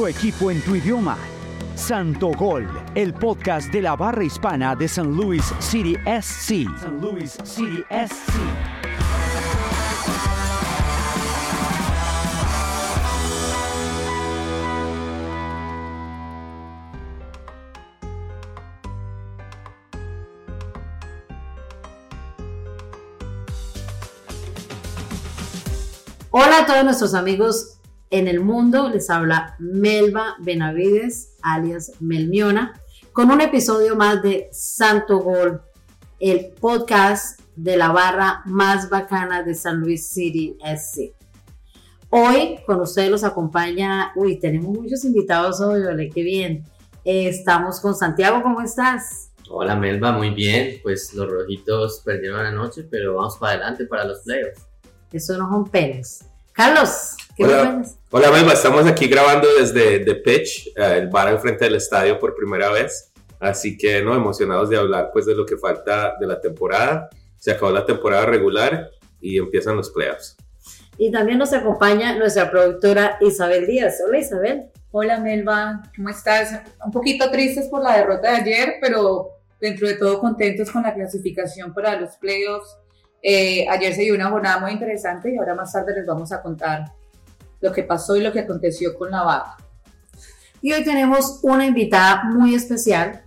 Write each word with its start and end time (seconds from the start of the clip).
nuestro 0.00 0.08
equipo 0.08 0.50
en 0.50 0.60
tu 0.62 0.74
idioma. 0.74 1.18
Santo 1.74 2.28
Gol, 2.28 2.68
el 2.94 3.12
podcast 3.12 3.70
de 3.70 3.82
la 3.82 3.96
barra 3.96 4.24
hispana 4.24 4.74
de 4.74 4.88
San 4.88 5.14
Luis 5.14 5.44
City 5.58 5.94
SC. 6.06 6.66
San 6.80 7.00
Luis 7.00 7.36
City 7.44 7.84
SC. 7.90 8.32
Hola 26.30 26.60
a 26.60 26.66
todos 26.66 26.84
nuestros 26.84 27.14
amigos 27.14 27.79
en 28.10 28.26
el 28.26 28.40
mundo, 28.40 28.88
les 28.88 29.08
habla 29.08 29.54
Melba 29.58 30.36
Benavides, 30.40 31.36
alias 31.42 31.92
Melmiona, 32.00 32.80
con 33.12 33.30
un 33.30 33.40
episodio 33.40 33.96
más 33.96 34.22
de 34.22 34.48
Santo 34.52 35.18
Gol, 35.18 35.62
el 36.18 36.52
podcast 36.60 37.40
de 37.56 37.76
la 37.76 37.92
barra 37.92 38.42
más 38.46 38.90
bacana 38.90 39.42
de 39.42 39.54
San 39.54 39.80
Luis 39.80 40.08
City 40.08 40.56
SC. 40.60 41.14
Hoy 42.10 42.58
con 42.66 42.80
ustedes 42.80 43.10
los 43.10 43.22
acompaña, 43.22 44.12
uy, 44.16 44.40
tenemos 44.40 44.76
muchos 44.76 45.04
invitados 45.04 45.60
hoy, 45.60 45.82
ole, 45.82 46.10
qué 46.10 46.22
bien. 46.22 46.64
Eh, 47.04 47.28
estamos 47.28 47.80
con 47.80 47.94
Santiago, 47.94 48.42
¿cómo 48.42 48.60
estás? 48.60 49.30
Hola 49.48 49.76
Melba, 49.76 50.12
muy 50.12 50.30
bien. 50.30 50.80
Pues 50.82 51.14
los 51.14 51.30
rojitos 51.30 52.02
perdieron 52.04 52.44
anoche, 52.44 52.82
pero 52.90 53.14
vamos 53.14 53.36
para 53.38 53.52
adelante 53.54 53.86
para 53.86 54.04
los 54.04 54.20
playoffs. 54.20 54.66
Eso 55.12 55.38
no 55.38 55.48
son 55.48 55.68
penes. 55.68 56.24
Carlos, 56.52 57.16
¿qué 57.16 57.19
Hola. 57.42 57.82
Hola, 58.10 58.30
Melba, 58.32 58.52
estamos 58.52 58.86
aquí 58.86 59.08
grabando 59.08 59.48
desde 59.58 60.00
The 60.00 60.16
Pitch, 60.16 60.66
eh, 60.76 60.98
el 60.98 61.08
bar 61.08 61.32
enfrente 61.32 61.64
del 61.64 61.76
estadio 61.76 62.18
por 62.18 62.34
primera 62.34 62.70
vez. 62.70 63.12
Así 63.38 63.78
que, 63.78 64.02
no, 64.02 64.14
emocionados 64.14 64.68
de 64.68 64.76
hablar 64.76 65.08
pues 65.10 65.24
de 65.24 65.34
lo 65.34 65.46
que 65.46 65.56
falta 65.56 66.16
de 66.20 66.26
la 66.26 66.38
temporada. 66.38 67.08
Se 67.38 67.50
acabó 67.50 67.72
la 67.72 67.86
temporada 67.86 68.26
regular 68.26 68.90
y 69.22 69.38
empiezan 69.38 69.76
los 69.76 69.88
playoffs. 69.88 70.36
Y 70.98 71.10
también 71.10 71.38
nos 71.38 71.54
acompaña 71.54 72.14
nuestra 72.18 72.50
productora 72.50 73.16
Isabel 73.22 73.66
Díaz. 73.66 73.96
Hola 74.06 74.18
Isabel. 74.18 74.70
Hola 74.90 75.18
Melba, 75.18 75.82
¿cómo 75.96 76.10
estás? 76.10 76.60
Un 76.84 76.92
poquito 76.92 77.30
tristes 77.30 77.68
por 77.68 77.82
la 77.82 77.96
derrota 77.96 78.32
de 78.32 78.36
ayer, 78.36 78.74
pero 78.82 79.30
dentro 79.58 79.88
de 79.88 79.94
todo 79.94 80.20
contentos 80.20 80.70
con 80.70 80.82
la 80.82 80.92
clasificación 80.92 81.72
para 81.72 81.98
los 81.98 82.18
playoffs. 82.18 82.76
Eh, 83.22 83.66
ayer 83.70 83.94
se 83.94 84.02
dio 84.02 84.14
una 84.14 84.28
jornada 84.28 84.58
muy 84.58 84.72
interesante 84.72 85.32
y 85.32 85.38
ahora 85.38 85.54
más 85.54 85.72
tarde 85.72 85.94
les 85.94 86.04
vamos 86.04 86.32
a 86.32 86.42
contar 86.42 86.84
lo 87.60 87.72
que 87.72 87.82
pasó 87.82 88.16
y 88.16 88.22
lo 88.22 88.32
que 88.32 88.40
aconteció 88.40 88.96
con 88.96 89.10
la 89.10 89.22
vaca. 89.22 89.56
Y 90.62 90.72
hoy 90.72 90.84
tenemos 90.84 91.40
una 91.42 91.66
invitada 91.66 92.24
muy 92.24 92.54
especial. 92.54 93.22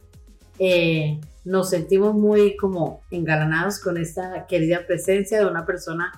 Eh, 0.59 1.19
nos 1.45 1.69
sentimos 1.69 2.13
muy 2.13 2.55
como 2.55 3.01
engalanados 3.11 3.79
con 3.79 3.97
esta 3.97 4.45
querida 4.47 4.85
presencia 4.85 5.39
de 5.39 5.45
una 5.45 5.65
persona 5.65 6.11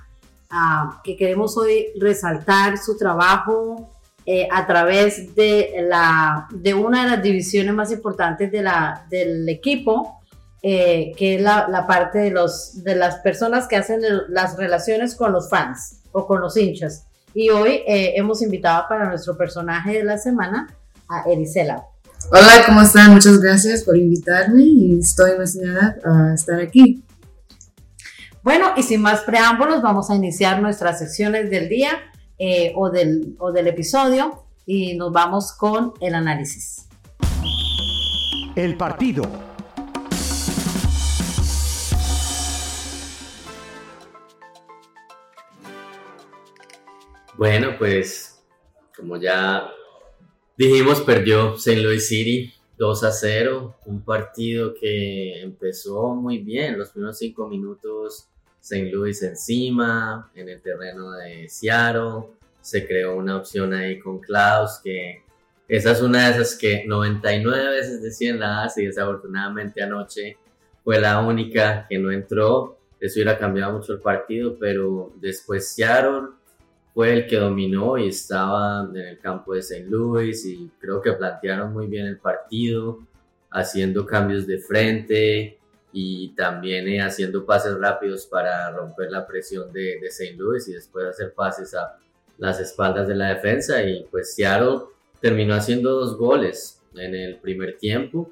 ah, 0.49 1.02
que 1.03 1.16
queremos 1.16 1.58
hoy 1.58 1.88
resaltar 1.99 2.77
su 2.77 2.97
trabajo 2.97 3.89
eh, 4.25 4.47
a 4.52 4.67
través 4.67 5.36
de, 5.36 5.86
la, 5.88 6.47
de 6.52 6.73
una 6.73 7.03
de 7.03 7.11
las 7.11 7.23
divisiones 7.23 7.73
más 7.73 7.91
importantes 7.91 8.52
de 8.52 8.61
la, 8.61 9.05
del 9.09 9.47
equipo, 9.47 10.19
eh, 10.61 11.13
que 11.16 11.36
es 11.36 11.41
la, 11.41 11.67
la 11.69 11.88
parte 11.88 12.19
de, 12.19 12.31
los, 12.31 12.83
de 12.83 12.95
las 12.95 13.17
personas 13.17 13.67
que 13.67 13.75
hacen 13.75 14.02
las 14.30 14.58
relaciones 14.58 15.16
con 15.16 15.31
los 15.31 15.49
fans 15.49 16.02
o 16.11 16.27
con 16.27 16.41
los 16.41 16.58
hinchas. 16.58 17.05
Y 17.38 17.50
hoy 17.50 17.81
eh, 17.86 18.14
hemos 18.16 18.41
invitado 18.41 18.86
para 18.88 19.09
nuestro 19.09 19.38
personaje 19.38 19.97
de 19.97 20.05
la 20.05 20.17
semana 20.17 20.73
a 21.09 21.30
Erisela. 21.30 21.83
Hola, 22.31 22.64
¿cómo 22.66 22.81
están? 22.81 23.14
Muchas 23.14 23.42
gracias 23.42 23.83
por 23.83 23.97
invitarme 23.97 24.64
y 24.64 25.00
estoy 25.00 25.31
emocionada 25.31 25.97
a 26.05 26.33
estar 26.33 26.61
aquí. 26.61 27.03
Bueno, 28.42 28.71
y 28.77 28.83
sin 28.83 29.02
más 29.02 29.21
preámbulos, 29.21 29.82
vamos 29.82 30.10
a 30.10 30.15
iniciar 30.15 30.61
nuestras 30.61 30.98
secciones 30.98 31.49
del 31.49 31.67
día 31.67 31.92
eh, 32.39 32.71
o, 32.73 32.89
del, 32.89 33.36
o 33.37 33.52
del 33.52 33.67
episodio 33.67 34.45
y 34.65 34.95
nos 34.95 35.11
vamos 35.11 35.52
con 35.52 35.92
el 35.99 36.15
análisis. 36.15 36.87
El 38.55 38.77
partido. 38.77 39.55
Bueno, 47.38 47.76
pues 47.78 48.42
como 48.96 49.18
ya 49.18 49.70
dijimos, 50.58 51.02
perdió 51.02 51.56
St. 51.56 51.82
Louis 51.82 52.08
City 52.08 52.54
2 52.78 53.04
a 53.04 53.12
0. 53.12 53.76
Un 53.86 54.06
partido 54.06 54.73
que 54.73 55.42
empezó 55.42 56.16
muy 56.16 56.38
bien. 56.38 56.78
Los 56.78 56.92
primeros 56.92 57.18
cinco 57.18 57.48
minutos, 57.50 58.30
St. 58.62 58.90
Louis 58.90 59.22
encima, 59.22 60.32
en 60.34 60.48
el 60.48 60.62
terreno 60.62 61.12
de 61.12 61.50
Seattle. 61.50 62.30
Se 62.62 62.88
creó 62.88 63.18
una 63.18 63.36
opción 63.36 63.73
ahí 63.73 64.00
con 64.00 64.20
Klaus 64.20 64.80
que 64.82 65.23
esa 65.67 65.92
es 65.92 66.02
una 66.02 66.30
de 66.30 66.36
esas 66.36 66.56
que 66.56 66.86
99 66.86 67.70
veces 67.70 68.02
decían 68.02 68.40
la 68.40 68.64
hace 68.64 68.84
y 68.84 68.86
desafortunadamente 68.86 69.84
anoche 69.84 70.38
fue 70.86 71.02
la 71.02 71.20
única 71.20 71.86
que 71.90 71.98
no 71.98 72.12
entró. 72.12 72.78
Eso 73.00 73.16
hubiera 73.16 73.38
cambiado 73.38 73.73
mucho 73.73 73.92
el 73.92 74.00
partido, 74.00 74.58
pero 74.58 75.12
después 75.17 75.73
Seattle 75.73 76.35
fue 76.95 77.11
el 77.11 77.28
que 77.28 77.36
dominó 77.36 77.98
y 77.98 78.08
estaba 78.08 78.88
en 78.89 78.95
el 78.95 79.20
campo 79.20 79.54
de 79.54 79.60
St. 79.60 79.86
Louis 79.89 80.45
y 80.45 80.72
creo 80.80 81.02
que 81.02 81.11
plantearon 81.11 81.73
muy 81.73 81.88
bien 81.88 82.06
el 82.06 82.17
partido, 82.17 83.06
haciendo 83.52 84.06
cambios 84.06 84.48
de 84.48 84.60
frente 84.60 85.60
y 85.92 86.30
también 86.36 86.88
eh, 86.88 87.02
haciendo 87.02 87.45
pases 87.45 87.78
rápidos 87.78 88.26
para 88.26 88.72
romper 88.72 89.11
la 89.11 89.28
presión 89.28 89.73
de, 89.73 90.00
de 90.00 90.08
St. 90.08 90.38
Louis 90.38 90.66
y 90.70 90.73
después 90.73 91.05
hacer 91.05 91.34
pases 91.34 91.76
a 91.76 91.98
las 92.38 92.61
espaldas 92.61 93.10
de 93.10 93.16
la 93.16 93.34
defensa 93.34 93.84
y 93.84 94.05
pues 94.10 94.34
Seattle 94.34 94.84
terminó 95.20 95.54
haciendo 95.54 96.00
dos 96.00 96.17
goles 96.17 96.82
en 96.95 97.14
el 97.14 97.39
primer 97.42 97.78
tiempo 97.78 98.32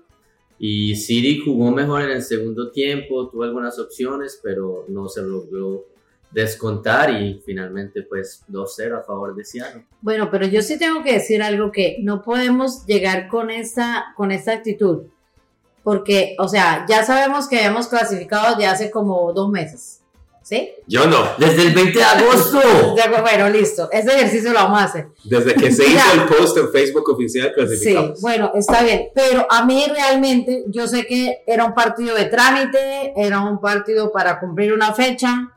y 0.58 0.96
City 0.96 1.42
jugó 1.44 1.70
mejor 1.72 2.04
en 2.04 2.12
el 2.12 2.24
segundo 2.24 2.72
tiempo, 2.72 3.28
tuvo 3.28 3.44
algunas 3.44 3.78
opciones 3.78 4.40
pero 4.42 4.86
no 4.88 5.10
se 5.10 5.22
logró 5.22 5.86
descontar 6.34 7.10
y 7.12 7.42
finalmente 7.46 8.02
pues 8.04 8.44
2-0 8.50 9.00
a 9.00 9.04
favor 9.04 9.36
de 9.36 9.46
Seattle. 9.46 9.86
Bueno, 10.02 10.30
pero 10.32 10.46
yo 10.48 10.62
sí 10.62 10.78
tengo 10.80 11.04
que 11.04 11.14
decir 11.14 11.42
algo 11.44 11.72
que 11.72 11.98
no 12.02 12.22
podemos 12.22 12.86
llegar 12.86 13.28
con 13.28 13.50
esta, 13.52 14.14
con 14.16 14.32
esta 14.32 14.54
actitud, 14.54 15.04
porque, 15.84 16.36
o 16.40 16.48
sea, 16.48 16.86
ya 16.88 17.04
sabemos 17.06 17.48
que 17.48 17.58
habíamos 17.58 17.88
clasificado 17.88 18.56
de 18.56 18.66
hace 18.66 18.90
como 18.90 19.32
dos 19.34 19.50
meses, 19.50 20.02
¿sí? 20.42 20.72
Yo 20.88 21.06
no. 21.08 21.24
Desde 21.38 21.64
el 21.68 21.74
20 21.74 21.98
de 21.98 22.04
agosto. 22.04 22.62
Bueno, 23.22 23.50
listo, 23.50 23.90
ese 23.92 24.14
ejercicio 24.16 24.52
lo 24.54 24.60
vamos 24.60 24.82
a 24.82 24.84
hacer. 24.86 25.08
Desde 25.24 25.54
que 25.56 25.72
se 25.72 25.88
hizo 25.88 26.14
el 26.14 26.24
post 26.26 26.58
en 26.58 26.70
Facebook 26.72 27.10
oficial, 27.10 27.48
Sí, 27.50 27.54
clasificamos. 27.56 28.22
bueno, 28.22 28.52
está 28.56 28.84
bien, 28.84 29.10
pero 29.16 29.46
a 29.50 29.66
mí 29.66 29.86
realmente 29.90 30.64
yo 30.68 30.88
sé 30.88 31.06
que 31.06 31.44
era 31.48 31.66
un 31.66 31.74
partido 31.74 32.16
de 32.16 32.26
trámite, 32.26 33.14
era 33.16 33.40
un 33.42 33.60
partido 33.60 34.12
para 34.12 34.40
cumplir 34.40 34.74
una 34.74 34.94
fecha, 34.94 35.52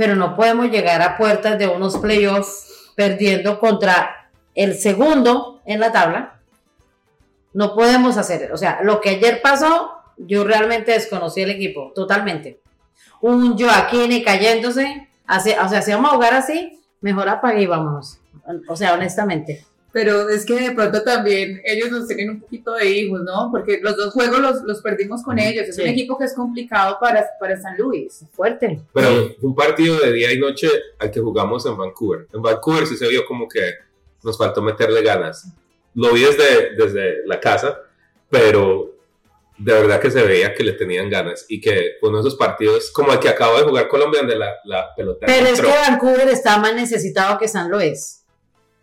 pero 0.00 0.16
no 0.16 0.34
podemos 0.34 0.70
llegar 0.70 1.02
a 1.02 1.18
puertas 1.18 1.58
de 1.58 1.68
unos 1.68 1.98
playoffs 1.98 2.90
perdiendo 2.96 3.60
contra 3.60 4.30
el 4.54 4.74
segundo 4.78 5.60
en 5.66 5.78
la 5.78 5.92
tabla. 5.92 6.40
No 7.52 7.74
podemos 7.74 8.16
hacer, 8.16 8.50
o 8.50 8.56
sea, 8.56 8.80
lo 8.82 9.02
que 9.02 9.10
ayer 9.10 9.42
pasó, 9.42 9.90
yo 10.16 10.42
realmente 10.44 10.92
desconocí 10.92 11.42
el 11.42 11.50
equipo, 11.50 11.92
totalmente. 11.94 12.62
Un 13.20 13.58
Joaquín 13.58 14.24
cayéndose, 14.24 15.06
hace- 15.26 15.60
o 15.60 15.68
sea, 15.68 15.82
si 15.82 15.92
vamos 15.92 16.12
a 16.12 16.14
jugar 16.14 16.32
así, 16.32 16.80
mejor 17.02 17.28
apague 17.28 17.60
y 17.60 17.66
vámonos. 17.66 18.20
O 18.70 18.76
sea, 18.76 18.94
honestamente. 18.94 19.66
Pero 19.92 20.28
es 20.28 20.46
que 20.46 20.54
de 20.60 20.70
pronto 20.70 21.02
también 21.02 21.60
ellos 21.64 21.90
nos 21.90 22.06
tienen 22.06 22.30
un 22.30 22.40
poquito 22.40 22.72
de 22.74 22.86
hijos, 22.88 23.22
¿no? 23.22 23.48
Porque 23.50 23.80
los 23.82 23.96
dos 23.96 24.12
juegos 24.12 24.38
los, 24.38 24.62
los 24.62 24.80
perdimos 24.82 25.22
con 25.24 25.38
ellos. 25.38 25.66
Es 25.68 25.74
Sí. 25.76 25.82
un 25.82 25.88
equipo 25.88 26.16
que 26.16 26.26
es 26.26 26.34
complicado 26.34 26.98
para, 27.00 27.26
para 27.40 27.60
San 27.60 27.76
Luis. 27.76 28.24
Fuerte. 28.32 28.80
Pero 28.94 29.10
fue 29.40 29.48
un 29.50 29.54
partido 29.56 29.98
de 29.98 30.12
día 30.12 30.32
y 30.32 30.38
noche 30.38 30.68
al 30.98 31.10
que 31.10 31.18
jugamos 31.20 31.66
en 31.66 31.76
Vancouver. 31.76 32.28
En 32.32 32.40
Vancouver 32.40 32.86
sí 32.86 32.96
se 32.96 33.08
vio 33.08 33.24
como 33.26 33.48
que 33.48 33.60
nos 34.22 34.38
faltó 34.38 34.62
meterle 34.62 35.02
ganas. 35.02 35.48
Lo 35.94 36.12
vi 36.12 36.20
desde, 36.22 36.76
desde 36.76 37.26
la 37.26 37.40
casa, 37.40 37.80
pero 38.28 38.94
de 39.58 39.72
verdad 39.72 40.00
que 40.00 40.10
se 40.10 40.22
veía 40.22 40.54
que 40.54 40.62
le 40.62 40.72
tenían 40.72 41.10
ganas 41.10 41.44
y 41.48 41.60
que 41.60 41.94
uno 42.00 42.18
de 42.18 42.20
esos 42.28 42.36
partidos, 42.36 42.90
como 42.92 43.12
el 43.12 43.18
que 43.18 43.28
acaba 43.28 43.58
de 43.58 43.64
jugar 43.64 43.88
Colombia, 43.88 44.20
donde 44.20 44.36
la, 44.36 44.54
la 44.64 44.94
pelota 44.94 45.26
Pero 45.26 45.46
es 45.48 45.60
que 45.60 45.66
Vancouver 45.66 46.28
está 46.28 46.58
más 46.58 46.74
necesitado 46.74 47.38
que 47.38 47.48
San 47.48 47.70
Luis. 47.70 48.19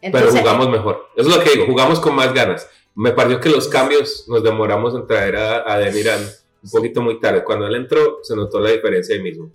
Pero 0.02 0.18
Entonces, 0.18 0.40
jugamos 0.42 0.70
mejor. 0.70 1.08
Eso 1.16 1.30
es 1.30 1.36
lo 1.38 1.44
que 1.44 1.50
digo, 1.52 1.66
jugamos 1.66 2.00
con 2.00 2.16
más 2.16 2.34
ganas. 2.34 2.70
Me 2.96 3.12
pareció 3.12 3.40
que 3.40 3.50
los 3.50 3.68
cambios 3.68 4.26
nos 4.28 4.44
demoramos 4.44 4.96
en 4.96 5.06
traer 5.06 5.36
a, 5.36 5.72
a 5.72 5.78
Demiran 5.80 6.20
un 6.64 6.70
poquito 6.72 7.02
muy 7.02 7.20
tarde. 7.20 7.44
Cuando 7.44 7.68
él 7.68 7.76
entró, 7.76 8.20
se 8.24 8.36
notó 8.36 8.60
la 8.60 8.72
diferencia 8.72 9.16
ahí 9.16 9.22
mismo. 9.22 9.52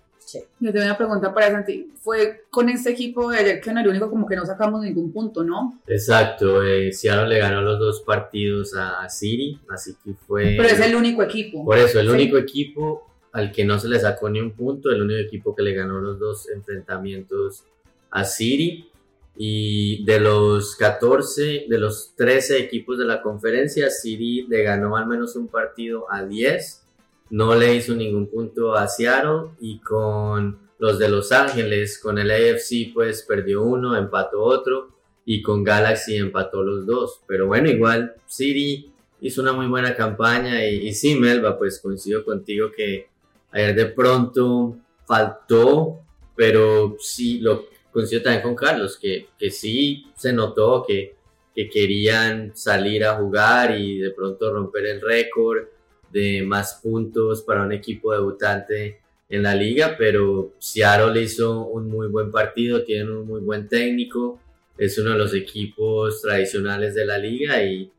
Yo 0.61 0.73
tengo 0.73 0.87
una 0.87 0.97
pregunta 0.97 1.35
para 1.35 1.50
Santi. 1.50 1.91
Fue 2.00 2.44
con 2.49 2.69
este 2.71 2.91
equipo 2.91 3.31
de 3.31 3.39
ayer 3.39 3.61
que 3.61 3.69
en 3.69 3.79
el 3.79 3.89
único 3.89 4.09
como 4.09 4.27
que 4.27 4.35
no 4.37 4.47
sacamos 4.47 4.81
ningún 4.81 5.12
punto, 5.12 5.44
¿no? 5.44 5.79
Exacto, 5.87 6.62
eh, 6.62 6.91
Seattle 6.93 7.29
le 7.29 7.39
ganó 7.39 7.61
los 7.61 7.79
dos 7.79 8.00
partidos 8.00 8.75
a, 8.75 9.03
a 9.03 9.11
City, 9.11 9.61
así 9.69 9.94
que 10.03 10.15
fue... 10.27 10.55
Pero 10.56 10.69
es 10.69 10.81
el 10.81 10.94
único 10.94 11.23
equipo. 11.23 11.65
Por 11.67 11.77
eso, 11.77 12.00
el 12.00 12.06
Sí. 12.06 12.12
único 12.15 12.39
equipo 12.39 13.06
al 13.33 13.53
que 13.53 13.65
no 13.67 13.79
se 13.79 13.89
le 13.89 14.00
sacó 14.00 14.31
ni 14.31 14.41
un 14.41 14.53
punto, 14.53 14.91
el 14.91 15.03
único 15.03 15.21
equipo 15.21 15.55
que 15.55 15.62
le 15.65 15.75
ganó 15.75 15.99
los 16.00 16.19
dos 16.19 16.49
enfrentamientos 16.49 17.65
a 18.11 18.25
City. 18.25 18.89
Y 19.37 20.05
de 20.05 20.20
los 20.20 20.76
14, 20.76 21.67
de 21.69 21.79
los 21.79 22.14
13 22.17 22.58
equipos 22.58 22.99
de 22.99 23.06
la 23.06 23.23
conferencia, 23.23 23.90
City 23.90 24.46
le 24.49 24.62
ganó 24.62 24.96
al 24.96 25.06
menos 25.06 25.37
un 25.37 25.49
partido 25.49 26.06
a 26.11 26.25
10. 26.25 26.82
No 27.31 27.55
le 27.55 27.75
hizo 27.75 27.94
ningún 27.94 28.26
punto 28.26 28.75
a 28.75 28.87
Seattle. 28.88 29.52
Y 29.61 29.81
con 29.81 30.58
los 30.79 30.99
de 30.99 31.08
Los 31.08 31.32
Ángeles, 31.32 31.99
con 31.99 32.19
el 32.19 32.31
AFC, 32.31 32.93
pues 32.93 33.23
perdió 33.23 33.62
uno, 33.62 33.96
empató 33.96 34.43
otro. 34.43 34.90
Y 35.25 35.40
con 35.40 35.64
Galaxy 35.64 36.17
empató 36.17 36.62
los 36.62 36.84
dos. 36.84 37.20
Pero 37.26 37.46
bueno, 37.46 37.70
igual 37.70 38.14
City 38.26 38.93
hizo 39.20 39.40
una 39.40 39.52
muy 39.52 39.67
buena 39.67 39.94
campaña. 39.94 40.67
Y, 40.67 40.88
y 40.88 40.93
sí, 40.93 41.14
Melba, 41.14 41.56
pues 41.56 41.81
coincido 41.81 42.25
contigo 42.25 42.70
que 42.70 43.08
ayer 43.50 43.75
de 43.75 43.87
pronto 43.87 44.76
faltó, 45.06 46.00
pero 46.34 46.96
sí, 46.99 47.40
lo 47.40 47.67
coincido 47.93 48.23
también 48.23 48.43
con 48.43 48.55
Carlos, 48.55 48.99
que, 49.00 49.29
que 49.39 49.50
sí 49.50 50.06
se 50.17 50.33
notó 50.33 50.85
que, 50.87 51.15
que 51.55 51.69
querían 51.69 52.56
salir 52.56 53.05
a 53.05 53.17
jugar 53.17 53.77
y 53.79 53.99
de 53.99 54.11
pronto 54.11 54.53
romper 54.53 54.87
el 54.87 55.00
récord 55.00 55.65
de 56.11 56.43
más 56.43 56.81
puntos 56.83 57.43
para 57.43 57.62
un 57.62 57.73
equipo 57.73 58.12
debutante 58.12 59.00
en 59.29 59.43
la 59.43 59.55
liga, 59.55 59.97
pero 59.97 60.53
Seattle 60.59 61.21
hizo 61.23 61.67
un 61.67 61.89
muy 61.89 62.09
buen 62.09 62.31
partido, 62.31 62.85
tienen 62.85 63.11
un 63.11 63.27
muy 63.27 63.41
buen 63.41 63.67
técnico, 63.67 64.39
es 64.77 64.99
uno 64.99 65.12
de 65.12 65.19
los 65.19 65.35
equipos 65.35 66.21
tradicionales 66.21 66.94
de 66.94 67.06
la 67.06 67.19
liga 67.19 67.62
y, 67.62 67.91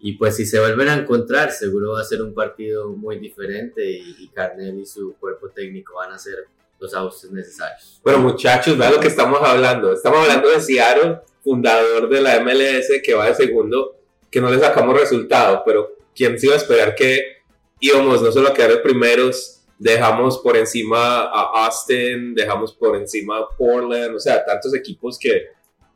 y 0.00 0.12
pues 0.12 0.36
si 0.36 0.44
se 0.44 0.60
vuelven 0.60 0.88
a 0.88 0.94
encontrar 0.98 1.50
seguro 1.50 1.92
va 1.92 2.00
a 2.00 2.04
ser 2.04 2.22
un 2.22 2.34
partido 2.34 2.90
muy 2.90 3.18
diferente 3.18 3.88
y, 3.90 4.16
y 4.18 4.80
y 4.80 4.86
su 4.86 5.14
cuerpo 5.14 5.48
técnico 5.48 5.94
van 5.94 6.12
a 6.12 6.16
hacer 6.16 6.46
los 6.82 6.94
ajustes 6.94 7.30
necesarios. 7.30 8.00
Bueno, 8.02 8.18
muchachos, 8.18 8.76
vean 8.76 8.92
lo 8.92 9.00
que 9.00 9.08
estamos 9.08 9.40
hablando. 9.40 9.92
Estamos 9.92 10.18
hablando 10.20 10.50
de 10.50 10.60
Seattle, 10.60 11.20
fundador 11.42 12.08
de 12.08 12.20
la 12.20 12.40
MLS, 12.40 13.00
que 13.02 13.14
va 13.14 13.28
de 13.28 13.34
segundo, 13.34 13.96
que 14.28 14.40
no 14.40 14.50
le 14.50 14.58
sacamos 14.58 14.98
resultado, 14.98 15.62
pero 15.64 15.96
¿quién 16.14 16.38
se 16.38 16.46
iba 16.46 16.54
a 16.54 16.58
esperar 16.58 16.94
que 16.94 17.42
íbamos 17.78 18.20
no 18.20 18.32
solo 18.32 18.48
a 18.48 18.54
quedar 18.54 18.70
de 18.70 18.78
primeros, 18.78 19.60
dejamos 19.78 20.38
por 20.38 20.56
encima 20.56 21.22
a 21.22 21.66
Austin, 21.66 22.34
dejamos 22.34 22.72
por 22.72 22.96
encima 22.96 23.38
a 23.38 23.48
Portland, 23.56 24.16
o 24.16 24.20
sea, 24.20 24.44
tantos 24.44 24.74
equipos 24.74 25.18
que 25.18 25.48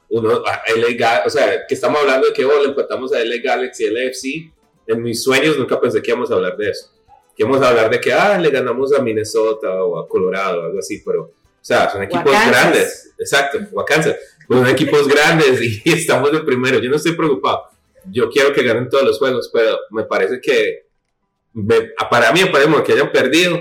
uno, 0.09 0.41
LA 0.41 1.23
o 1.27 1.31
sea, 1.31 1.67
que 1.67 1.75
estamos 1.75 2.01
hablando 2.01 2.29
de 2.29 2.33
que 2.33 2.45
oh, 2.45 2.63
le 2.63 2.69
empatamos 2.69 3.13
a 3.13 3.19
LA 3.19 3.37
Galaxy 3.43 3.85
y 3.85 3.91
LAFC. 3.91 4.53
En 4.87 5.03
mis 5.03 5.23
sueños 5.23 5.59
nunca 5.59 5.81
pensé 5.81 6.01
que 6.01 6.13
íbamos 6.13 6.31
a 6.31 6.35
hablar 6.35 6.57
de 6.57 6.71
eso. 6.71 6.93
Que 7.37 7.43
íbamos 7.43 7.61
a 7.63 7.69
hablar 7.69 7.91
de 7.91 8.01
que, 8.01 8.13
ah, 8.13 8.39
le 8.39 8.51
ganamos 8.51 8.93
a 8.95 9.03
Minnesota 9.03 9.85
o 9.85 9.99
a 9.99 10.09
Colorado, 10.09 10.63
algo 10.63 10.79
así, 10.79 11.03
pero, 11.05 11.23
o 11.23 11.33
sea, 11.61 11.91
son 11.91 12.03
equipos 12.03 12.33
grandes. 12.51 13.13
Exacto, 13.19 13.59
o 13.73 13.81
a 13.81 13.85
Kansas. 13.85 14.17
Pues 14.49 14.61
son 14.61 14.69
equipos 14.69 15.07
grandes 15.09 15.61
y 15.85 15.93
estamos 15.93 16.33
de 16.33 16.41
primero. 16.41 16.79
Yo 16.79 16.89
no 16.89 16.97
estoy 16.97 17.13
preocupado. 17.13 17.65
Yo 18.11 18.31
quiero 18.31 18.53
que 18.53 18.63
ganen 18.63 18.89
todos 18.89 19.05
los 19.05 19.19
juegos, 19.19 19.51
pero 19.53 19.79
me 19.91 20.05
parece 20.05 20.41
que, 20.41 20.87
me- 21.53 21.91
para 22.11 22.33
mí 22.33 22.41
mejor 22.45 22.83
que 22.85 22.93
hayan 22.93 23.11
perdido, 23.13 23.59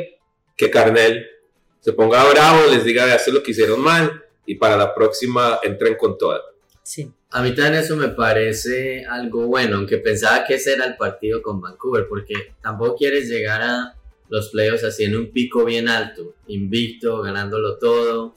que 0.56 0.70
Carnell 0.70 1.26
se 1.82 1.94
ponga 1.94 2.24
bravo, 2.32 2.68
les 2.72 2.84
diga, 2.84 3.14
esto 3.14 3.32
es 3.32 3.34
lo 3.36 3.44
que 3.44 3.52
hicieron 3.52 3.82
mal 3.82 4.24
y 4.46 4.56
para 4.56 4.78
la 4.78 4.94
próxima 4.94 5.60
entren 5.64 5.96
con 5.96 6.18
toda. 6.18 6.42
Sí. 6.84 7.12
A 7.36 7.42
mí 7.42 7.54
también 7.54 7.84
eso 7.84 7.98
me 7.98 8.08
parece 8.08 9.06
algo 9.06 9.46
bueno, 9.48 9.76
aunque 9.76 9.98
pensaba 9.98 10.46
que 10.46 10.54
ese 10.54 10.72
era 10.72 10.86
el 10.86 10.96
partido 10.96 11.42
con 11.42 11.60
Vancouver, 11.60 12.08
porque 12.08 12.34
tampoco 12.62 12.96
quieres 12.96 13.28
llegar 13.28 13.62
a 13.62 13.94
los 14.30 14.52
playoffs 14.52 14.86
así 14.86 15.04
en 15.04 15.18
un 15.18 15.32
pico 15.32 15.66
bien 15.66 15.90
alto, 15.90 16.36
invicto, 16.48 17.22
ganándolo 17.22 17.78
todo. 17.78 18.36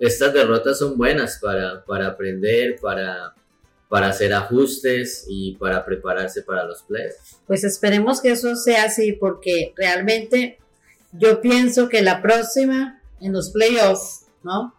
Estas 0.00 0.34
derrotas 0.34 0.76
son 0.80 0.98
buenas 0.98 1.38
para, 1.40 1.84
para 1.84 2.08
aprender, 2.08 2.80
para, 2.80 3.32
para 3.88 4.08
hacer 4.08 4.34
ajustes 4.34 5.24
y 5.28 5.52
para 5.52 5.84
prepararse 5.84 6.42
para 6.42 6.64
los 6.64 6.82
playoffs. 6.82 7.38
Pues 7.46 7.62
esperemos 7.62 8.20
que 8.20 8.32
eso 8.32 8.56
sea 8.56 8.86
así, 8.86 9.12
porque 9.12 9.72
realmente 9.76 10.58
yo 11.12 11.40
pienso 11.40 11.88
que 11.88 12.02
la 12.02 12.20
próxima, 12.20 13.00
en 13.20 13.34
los 13.34 13.50
playoffs, 13.50 14.26
¿no? 14.42 14.74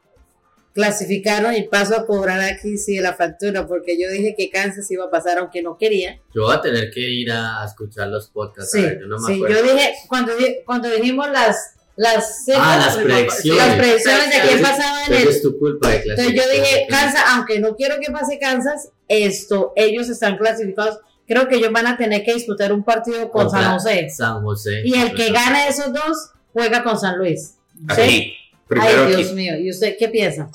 Clasificaron 0.74 1.54
y 1.56 1.64
paso 1.68 1.96
a 1.96 2.06
cobrar 2.08 2.40
aquí 2.42 2.78
sí 2.80 2.98
la 3.00 3.14
factura, 3.14 3.68
porque 3.68 3.96
yo 4.02 4.10
dije 4.10 4.34
que 4.36 4.50
Kansas 4.50 4.90
iba 4.90 5.06
a 5.06 5.12
pasar 5.12 5.38
aunque 5.38 5.62
no 5.62 5.78
quería. 5.78 6.20
Yo 6.34 6.44
voy 6.44 6.56
a 6.56 6.62
tener 6.62 6.90
que 6.90 7.00
ir 7.02 7.32
a 7.32 7.64
escuchar 7.64 8.08
los 8.08 8.28
podcasts. 8.30 8.74
a 8.74 8.78
Sí, 8.80 8.84
ver, 8.84 9.00
yo 9.02 9.06
no 9.08 9.20
me 9.20 9.28
sí, 9.28 9.34
acuerdo. 9.36 9.56
yo 9.56 9.74
dije, 9.74 9.94
cuando, 10.08 10.34
cuando 10.66 10.90
dijimos 10.90 11.30
las, 11.30 11.76
las, 11.96 12.46
Ah, 12.56 12.78
las 12.88 12.98
predicciones. 12.98 13.68
las 13.68 13.76
predicciones 13.78 14.30
de 14.34 14.48
quién 14.48 14.62
pasaba 14.64 15.06
en 15.06 15.14
el, 15.14 15.28
es 15.28 15.42
tu 15.44 15.60
culpa 15.60 15.90
de 15.90 15.98
Entonces 15.98 16.34
yo 16.34 16.42
dije, 16.52 16.88
Kansas, 16.90 17.24
aunque 17.30 17.60
no 17.60 17.76
quiero 17.76 17.96
que 18.00 18.12
pase 18.12 18.40
Kansas, 18.40 18.90
esto, 19.08 19.74
ellos 19.76 20.10
están 20.10 20.38
clasificados. 20.38 20.98
Creo 21.28 21.48
que 21.48 21.56
ellos 21.58 21.72
van 21.72 21.86
a 21.88 21.98
tener 21.98 22.24
que 22.24 22.34
disputar 22.34 22.74
un 22.74 22.84
partido 22.84 23.30
con 23.30 23.48
San 23.50 23.74
José. 23.74 24.10
San 24.10 24.42
José. 24.42 24.82
Y 24.84 24.96
el 24.96 25.14
que 25.14 25.32
gane 25.32 25.68
esos 25.70 25.94
dos 25.94 26.32
juega 26.52 26.84
con 26.84 27.00
San 27.00 27.18
Luis. 27.20 27.54
¿Sí? 27.96 28.02
Aquí, 28.02 28.34
primero 28.68 29.04
Ay, 29.06 29.16
Dios 29.16 29.26
aquí, 29.28 29.34
mío. 29.36 29.54
¿Y 29.60 29.70
usted 29.70 29.96
qué 29.98 30.08
piensa? 30.10 30.50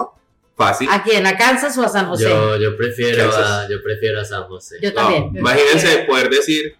fácil. 0.56 0.88
¿A 0.90 1.02
quién? 1.04 1.24
¿A 1.24 1.36
Kansas 1.36 1.78
o 1.78 1.84
a 1.84 1.88
San 1.88 2.08
José? 2.08 2.24
Yo, 2.24 2.56
yo, 2.56 2.76
prefiero 2.76 3.30
a, 3.32 3.68
yo 3.70 3.80
prefiero 3.80 4.20
a 4.20 4.24
San 4.24 4.42
José. 4.44 4.76
Yo 4.82 4.90
No, 4.90 4.94
también. 4.96 5.30
imagínense 5.36 5.98
poder 5.98 6.28
decir 6.30 6.74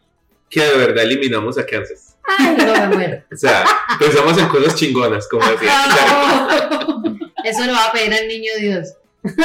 que 0.50 0.62
de 0.64 0.76
verdad 0.76 1.04
eliminamos 1.04 1.56
a 1.58 1.64
Kansas. 1.64 2.16
Ay, 2.38 2.56
no 2.58 2.72
me 2.88 2.96
muero. 2.96 3.22
O 3.32 3.36
sea, 3.36 3.64
pensamos 4.00 4.36
en 4.36 4.48
cosas 4.48 4.75
chingonas, 4.75 5.28
como 5.28 5.46
decía. 5.52 5.70
Eso 7.44 7.64
lo 7.66 7.72
va 7.72 7.84
a 7.86 7.92
pedir 7.92 8.12
al 8.12 8.26
niño 8.26 8.50
Dios. 8.58 8.94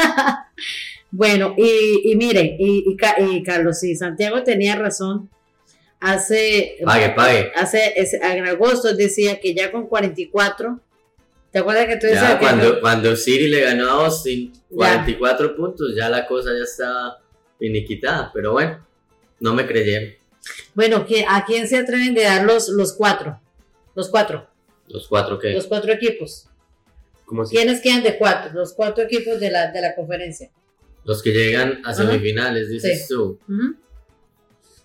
bueno, 1.12 1.53
y, 1.57 2.01
y 2.12 2.15
miren, 2.15 2.56
y, 2.57 2.85
y 2.91 2.97
Ca- 2.97 3.15
y 3.19 3.44
Carlos, 3.44 3.80
sí, 3.80 3.95
Santiago 3.95 4.41
tenía 4.44 4.75
razón. 4.75 5.30
Hace, 6.00 6.77
Pague, 6.83 7.09
pague. 7.12 7.51
hace 7.56 7.94
ese- 7.95 8.18
en 8.21 8.45
agosto 8.47 8.94
decía 8.95 9.39
que 9.39 9.53
ya 9.53 9.71
con 9.71 9.88
44, 9.88 10.80
¿te 11.53 11.59
acuerdas 11.59 11.85
que 11.85 11.95
tú 11.95 12.07
decías 12.07 12.23
Ya 12.31 12.39
que 12.39 12.45
cuando, 12.45 12.73
no? 12.73 12.79
cuando 12.81 13.15
City 13.15 13.47
le 13.47 13.61
ganó 13.61 13.88
a 13.89 14.05
Austin 14.07 14.51
44 14.69 15.55
puntos, 15.55 15.94
ya 15.95 16.09
la 16.09 16.25
cosa 16.27 16.50
ya 16.57 16.63
estaba 16.63 17.19
finiquitada. 17.57 18.29
Pero 18.33 18.51
bueno, 18.51 18.85
no 19.39 19.53
me 19.53 19.65
creyeron. 19.65 20.09
Bueno, 20.73 21.06
¿qui- 21.07 21.25
¿a 21.25 21.45
quién 21.45 21.68
se 21.69 21.78
atreven 21.78 22.13
de 22.13 22.23
dar 22.23 22.44
los, 22.44 22.68
los 22.68 22.92
cuatro? 22.94 23.39
Los 23.95 24.09
cuatro, 24.09 24.49
Los 24.89 25.07
cuatro 25.07 25.39
que. 25.39 25.51
los 25.54 25.68
cuatro 25.68 25.94
equipos. 25.94 26.47
¿Quiénes 27.49 27.80
quedan 27.81 28.04
de 28.04 28.18
cuatro? 28.18 28.51
Los 28.54 28.73
cuatro 28.73 29.04
equipos 29.06 29.39
de 29.39 29.49
la, 29.49 29.71
de 29.71 29.80
la 29.81 29.95
conferencia. 29.95 30.51
Los 31.06 31.21
que 31.23 31.31
llegan 31.31 31.81
a 31.85 31.94
semifinales, 31.94 32.69
dices 32.69 33.07
Sí. 33.07 33.13
tú. 33.13 33.39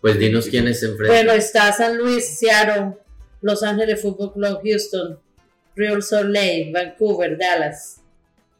Pues 0.00 0.19
dinos 0.19 0.47
quiénes 0.47 0.78
se 0.81 0.87
enfrentan. 0.87 1.16
Bueno, 1.16 1.33
está 1.33 1.73
San 1.73 1.97
Luis, 1.99 2.38
Seattle, 2.38 2.97
Los 3.43 3.62
Ángeles 3.62 4.00
Football 4.00 4.33
Club, 4.33 4.61
Houston, 4.64 5.19
Real 5.78 6.02
Salt 6.02 6.30
Lake, 6.30 6.70
Vancouver, 6.75 7.38
Dallas, 7.38 8.02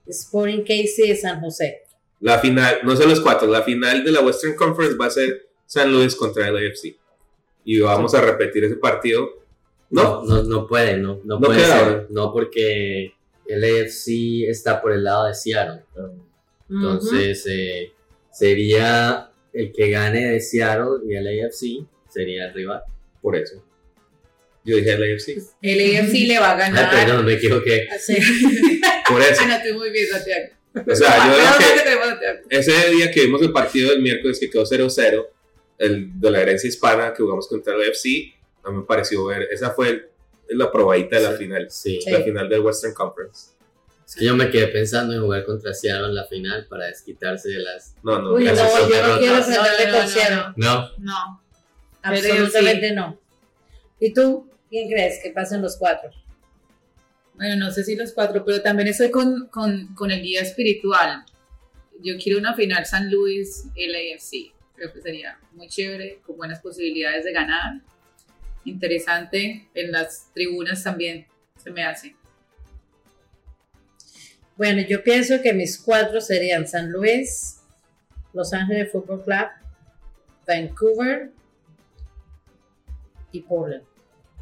Sporting 0.07 0.63
KC, 0.63 1.17
San 1.21 1.41
José. 1.41 1.83
La 2.21 2.39
final, 2.39 2.79
no 2.85 2.97
son 2.97 3.11
los 3.11 3.21
cuatro, 3.21 3.49
la 3.49 3.63
final 3.63 4.05
de 4.05 4.13
la 4.13 4.21
Western 4.21 4.55
Conference 4.55 4.97
va 4.97 5.07
a 5.07 5.11
ser 5.11 5.49
San 5.67 5.93
Luis 5.93 6.15
contra 6.15 6.49
el 6.49 6.57
AFC. 6.57 6.97
Y 7.65 7.81
vamos 7.81 8.15
a 8.15 8.21
repetir 8.21 8.65
ese 8.65 8.77
partido. 8.77 9.29
no, 9.91 10.25
No, 10.25 10.25
no, 10.25 10.43
no 10.45 10.67
puede, 10.67 10.97
no, 10.97 11.21
no, 11.25 11.39
No 11.39 11.41
puede 11.41 11.61
queda, 11.61 11.79
ser. 11.79 12.07
No, 12.11 12.33
porque 12.33 13.13
el 13.47 13.65
AFC 13.65 14.49
está 14.49 14.81
por 14.81 14.93
el 14.93 15.05
lado 15.05 15.27
de 15.27 15.35
Seattle. 15.35 15.83
Entonces, 16.71 17.45
eh, 17.49 17.93
sería 18.31 19.31
el 19.53 19.73
que 19.73 19.91
gane 19.91 20.33
de 20.33 20.41
Seattle 20.41 21.05
y 21.07 21.15
el 21.15 21.27
AFC 21.27 21.87
sería 22.09 22.47
el 22.47 22.55
rival. 22.55 22.83
por 23.21 23.37
eso. 23.37 23.63
Yo 24.65 24.77
dije 24.77 24.93
el 24.93 25.15
AFC. 25.15 25.29
El 25.63 25.97
AFC 25.97 26.27
le 26.27 26.39
va 26.39 26.51
a 26.51 26.53
Ay, 26.55 26.59
ganar. 26.59 26.91
perdón, 26.91 27.25
me 27.25 27.33
equivoqué. 27.35 27.87
Ujú. 27.91 27.99
Sí. 28.01 28.17
Por 29.09 29.23
eso. 29.23 29.41
Ah, 29.43 29.47
no, 29.47 29.55
estoy 29.55 29.73
muy 29.73 29.91
bien, 29.91 30.07
Santiago. 30.09 30.49
O 30.87 30.95
sea, 30.95 31.17
yo 31.17 31.43
mal 31.43 31.59
que 31.59 32.49
que 32.51 32.59
ese 32.59 32.91
día 32.91 33.11
que 33.11 33.23
vimos 33.23 33.41
el 33.43 33.53
partido 33.53 33.91
del 33.91 34.03
miércoles 34.03 34.39
que 34.39 34.51
quedó 34.51 34.65
0-0, 34.65 35.27
el 35.79 36.21
de 36.21 36.31
la 36.31 36.41
herencia 36.43 36.69
hispana 36.69 37.13
que 37.15 37.23
jugamos 37.23 37.49
contra 37.49 37.75
el 37.75 37.83
AFC, 37.83 38.35
a 38.65 38.71
mí 38.71 38.77
me 38.79 38.83
pareció 38.85 39.25
ver, 39.25 39.49
esa 39.51 39.71
fue 39.71 39.89
el- 39.89 40.07
la 40.51 40.71
probadita 40.71 41.17
de 41.17 41.23
la 41.23 41.33
Sí. 41.33 41.39
final, 41.39 41.67
Sí. 41.71 42.01
Sí. 42.03 42.11
la 42.11 42.21
final 42.21 42.49
del 42.49 42.61
Western 42.61 42.95
Conference. 42.95 43.51
Es 44.07 44.15
que 44.15 44.25
yo 44.25 44.35
me 44.37 44.51
quedé 44.51 44.69
pensando 44.69 45.15
en 45.15 45.21
jugar 45.23 45.45
contra 45.45 45.75
Seattle 45.75 46.07
en 46.09 46.15
la 46.15 46.25
final 46.27 46.67
para 46.69 46.87
desquitarse 46.87 47.49
de 47.51 47.59
las. 47.59 47.95
No, 48.03 48.19
no, 48.21 48.33
Uy, 48.35 48.45
no, 48.45 48.55
yo 48.55 48.63
no 48.65 49.19
quiero 49.19 49.35
No, 49.35 49.39
enfrentarme 49.39 49.87
no, 49.87 49.93
con 49.93 50.01
no, 50.03 50.09
Seattle. 50.09 50.45
No, 50.57 50.91
No. 50.99 51.43
Absolutamente 52.03 52.93
no. 52.93 53.21
¿Y 54.01 54.15
tú? 54.15 54.48
¿Quién 54.69 54.89
crees 54.89 55.23
que 55.23 55.31
pasen 55.31 55.63
los 55.63 55.77
cuatro? 55.77 56.11
Bueno, 57.35 57.57
no 57.57 57.71
sé 57.71 57.85
si 57.85 57.95
los 57.95 58.13
cuatro, 58.13 58.45
pero 58.45 58.61
también 58.63 58.89
estoy 58.89 59.11
con, 59.11 59.47
con, 59.49 59.95
con 59.95 60.11
el 60.11 60.23
guía 60.23 60.43
espiritual. 60.43 61.25
Yo 62.03 62.15
quiero 62.23 62.39
una 62.39 62.55
final 62.55 62.85
San 62.85 63.11
Luis 63.11 63.65
LAFC. 63.77 64.53
Creo 64.75 64.93
que 64.93 65.01
sería 65.01 65.39
muy 65.53 65.69
chévere, 65.69 66.21
con 66.27 66.37
buenas 66.37 66.61
posibilidades 66.61 67.25
de 67.25 67.33
ganar. 67.33 67.81
Interesante 68.65 69.69
en 69.75 69.93
las 69.93 70.33
tribunas 70.35 70.83
también 70.83 71.27
se 71.63 71.71
me 71.71 71.85
hace. 71.85 72.17
Bueno, 74.57 74.83
yo 74.83 75.03
pienso 75.03 75.41
que 75.41 75.53
mis 75.53 75.79
cuatro 75.79 76.21
serían 76.21 76.67
San 76.67 76.91
Luis, 76.91 77.61
Los 78.33 78.53
Ángeles 78.53 78.91
Football 78.91 79.23
Club, 79.25 79.49
Vancouver 80.47 81.31
y 83.31 83.41
Portland. 83.43 83.88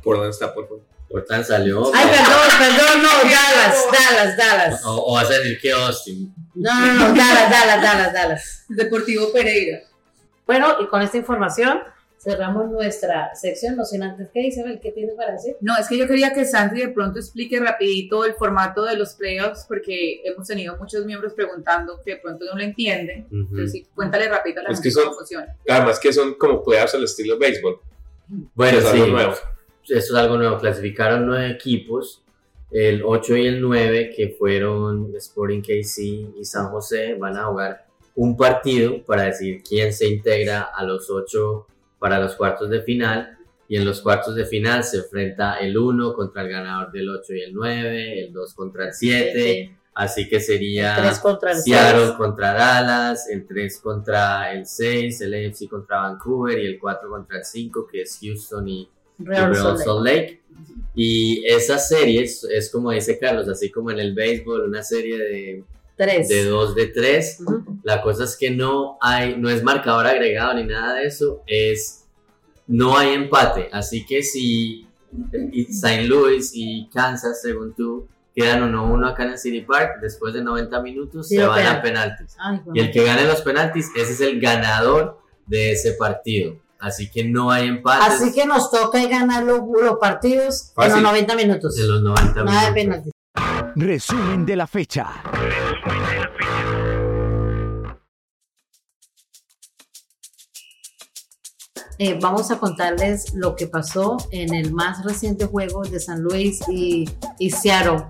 Portland 0.07 0.31
está 0.31 0.55
por. 0.55 0.69
Portland 1.11 1.45
salió. 1.45 1.95
Ay, 1.95 2.07
perdón, 2.09 2.49
perdón, 2.59 3.03
no, 3.03 3.09
Dallas, 3.31 3.87
Dallas, 3.93 4.37
Dallas. 4.37 4.85
O, 4.85 5.13
o 5.13 5.15
vas 5.15 5.31
a 5.31 5.35
decir 5.35 5.59
que 5.61 5.71
Austin. 5.73 6.35
No, 6.55 6.81
no, 6.81 6.95
no, 6.95 7.15
Dallas, 7.15 7.51
Dallas, 7.51 7.83
Dallas, 7.83 8.13
Dallas. 8.13 8.65
Deportivo 8.69 9.33
Pereira. 9.33 9.81
Bueno, 10.47 10.77
y 10.81 10.87
con 10.89 11.03
esta 11.03 11.17
información 11.17 11.81
cerramos 12.19 12.69
nuestra 12.71 13.33
sección, 13.37 13.77
no 13.77 13.85
sin 13.85 14.03
antes 14.03 14.29
que 14.35 14.41
Isabel, 14.41 14.81
¿qué 14.83 14.91
tienes 14.91 15.15
para 15.15 15.33
decir? 15.33 15.57
No, 15.61 15.77
es 15.79 15.87
que 15.87 15.97
yo 15.97 16.09
quería 16.09 16.33
que 16.33 16.45
Santi 16.45 16.81
de 16.81 16.89
pronto 16.89 17.21
explique 17.21 17.61
rapidito 17.61 18.25
el 18.25 18.35
formato 18.35 18.85
de 18.85 18.97
los 18.97 19.15
playoffs, 19.15 19.65
porque 19.69 20.23
hemos 20.25 20.49
tenido 20.49 20.77
muchos 20.77 21.05
miembros 21.05 21.35
preguntando 21.35 22.01
que 22.05 22.13
de 22.15 22.17
pronto 22.17 22.45
no 22.47 22.57
lo 22.57 22.65
entienden. 22.65 23.27
Ujú. 23.27 23.37
Entonces, 23.51 23.73
sí, 23.73 23.87
cuéntale 23.95 24.29
rapidito 24.29 24.59
a 24.61 24.65
la 24.65 24.71
Es 24.71 24.77
gente 24.79 24.89
que 24.89 24.93
son- 24.93 25.05
cómo 25.05 25.17
funciona. 25.19 25.55
Además 25.69 26.01
que 26.01 26.13
son 26.13 26.35
como 26.35 26.65
playoffs 26.65 26.95
al 26.97 27.05
estilo 27.05 27.39
béisbol. 27.39 27.79
Bueno, 28.55 28.79
Es 28.79 28.85
sí, 28.85 28.91
algo 28.91 29.07
nuevo. 29.07 29.35
Eso 29.89 30.15
es 30.15 30.15
algo 30.15 30.37
nuevo. 30.37 30.59
Clasificaron 30.59 31.27
nueve 31.27 31.51
equipos, 31.51 32.23
el 32.71 33.03
8 33.05 33.37
y 33.37 33.47
el 33.47 33.61
9, 33.61 34.13
que 34.15 34.31
fueron 34.31 35.15
Sporting 35.17 35.63
KC 35.63 35.99
y 36.39 36.45
San 36.45 36.69
José, 36.71 37.15
van 37.15 37.37
a 37.37 37.45
jugar 37.45 37.87
un 38.17 38.37
partido 38.37 39.05
para 39.05 39.25
decidir 39.25 39.63
quién 39.63 39.93
se 39.93 40.09
integra 40.09 40.63
a 40.63 40.83
los 40.85 41.09
8 41.11 41.67
para 41.99 42.19
los 42.19 42.35
cuartos 42.35 42.69
de 42.71 42.83
final. 42.83 43.33
Y 43.69 43.77
en 43.77 43.85
los 43.85 44.01
cuartos 44.01 44.37
de 44.37 44.45
final 44.45 44.85
se 44.85 44.99
enfrenta 44.99 45.59
el 45.59 45.77
1 45.77 46.15
contra 46.15 46.43
el 46.43 46.49
ganador 46.49 46.93
del 46.93 47.09
8 47.09 47.35
y 47.35 47.41
el 47.43 47.53
9, 47.53 48.21
el 48.27 48.33
2 48.33 48.55
contra 48.55 48.87
el 48.87 48.95
7. 48.95 49.77
Así 49.95 50.29
que 50.29 50.41
sería 50.41 50.95
contra 51.23 51.53
el 51.53 51.59
Seattle 51.59 52.05
seis. 52.05 52.17
contra 52.17 52.53
Dallas, 52.53 53.29
el 53.31 53.47
3 53.47 53.81
contra 53.81 54.53
el 54.53 54.67
6, 54.67 55.21
el 55.23 55.35
AFC 55.35 55.69
contra 55.71 56.03
Vancouver 56.03 56.59
y 56.59 56.67
el 56.67 56.79
4 56.79 57.09
contra 57.09 57.39
el 57.39 57.45
5, 57.45 57.87
que 57.91 58.03
es 58.03 58.19
Houston 58.21 58.69
y 58.69 58.89
Real 59.19 59.53
Real 59.55 59.79
Salt 59.79 60.05
Lake. 60.05 60.17
Lake. 60.21 60.43
Y 60.95 61.45
esa 61.47 61.79
serie 61.79 62.23
es, 62.23 62.71
como 62.73 62.91
dice 62.91 63.19
Carlos, 63.19 63.49
así 63.49 63.71
como 63.71 63.91
en 63.91 63.99
el 63.99 64.15
béisbol, 64.15 64.63
una 64.69 64.83
serie 64.83 65.19
de, 65.19 65.65
Tres. 65.97 66.29
de 66.29 66.45
2 66.45 66.75
de 66.75 66.87
3. 66.89 67.41
Ujú. 67.41 67.65
La 67.83 68.01
cosa 68.03 68.25
es 68.25 68.37
que 68.37 68.51
no 68.51 68.97
hay, 69.01 69.37
no 69.37 69.51
es 69.51 69.63
marcador 69.63 70.07
agregado 70.07 70.55
ni 70.55 70.65
nada 70.65 70.95
de 70.95 71.07
eso, 71.07 71.43
es 71.47 72.05
no 72.67 72.97
hay 72.97 73.13
empate. 73.15 73.69
Así 73.73 74.07
que 74.07 74.23
si 74.23 74.87
St. 75.71 76.05
Louis 76.05 76.51
y 76.55 76.89
Kansas, 76.93 77.41
según 77.43 77.75
tú, 77.75 78.09
quedan 78.35 78.63
1-1 78.73 79.11
acá 79.11 79.25
en 79.25 79.31
el 79.33 79.39
City 79.39 79.61
Park, 79.63 79.99
después 80.01 80.33
de 80.35 80.43
90 80.43 80.81
minutos 80.83 81.29
Sí, 81.29 81.37
se 81.37 81.47
van 81.47 81.57
penal. 81.59 81.77
a 81.77 81.83
penaltis. 81.83 82.37
Ay, 82.39 82.61
Y 82.75 82.81
el 82.81 82.91
que 82.91 83.05
gane 83.05 83.25
los 83.27 83.43
penaltis, 83.43 83.91
ese 83.97 84.13
es 84.13 84.21
el 84.21 84.41
ganador 84.41 85.21
de 85.47 85.73
ese 85.73 85.93
partido. 85.93 86.57
Así 86.79 87.11
que 87.11 87.25
no 87.25 87.51
hay 87.51 87.69
empates 87.69 88.21
Así 88.23 88.33
que 88.35 88.47
nos 88.47 88.71
toca 88.71 89.03
ganar 89.07 89.45
los, 89.45 89.61
los 89.81 89.97
partidos 89.99 90.73
en 90.77 90.85
los 90.85 90.89
Fácil. 90.89 91.03
90 91.03 91.35
minutos. 91.37 91.79
en 91.79 91.89
los 91.89 92.03
90 92.03 92.45
Nada 92.45 92.71
de 92.71 92.85
minutos. 92.85 93.03
penaltis. 93.03 93.13
Resumen 93.77 94.47
de 94.47 94.57
la 94.57 94.67
fecha. 94.67 95.07
Eh, 101.99 102.19
vamos 102.21 102.51
a 102.51 102.59
contarles 102.59 103.33
lo 103.35 103.57
que 103.57 103.67
pasó 103.67 104.19
en 104.31 104.55
el 104.55 104.73
más 104.73 105.03
reciente 105.05 105.47
juego 105.47 105.83
de 105.83 105.99
San 105.99 106.21
Luis 106.23 106.61
y, 106.69 107.09
y 107.39 107.51
Seattle. 107.51 108.05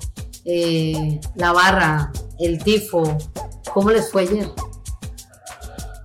Eh, 0.45 1.21
la 1.37 1.53
barra, 1.53 2.13
el 2.39 2.63
tifo, 2.63 3.17
¿cómo 3.73 3.91
les 3.91 4.11
fue 4.11 4.23
ayer? 4.23 4.49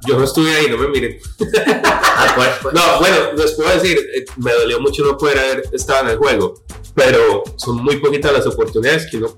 Yo 0.07 0.17
no 0.17 0.23
estuve 0.23 0.55
ahí, 0.55 0.67
no 0.69 0.77
me 0.77 0.87
miren. 0.87 1.19
Ah, 2.23 2.33
pues, 2.35 2.49
pues, 2.61 2.73
No, 2.73 2.99
bueno, 2.99 3.33
les 3.35 3.53
puedo 3.53 3.69
decir, 3.71 3.97
eh, 3.97 4.25
me 4.37 4.51
dolió 4.53 4.79
mucho 4.79 5.03
no 5.03 5.17
poder 5.17 5.39
haber 5.39 5.63
estado 5.73 6.01
en 6.01 6.09
el 6.09 6.17
juego, 6.17 6.63
pero 6.93 7.43
son 7.57 7.77
muy 7.77 7.97
poquitas 7.97 8.31
las 8.31 8.45
oportunidades 8.45 9.07
que 9.09 9.17
uno 9.17 9.37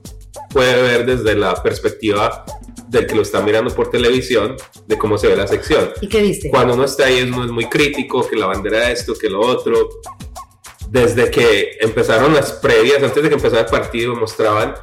puede 0.50 0.82
ver 0.82 1.06
desde 1.06 1.36
la 1.36 1.62
perspectiva 1.62 2.46
del 2.88 3.08
que 3.08 3.16
lo 3.16 3.22
está 3.24 3.42
mirando 3.42 3.74
por 3.74 3.90
televisión, 3.90 4.56
de 4.88 4.98
cómo 4.98 5.18
se 5.18 5.28
ve 5.28 5.36
la 5.36 5.48
sección. 5.48 5.92
¿Y 6.02 6.08
qué 6.08 6.22
viste? 6.22 6.50
Cuando 6.50 6.74
uno 6.76 6.86
está 6.86 7.06
ahí 7.06 7.24
uno 7.24 7.46
es 7.46 7.52
muy 7.52 7.68
crítico, 7.68 8.28
que 8.28 8.36
la 8.36 8.46
bandera 8.46 8.92
esto, 8.92 9.14
que 9.16 9.30
lo 9.30 9.42
otro. 9.42 9.90
Desde 10.90 11.32
que 11.32 11.78
empezaron 11.80 12.36
las 12.36 12.52
previas, 12.52 13.02
antes 13.02 13.24
de 13.24 13.30
que 13.30 13.36
empezara 13.36 13.62
el 13.62 13.68
partido, 13.68 14.16
mostraban 14.16 14.76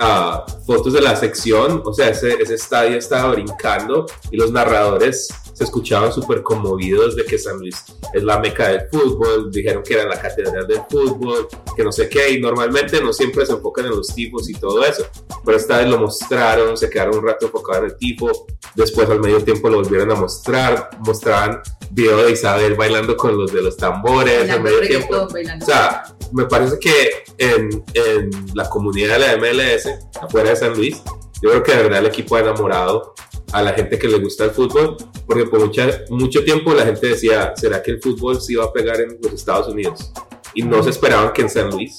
ah, 0.00 0.44
fotos 0.66 0.92
de 0.92 1.00
la 1.00 1.14
sección, 1.14 1.82
o 1.84 1.92
sea, 1.92 2.08
ese, 2.08 2.42
ese 2.42 2.54
estadio 2.54 2.96
estaba 2.96 3.30
brincando 3.32 4.06
y 4.30 4.36
los 4.36 4.50
narradores 4.50 5.28
se 5.60 5.64
escuchaban 5.64 6.10
súper 6.10 6.42
conmovidos 6.42 7.14
de 7.14 7.26
que 7.26 7.38
San 7.38 7.58
Luis 7.58 7.84
es 8.14 8.22
la 8.22 8.38
meca 8.38 8.68
del 8.68 8.88
fútbol, 8.90 9.50
dijeron 9.50 9.82
que 9.82 9.92
era 9.92 10.08
la 10.08 10.18
catedral 10.18 10.66
del 10.66 10.80
fútbol, 10.88 11.48
que 11.76 11.84
no 11.84 11.92
sé 11.92 12.08
qué, 12.08 12.30
y 12.30 12.40
normalmente 12.40 12.98
no 13.02 13.12
siempre 13.12 13.44
se 13.44 13.52
enfocan 13.52 13.84
en 13.84 13.90
los 13.90 14.06
tipos 14.14 14.48
y 14.48 14.54
todo 14.54 14.82
eso, 14.82 15.04
pero 15.44 15.58
esta 15.58 15.76
vez 15.76 15.88
lo 15.90 15.98
mostraron, 15.98 16.78
se 16.78 16.88
quedaron 16.88 17.18
un 17.18 17.26
rato 17.26 17.44
enfocados 17.44 17.84
en 17.84 17.90
el 17.90 17.96
tipo, 17.98 18.46
después 18.74 19.10
al 19.10 19.20
medio 19.20 19.44
tiempo 19.44 19.68
lo 19.68 19.82
volvieron 19.82 20.10
a 20.12 20.14
mostrar, 20.14 20.88
mostraban 21.00 21.60
video 21.90 22.24
de 22.24 22.32
Isabel 22.32 22.74
bailando 22.74 23.14
con 23.14 23.36
los 23.36 23.52
de 23.52 23.60
los 23.60 23.76
tambores 23.76 24.48
al 24.48 24.62
medio 24.62 24.80
tiempo. 24.80 25.28
bailando 25.30 25.62
O 25.62 25.68
sea, 25.68 26.04
me 26.32 26.46
parece 26.46 26.78
que 26.78 27.22
en, 27.36 27.84
en 27.92 28.30
la 28.54 28.66
comunidad 28.70 29.18
de 29.18 29.26
la 29.26 29.36
MLS, 29.36 29.90
afuera 30.22 30.48
de 30.48 30.56
San 30.56 30.74
Luis, 30.74 31.02
yo 31.42 31.50
creo 31.50 31.62
que 31.62 31.72
de 31.72 31.82
verdad 31.82 31.98
el 31.98 32.06
equipo 32.06 32.36
ha 32.36 32.40
enamorado 32.40 33.12
a 33.52 33.62
la 33.62 33.72
gente 33.72 33.98
que 33.98 34.08
le 34.08 34.18
gusta 34.18 34.44
el 34.44 34.50
fútbol, 34.50 34.96
porque 35.26 35.44
por 35.44 35.60
mucha, 35.60 36.04
mucho 36.10 36.44
tiempo 36.44 36.72
la 36.74 36.84
gente 36.84 37.08
decía, 37.08 37.52
¿será 37.56 37.82
que 37.82 37.92
el 37.92 38.00
fútbol 38.00 38.40
sí 38.40 38.54
va 38.54 38.66
a 38.66 38.72
pegar 38.72 39.00
en 39.00 39.18
los 39.22 39.32
Estados 39.32 39.68
Unidos? 39.68 40.12
Y 40.54 40.62
no 40.62 40.82
se 40.82 40.90
esperaban 40.90 41.32
que 41.32 41.42
en 41.42 41.50
San 41.50 41.70
Luis 41.70 41.98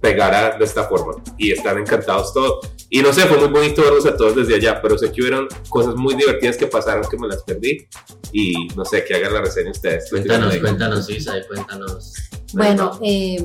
pegara 0.00 0.58
de 0.58 0.64
esta 0.64 0.84
forma. 0.84 1.22
Y 1.38 1.52
están 1.52 1.78
encantados 1.78 2.34
todos. 2.34 2.68
Y 2.90 3.00
no 3.00 3.12
sé, 3.12 3.22
fue 3.22 3.38
muy 3.38 3.48
bonito 3.48 3.82
verlos 3.82 4.06
a 4.06 4.16
todos 4.16 4.36
desde 4.36 4.56
allá, 4.56 4.80
pero 4.82 4.98
sé 4.98 5.10
que 5.10 5.22
hubieron 5.22 5.48
cosas 5.68 5.94
muy 5.96 6.14
divertidas 6.14 6.56
que 6.56 6.66
pasaron 6.66 7.04
que 7.08 7.16
me 7.16 7.26
las 7.26 7.42
perdí. 7.42 7.88
Y 8.32 8.68
no 8.76 8.84
sé, 8.84 9.04
que 9.04 9.14
hagan 9.14 9.32
la 9.32 9.40
reseña 9.40 9.70
ustedes. 9.70 10.10
cuéntanos, 10.10 10.56
cuéntanos, 10.58 11.08
Isa, 11.08 11.38
y 11.38 11.46
cuéntanos. 11.46 12.12
Bueno, 12.52 12.98
eh, 13.02 13.42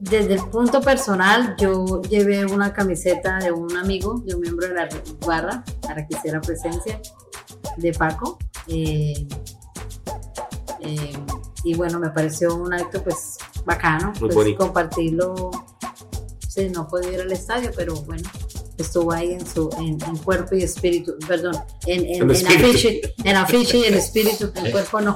desde 0.00 0.34
el 0.34 0.48
punto 0.48 0.80
personal, 0.80 1.54
yo 1.58 2.00
llevé 2.02 2.46
una 2.46 2.72
camiseta 2.72 3.38
de 3.38 3.52
un 3.52 3.76
amigo, 3.76 4.22
de 4.24 4.34
un 4.34 4.40
miembro 4.40 4.66
de 4.66 4.74
la 4.74 4.88
barra, 5.26 5.62
para 5.82 6.06
que 6.06 6.16
hiciera 6.16 6.40
presencia, 6.40 7.00
de 7.76 7.92
Paco. 7.92 8.38
eh, 8.66 9.26
eh, 10.80 11.12
y 11.62 11.74
bueno, 11.74 11.98
me 11.98 12.08
pareció 12.10 12.54
un 12.54 12.72
acto 12.72 13.02
pues 13.04 13.36
bacano, 13.64 14.12
Muy 14.20 14.30
pues, 14.30 14.56
compartirlo. 14.56 15.50
Sí, 16.48 16.70
no 16.70 16.88
pude 16.88 17.12
ir 17.12 17.20
al 17.20 17.30
estadio, 17.30 17.70
pero 17.76 17.94
bueno, 18.02 18.28
estuvo 18.82 19.12
ahí 19.12 19.32
en 19.32 19.46
su 19.46 19.70
en, 19.78 19.98
en 20.02 20.16
cuerpo 20.18 20.54
y 20.54 20.62
espíritu, 20.62 21.14
perdón, 21.26 21.56
en, 21.86 22.04
en, 22.06 22.22
En 22.22 22.30
afiche, 22.46 23.00
en 23.24 23.36
afiche 23.36 23.78
y 23.78 23.84
en 23.84 23.94
espíritu, 23.94 24.52
en 24.54 24.70
cuerpo 24.70 25.00
no. 25.00 25.14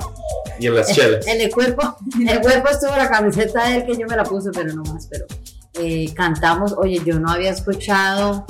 Y 0.59 0.66
en 0.68 0.75
las 0.76 0.92
chelas. 0.94 1.26
En 1.26 1.40
el 1.40 1.50
cuerpo, 1.50 1.97
en 2.21 2.28
el 2.28 2.40
cuerpo 2.40 2.68
estuvo 2.68 2.97
la 2.97 3.09
camiseta 3.09 3.68
de 3.68 3.76
él 3.76 3.87
que 3.87 3.97
yo 3.97 4.06
me 4.06 4.16
la 4.16 4.25
puse, 4.25 4.50
pero 4.52 4.73
no 4.75 4.83
más, 4.92 5.06
pero 5.11 5.26
eh, 5.75 6.12
cantamos, 6.14 6.75
oye, 6.76 7.00
yo 7.04 7.18
no 7.18 7.30
había 7.30 7.50
escuchado 7.50 8.47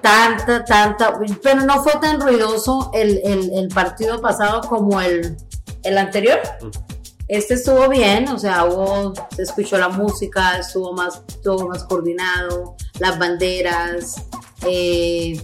tanta, 0.00 0.64
tanta, 0.64 1.18
pero 1.42 1.60
no 1.60 1.82
fue 1.82 1.92
tan 2.00 2.20
ruidoso 2.20 2.90
el, 2.94 3.20
el- 3.24 3.52
el 3.54 3.68
partido 3.68 4.20
pasado 4.20 4.60
como 4.62 5.00
el, 5.00 5.36
el 5.84 5.98
anterior. 5.98 6.40
Este 7.28 7.54
estuvo 7.54 7.88
bien, 7.88 8.28
o 8.28 8.38
sea, 8.38 8.64
hubo, 8.64 9.14
se 9.34 9.42
escuchó 9.42 9.78
la 9.78 9.88
música, 9.88 10.58
estuvo 10.58 10.92
más, 10.92 11.22
estuvo 11.28 11.68
más 11.68 11.84
coordinado, 11.84 12.74
las 13.02 13.18
banderas, 13.18 14.14
eh, 14.66 15.40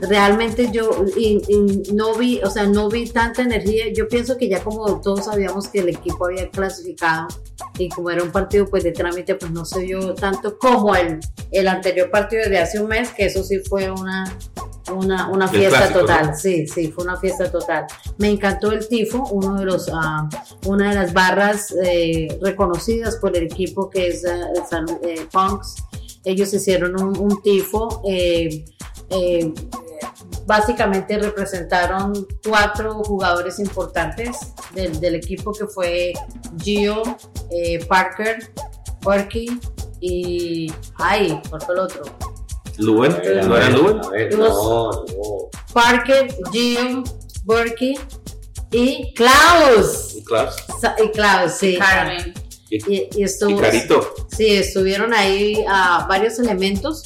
realmente 0.00 0.70
yo 0.72 1.04
y- 1.16 1.42
y 1.48 1.92
no 1.92 2.14
vi, 2.14 2.40
o 2.42 2.48
sea, 2.48 2.64
no 2.66 2.88
vi 2.88 3.06
tanta 3.10 3.42
energía. 3.42 3.86
Yo 3.92 4.08
pienso 4.08 4.38
que 4.38 4.48
ya 4.48 4.62
como 4.62 5.00
todos 5.00 5.24
sabíamos 5.26 5.68
que 5.68 5.80
el 5.80 5.88
equipo 5.90 6.26
había 6.26 6.48
clasificado 6.48 7.28
y 7.76 7.88
como 7.90 8.08
era 8.10 8.22
un 8.22 8.30
partido 8.30 8.66
pues 8.66 8.84
de 8.84 8.92
trámite, 8.92 9.34
pues 9.34 9.50
no 9.50 9.64
se 9.64 9.80
vio 9.80 10.14
tanto 10.14 10.58
como 10.58 10.94
el, 10.96 11.18
el 11.50 11.68
anterior 11.68 12.10
partido 12.10 12.48
de 12.48 12.58
hace 12.58 12.80
un 12.80 12.88
mes, 12.88 13.10
que 13.10 13.26
eso 13.26 13.42
sí 13.44 13.58
fue 13.58 13.90
una, 13.90 14.24
una, 14.94 15.28
una 15.28 15.48
fiesta 15.48 15.76
clásico, 15.78 16.00
total. 16.00 16.26
¿no? 16.28 16.36
Sí, 16.36 16.66
sí, 16.66 16.90
fue 16.92 17.04
una 17.04 17.16
fiesta 17.18 17.50
total. 17.50 17.86
Me 18.18 18.28
encantó 18.30 18.72
el 18.72 18.88
tifo, 18.88 19.28
uno 19.32 19.58
de 19.58 19.64
los, 19.66 19.90
ah, 19.92 20.28
una 20.66 20.90
de 20.90 20.94
las 20.94 21.12
barras 21.12 21.74
eh, 21.84 22.38
reconocidas 22.40 23.16
por 23.16 23.36
el 23.36 23.42
equipo 23.44 23.90
que 23.90 24.06
es 24.08 24.24
el 24.24 24.40
San- 24.70 24.98
eh, 25.02 25.26
Punks 25.30 25.74
ellos 26.24 26.52
hicieron 26.52 27.00
un, 27.00 27.18
un 27.18 27.42
tifo. 27.42 28.02
eh, 28.06 28.64
eh, 29.10 29.52
básicamente 30.46 31.18
representaron 31.18 32.26
cuatro 32.44 33.02
jugadores 33.04 33.58
importantes 33.58 34.36
del, 34.74 34.98
del 35.00 35.14
equipo 35.16 35.52
que 35.52 35.66
fue 35.66 36.12
Gio, 36.62 37.02
eh, 37.50 37.84
Parker, 37.86 38.52
Orky 39.04 39.60
y... 40.00 40.72
Ay, 40.96 41.40
¿cuál 41.48 41.62
fue 41.62 41.74
el 41.74 41.80
otro? 41.80 42.02
A 43.16 43.42
¿no 43.42 43.56
era 43.56 43.70
no, 43.70 44.00
no. 44.40 45.04
Parker, 45.72 46.34
Gio, 46.52 47.04
Burky 47.44 47.94
y 48.72 49.12
Klaus. 49.14 50.14
Y 50.16 50.24
Klaus. 50.24 50.56
Y 51.04 51.08
Klaus, 51.10 51.52
sí. 51.52 51.76
Carmen. 51.78 52.34
Y, 52.70 52.76
y 52.92 53.08
Y 53.16 53.22
estuvo, 53.24 53.60
sí, 54.34 54.46
estuvieron 54.56 55.12
ahí 55.12 55.64
ah, 55.68 56.06
varios 56.08 56.38
elementos. 56.38 57.02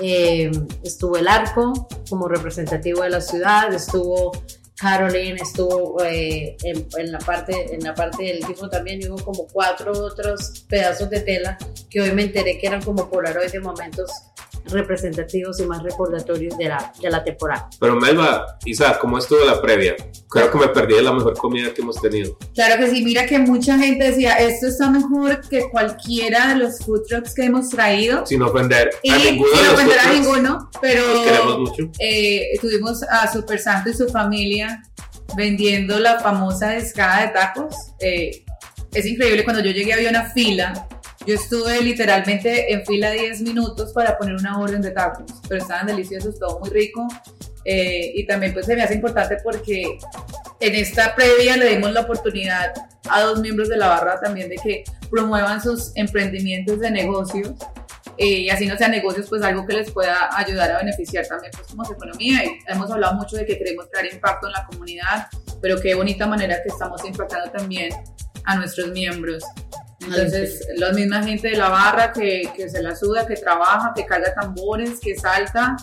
Eh, 0.00 0.50
estuvo 0.84 1.16
el 1.16 1.26
arco 1.26 1.88
como 2.08 2.28
representativo 2.28 3.02
de 3.02 3.10
la 3.10 3.20
ciudad, 3.20 3.72
estuvo 3.72 4.32
Caroline, 4.76 5.40
estuvo 5.40 6.02
eh, 6.04 6.56
en, 6.62 6.86
en 6.96 7.12
la 7.12 7.18
parte, 7.18 7.74
en 7.74 7.82
la 7.82 7.94
parte 7.94 8.22
del 8.24 8.38
equipo 8.38 8.68
también, 8.68 9.02
y 9.02 9.08
hubo 9.08 9.24
como 9.24 9.46
cuatro 9.48 9.92
otros 9.92 10.64
pedazos 10.68 11.10
de 11.10 11.20
tela 11.20 11.58
que 11.90 12.00
hoy 12.00 12.12
me 12.12 12.22
enteré 12.22 12.58
que 12.58 12.66
eran 12.68 12.82
como 12.82 13.10
polaroid 13.10 13.50
de 13.50 13.58
momentos 13.60 14.10
representativos 14.70 15.60
y 15.60 15.64
más 15.66 15.82
recordatorios 15.82 16.56
de 16.58 16.68
la, 16.68 16.92
de 17.00 17.10
la 17.10 17.24
temporada. 17.24 17.68
Pero 17.80 17.96
Melba, 17.96 18.58
Isa, 18.64 18.98
¿cómo 18.98 19.18
estuvo 19.18 19.44
la 19.44 19.60
previa? 19.60 19.96
Creo 20.30 20.50
que 20.50 20.58
me 20.58 20.68
perdí 20.68 20.94
de 20.94 21.02
la 21.02 21.12
mejor 21.12 21.36
comida 21.36 21.72
que 21.72 21.82
hemos 21.82 22.00
tenido. 22.00 22.36
Claro 22.54 22.78
que 22.78 22.90
sí, 22.90 23.04
mira 23.04 23.26
que 23.26 23.38
mucha 23.38 23.78
gente 23.78 24.10
decía, 24.10 24.34
esto 24.34 24.66
está 24.66 24.90
mejor 24.90 25.40
que 25.48 25.68
cualquiera 25.70 26.48
de 26.48 26.56
los 26.56 26.78
food 26.80 27.02
trucks 27.08 27.34
que 27.34 27.44
hemos 27.44 27.68
traído. 27.70 28.26
Sin 28.26 28.42
ofender 28.42 28.90
Y 29.02 29.10
a 29.10 29.18
sin 29.18 29.34
ninguno 29.34 29.56
de 29.56 29.62
los 29.64 29.72
ofender 29.74 29.98
a 29.98 30.12
ninguno, 30.12 30.70
pero 30.80 31.02
queremos 31.24 31.58
mucho. 31.58 31.90
eh, 31.98 32.58
tuvimos 32.60 33.02
a 33.04 33.32
Super 33.32 33.58
Santo 33.58 33.90
y 33.90 33.94
su 33.94 34.08
familia 34.08 34.82
vendiendo 35.36 35.98
la 35.98 36.18
famosa 36.20 36.76
escada 36.76 37.22
de 37.22 37.28
tacos. 37.28 37.74
Eh, 38.00 38.44
es 38.94 39.06
increíble, 39.06 39.44
cuando 39.44 39.62
yo 39.62 39.70
llegué 39.70 39.92
había 39.92 40.10
una 40.10 40.30
fila. 40.30 40.88
Yo 41.28 41.34
estuve 41.34 41.82
literalmente 41.82 42.72
en 42.72 42.86
fila 42.86 43.10
10 43.10 43.42
minutos 43.42 43.92
para 43.92 44.16
poner 44.16 44.36
una 44.36 44.58
orden 44.58 44.80
de 44.80 44.92
tacos, 44.92 45.30
pero 45.46 45.60
estaban 45.60 45.86
deliciosos, 45.86 46.38
todo 46.38 46.58
muy 46.58 46.70
rico. 46.70 47.06
Eh, 47.66 48.12
y 48.14 48.26
también 48.26 48.54
pues 48.54 48.64
se 48.64 48.74
me 48.74 48.82
hace 48.82 48.94
importante 48.94 49.36
porque 49.44 49.98
en 50.58 50.74
esta 50.74 51.14
previa 51.14 51.58
le 51.58 51.68
dimos 51.68 51.92
la 51.92 52.00
oportunidad 52.00 52.72
a 53.10 53.20
dos 53.20 53.42
miembros 53.42 53.68
de 53.68 53.76
la 53.76 53.88
barra 53.88 54.18
también 54.18 54.48
de 54.48 54.56
que 54.56 54.84
promuevan 55.10 55.62
sus 55.62 55.92
emprendimientos 55.96 56.80
de 56.80 56.90
negocios 56.90 57.50
eh, 58.16 58.26
y 58.26 58.48
así 58.48 58.66
no 58.66 58.78
sean 58.78 58.92
negocios, 58.92 59.26
pues 59.28 59.42
algo 59.42 59.66
que 59.66 59.74
les 59.74 59.90
pueda 59.90 60.30
ayudar 60.34 60.70
a 60.70 60.78
beneficiar 60.78 61.26
también 61.26 61.52
pues 61.54 61.66
como 61.66 61.84
su 61.84 61.92
economía. 61.92 62.42
Y 62.46 62.58
hemos 62.68 62.90
hablado 62.90 63.16
mucho 63.16 63.36
de 63.36 63.44
que 63.44 63.58
queremos 63.58 63.84
crear 63.92 64.10
impacto 64.10 64.46
en 64.46 64.54
la 64.54 64.64
comunidad, 64.64 65.26
pero 65.60 65.78
qué 65.78 65.94
bonita 65.94 66.26
manera 66.26 66.62
que 66.62 66.70
estamos 66.70 67.04
impactando 67.04 67.50
también 67.50 67.90
a 68.44 68.56
nuestros 68.56 68.92
miembros. 68.92 69.44
Entonces, 70.00 70.66
la 70.76 70.92
misma 70.92 71.22
gente 71.22 71.48
de 71.48 71.56
la 71.56 71.68
barra 71.68 72.12
que, 72.12 72.50
que 72.56 72.68
se 72.68 72.82
la 72.82 72.94
suda, 72.94 73.26
que 73.26 73.34
trabaja, 73.34 73.92
que 73.94 74.06
carga 74.06 74.32
tambores, 74.34 75.00
que 75.00 75.16
salta. 75.16 75.76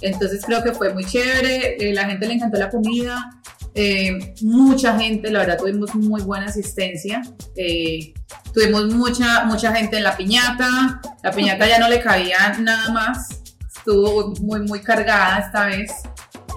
Entonces 0.00 0.44
creo 0.44 0.62
que 0.62 0.72
fue 0.72 0.92
muy 0.92 1.04
chévere, 1.04 1.76
eh, 1.78 1.94
la 1.94 2.04
gente 2.04 2.26
le 2.26 2.34
encantó 2.34 2.58
la 2.58 2.70
comida, 2.70 3.30
eh, 3.74 4.34
mucha 4.42 4.98
gente, 4.98 5.30
la 5.30 5.40
verdad 5.40 5.58
tuvimos 5.58 5.94
muy 5.94 6.22
buena 6.22 6.46
asistencia. 6.46 7.22
eh, 7.56 8.12
tuvimos 8.52 8.86
mucha, 8.94 9.44
mucha 9.44 9.74
gente 9.74 9.96
en 9.96 10.02
la 10.02 10.16
piñata, 10.16 11.00
la 11.22 11.30
piñata 11.30 11.66
ya 11.66 11.78
no 11.78 11.88
le 11.88 12.00
cabía 12.00 12.56
nada 12.60 12.90
más, 12.90 13.40
estuvo 13.74 14.34
muy, 14.40 14.60
muy 14.60 14.80
cargada 14.80 15.38
esta 15.38 15.66
vez. 15.66 15.90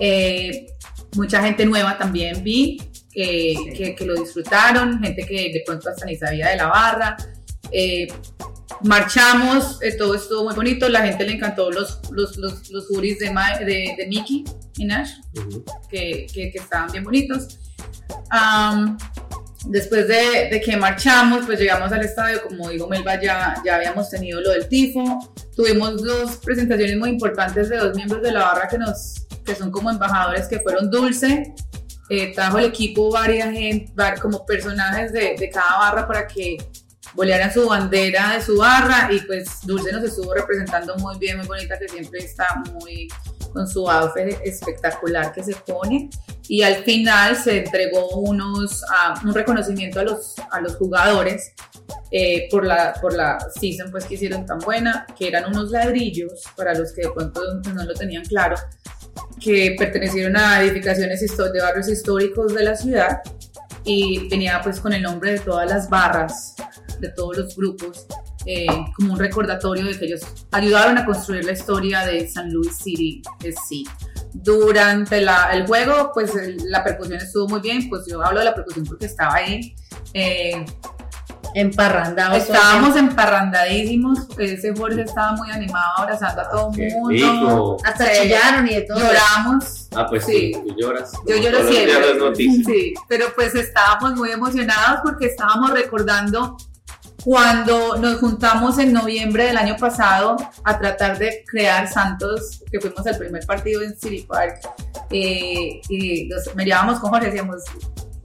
Eh, 0.02 0.68
mucha 1.16 1.42
gente 1.42 1.66
nueva 1.66 1.98
también 1.98 2.44
vi 2.44 2.78
que, 3.16 3.56
que, 3.76 3.96
que 3.96 4.06
lo 4.06 4.14
disfrutaron, 4.16 5.02
gente 5.02 5.26
que 5.26 5.52
de 5.54 5.64
pronto 5.66 5.90
hasta 5.90 6.06
ni 6.06 6.16
sabía 6.18 6.50
de 6.50 6.58
la 6.58 6.68
barra. 6.68 7.18
Eh, 7.72 8.08
marchamos, 8.82 9.82
eh, 9.82 9.94
todo 9.98 10.16
estuvo 10.16 10.44
muy 10.44 10.54
bonito, 10.54 10.90
la 10.90 11.02
gente 11.02 11.24
le 11.26 11.34
encantó 11.34 11.72
los, 11.72 12.02
los, 12.12 12.38
los, 12.38 12.70
los 12.70 12.88
juris 12.88 13.20
de, 13.20 13.32
Ma- 13.32 13.58
de, 13.58 13.96
de 13.98 14.06
Mickey 14.08 14.44
Minaj, 14.78 15.08
Ujú. 15.38 15.64
que, 15.90 16.28
que, 16.32 16.52
que 16.52 16.58
estaban 16.60 16.92
bien 16.92 17.04
bonitos. 17.04 17.58
Am, 18.30 18.98
después 19.68 20.08
de, 20.08 20.50
de 20.52 20.62
que 20.62 20.76
marchamos, 20.78 21.46
pues 21.46 21.60
llegamos 21.60 21.92
al 21.92 22.04
estadio, 22.04 22.42
como 22.44 22.70
digo 22.70 22.88
Melba, 22.88 23.20
ya, 23.22 23.56
ya 23.66 23.76
habíamos 23.78 24.10
tenido 24.10 24.42
lo 24.42 24.52
del 24.52 24.68
tifo, 24.68 25.34
tuvimos 25.56 26.04
dos 26.04 26.38
presentaciones 26.38 26.98
muy 26.98 27.10
importantes 27.12 27.70
de 27.70 27.78
dos 27.78 27.96
miembros 27.96 28.22
de 28.22 28.32
la 28.32 28.42
barra 28.42 28.68
que, 28.68 28.78
nos, 28.78 29.26
que 29.46 29.56
son 29.56 29.72
como 29.72 29.90
embajadores, 29.90 30.48
que 30.48 30.60
fueron 30.60 30.92
Dulce, 30.92 31.54
eh, 32.10 32.34
trajo 32.34 32.60
el 32.60 32.66
equipo 32.66 33.12
varias 33.12 33.52
gente, 33.52 33.94
como 34.22 34.46
personajes 34.46 35.12
de, 35.12 35.36
de 35.38 35.50
cada 35.50 35.80
barra 35.80 36.08
para 36.08 36.28
que 36.28 36.58
bolearan 37.14 37.52
su 37.52 37.68
bandera 37.68 38.34
de 38.34 38.42
su 38.42 38.58
barra 38.58 39.10
y 39.12 39.20
pues 39.22 39.62
Dulce 39.64 39.92
nos 39.92 40.04
estuvo 40.04 40.34
representando 40.34 40.96
muy 40.98 41.18
bien, 41.18 41.38
muy 41.38 41.48
bonita, 41.48 41.80
que 41.80 41.88
siempre 41.88 42.20
está 42.20 42.48
muy 42.74 43.08
con 43.56 43.68
su 43.68 43.90
outfit 43.90 44.38
espectacular 44.44 45.32
que 45.34 45.44
se 45.44 45.56
pone. 45.56 46.10
Y 46.48 46.62
al 46.62 46.84
final 46.84 47.36
se 47.36 47.64
entregó 47.64 48.20
unos, 48.20 48.84
ah, 48.92 49.20
un 49.24 49.34
reconocimiento 49.34 50.02
a 50.02 50.04
los, 50.04 50.36
a 50.52 50.60
los 50.60 50.76
jugadores 50.76 51.54
eh, 52.12 52.48
por, 52.52 52.66
la, 52.66 52.94
por 53.02 53.16
la 53.16 53.40
season 53.60 53.90
pues, 53.90 54.06
que 54.06 54.16
hicieron 54.16 54.46
tan 54.46 54.60
buena, 54.60 55.08
que 55.18 55.28
eran 55.28 55.46
unos 55.46 55.72
ladrillos, 55.72 56.44
para 56.56 56.76
los 56.76 56.92
que 56.94 57.04
de 57.04 57.12
pronto 57.12 57.42
no 57.74 57.84
lo 57.84 57.94
tenían 57.94 58.26
claro, 58.26 58.58
que 59.40 59.76
pertenecieron 59.78 60.36
a 60.38 60.62
edificaciones 60.62 61.22
de 61.22 61.62
barrios 61.62 61.90
históricos 61.90 62.54
de 62.54 62.64
la 62.64 62.76
ciudad 62.76 63.22
y 63.84 64.28
venía 64.30 64.60
pues 64.64 64.80
con 64.80 64.94
el 64.94 65.04
nombre 65.04 65.34
de 65.34 65.40
todas 65.40 65.70
las 65.70 65.90
barras, 65.90 66.56
de 67.00 67.10
todos 67.10 67.38
los 67.38 67.56
grupos, 67.56 68.08
eh, 68.46 68.66
como 68.96 69.14
un 69.14 69.20
recordatorio 69.20 69.86
de 69.86 69.98
que 69.98 70.06
ellos 70.06 70.22
ayudaron 70.52 70.98
a 70.98 71.06
construir 71.06 71.46
la 71.46 71.52
historia 71.52 72.06
de 72.06 72.28
San 72.28 72.52
Luis 72.52 72.78
City 72.78 73.22
SC. 73.44 73.84
Durante 74.34 75.20
el 75.20 75.66
juego, 75.68 76.12
pues 76.14 76.32
la 76.66 76.84
percusión 76.84 77.20
estuvo 77.20 77.48
muy 77.48 77.62
bien, 77.62 77.88
pues 77.90 78.06
yo 78.08 78.24
hablo 78.24 78.40
de 78.40 78.46
la 78.46 78.56
percusión 78.56 78.86
porque 78.86 79.06
estaba 79.06 79.36
ahí. 79.36 79.76
Eh, 80.14 80.66
Emparrandados. 81.56 82.38
estábamos 82.38 82.96
emparrandadísimos, 82.98 84.20
ese 84.38 84.76
Jorge 84.76 85.02
estaba 85.04 85.32
muy 85.34 85.50
animado 85.50 85.86
abrazando 85.98 86.42
a 86.42 86.50
todo 86.50 86.70
el 86.72 86.76
Qué 86.78 86.94
mundo. 86.96 87.10
rico. 87.10 87.78
Hasta 87.86 88.06
Sí. 88.08 88.22
chillaron 88.24 88.68
y 88.68 88.74
de 88.76 88.82
todo. 88.82 89.00
Lloramos. 89.00 89.88
Ah, 89.96 90.06
pues 90.10 90.26
Sí. 90.26 90.52
tú 90.54 90.76
lloras. 90.78 91.12
Yo 91.28 91.38
lloro 91.38 91.68
siempre. 91.68 92.36
Sí, 92.66 92.94
pero 93.08 93.28
pues 93.36 93.56
estábamos 93.56 94.16
muy 94.16 94.32
emocionados 94.32 95.00
porque 95.04 95.28
estábamos 95.28 95.72
recordando 95.72 96.58
cuando 97.24 97.98
nos 97.98 98.20
juntamos 98.20 98.78
en 98.78 98.94
noviembre 98.94 99.46
del 99.46 99.58
año 99.58 99.76
pasado 99.78 100.36
a 100.64 100.78
tratar 100.78 101.18
de 101.18 101.44
crear 101.48 101.88
Santos, 101.92 102.62
que 102.72 102.80
fuimos 102.80 103.08
al 103.08 103.18
primer 103.18 103.44
partido 103.48 103.82
en 103.82 103.98
City 103.98 104.24
Park, 104.30 104.60
eh, 105.10 105.82
y 105.90 106.28
nos 106.28 106.54
mirábamos 106.56 107.00
con 107.00 107.10
Jorge, 107.10 107.28
decíamos 107.28 107.64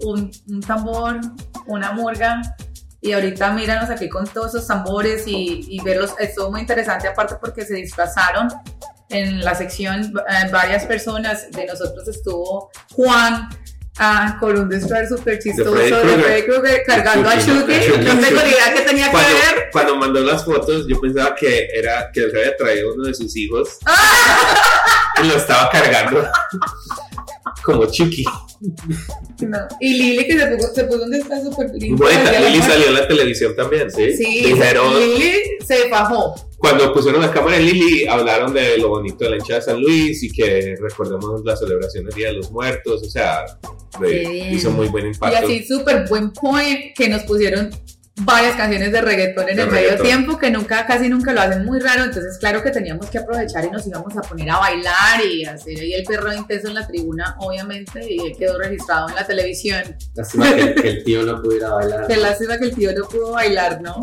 un, 0.00 0.30
un 0.48 0.60
tambor, 0.60 1.18
una 1.66 1.92
murga, 1.92 2.42
y 3.00 3.12
ahorita 3.12 3.52
míranos 3.52 3.90
aquí 3.90 4.08
con 4.08 4.26
todos 4.26 4.54
esos 4.54 4.66
tambores 4.66 5.26
y, 5.26 5.64
y 5.68 5.80
verlos, 5.82 6.12
estuvo 6.18 6.50
muy 6.50 6.60
interesante 6.60 7.08
aparte 7.08 7.36
porque 7.40 7.64
se 7.64 7.74
disfrazaron 7.74 8.48
en 9.10 9.40
la 9.44 9.54
sección 9.54 10.12
eh, 10.28 10.50
varias 10.50 10.84
personas, 10.84 11.50
de 11.50 11.66
nosotros 11.66 12.06
estuvo 12.08 12.70
Juan, 12.94 13.48
ah, 13.98 14.36
con 14.38 14.56
un 14.56 14.68
disfraz 14.68 15.08
súper 15.08 15.38
chistoso 15.38 15.72
de. 15.72 15.92
Freddy 15.92 16.42
Krueger 16.44 16.82
cargando 16.86 17.28
a 17.28 17.38
Chucky, 17.38 17.74
no 18.04 18.20
tengo 18.20 18.42
ni 18.42 18.50
idea 18.50 18.74
qué 18.74 18.82
tenía 18.86 19.06
que 19.06 19.10
Cuando, 19.12 19.34
ver. 19.34 19.68
cuando 19.72 19.96
mandó 19.96 20.20
las 20.20 20.44
fotos, 20.44 20.86
yo 20.88 21.00
pensaba 21.00 21.34
que 21.34 21.68
era 21.74 22.10
que 22.12 22.20
él 22.20 22.32
había 22.36 22.56
traído 22.56 22.94
uno 22.94 23.06
de 23.06 23.14
sus 23.14 23.36
hijos. 23.36 23.78
Y 25.22 25.26
lo 25.26 25.36
estaba 25.36 25.68
cargando 25.70 26.22
como 27.64 27.86
Chucky. 27.86 28.24
No. 29.40 29.58
Y 29.80 29.94
Lili 29.94 30.26
que 30.26 30.38
se 30.38 30.46
puso, 30.48 30.74
se 30.74 30.84
puso 30.84 31.04
un 31.04 31.10
disfraz 31.10 31.42
súper 31.44 31.70
lindo. 31.74 32.04
Bonita, 32.04 32.40
Lili 32.40 32.62
salió 32.62 32.86
en 32.88 32.94
la 32.94 33.08
televisión 33.08 33.56
también, 33.56 33.90
¿sí? 33.90 34.12
Sí, 34.16 34.44
Dijeron, 34.44 34.98
Lili 34.98 35.32
se 35.66 35.88
bajó. 35.88 36.34
cuando 36.58 36.92
pusieron 36.92 37.22
la 37.22 37.30
cámara 37.32 37.56
de 37.56 37.62
Lili, 37.64 38.06
hablaron 38.06 38.52
de 38.52 38.76
lo 38.78 38.88
bonito 38.90 39.24
de 39.24 39.30
la 39.30 39.36
hinchada 39.36 39.60
de 39.60 39.64
San 39.66 39.80
Luis 39.80 40.22
y 40.22 40.30
que 40.30 40.74
recordemos 40.80 41.42
la 41.44 41.56
celebración 41.56 42.04
del 42.04 42.14
Día 42.14 42.26
de 42.28 42.34
los 42.34 42.50
Muertos, 42.50 43.02
o 43.02 43.10
sea, 43.10 43.44
de- 44.00 44.50
hizo 44.52 44.70
muy 44.70 44.88
buen 44.88 45.06
Y 45.06 45.08
impacto. 45.08 45.38
así 45.46 45.64
súper 45.66 46.06
buen 46.08 46.30
point 46.32 46.94
que 46.94 47.08
nos 47.08 47.22
pusieron 47.22 47.70
varias 48.24 48.56
canciones 48.56 48.92
de 48.92 49.00
reggaetón 49.00 49.48
en 49.48 49.56
De 49.56 49.62
el 49.62 49.70
reggaetón. 49.70 49.98
medio 49.98 50.02
tiempo 50.02 50.38
que 50.38 50.50
nunca, 50.50 50.86
casi 50.86 51.08
nunca 51.08 51.32
lo 51.32 51.40
hacen 51.40 51.64
muy 51.64 51.80
raro, 51.80 52.04
entonces 52.04 52.38
claro 52.38 52.62
que 52.62 52.70
teníamos 52.70 53.08
que 53.10 53.18
aprovechar 53.18 53.64
y 53.64 53.70
nos 53.70 53.86
íbamos 53.86 54.16
a 54.16 54.20
poner 54.22 54.50
a 54.50 54.58
bailar 54.58 55.24
y 55.24 55.44
hacer 55.44 55.78
ahí 55.78 55.92
el 55.94 56.04
perro 56.04 56.32
intenso 56.32 56.68
en 56.68 56.74
la 56.74 56.86
tribuna, 56.86 57.36
obviamente, 57.38 58.00
y 58.12 58.18
él 58.18 58.36
quedó 58.38 58.58
registrado 58.58 59.08
en 59.08 59.14
la 59.14 59.26
televisión. 59.26 59.96
Lástima 60.14 60.54
que, 60.54 60.74
que 60.74 60.88
el 60.88 61.04
tío 61.04 61.22
no 61.22 61.42
pudiera 61.42 61.70
bailar. 61.70 62.06
Qué 62.06 62.16
lástima 62.16 62.58
que 62.58 62.64
el 62.66 62.74
tío 62.74 62.92
no 62.96 63.08
pudo 63.08 63.32
bailar, 63.32 63.80
¿no? 63.80 64.00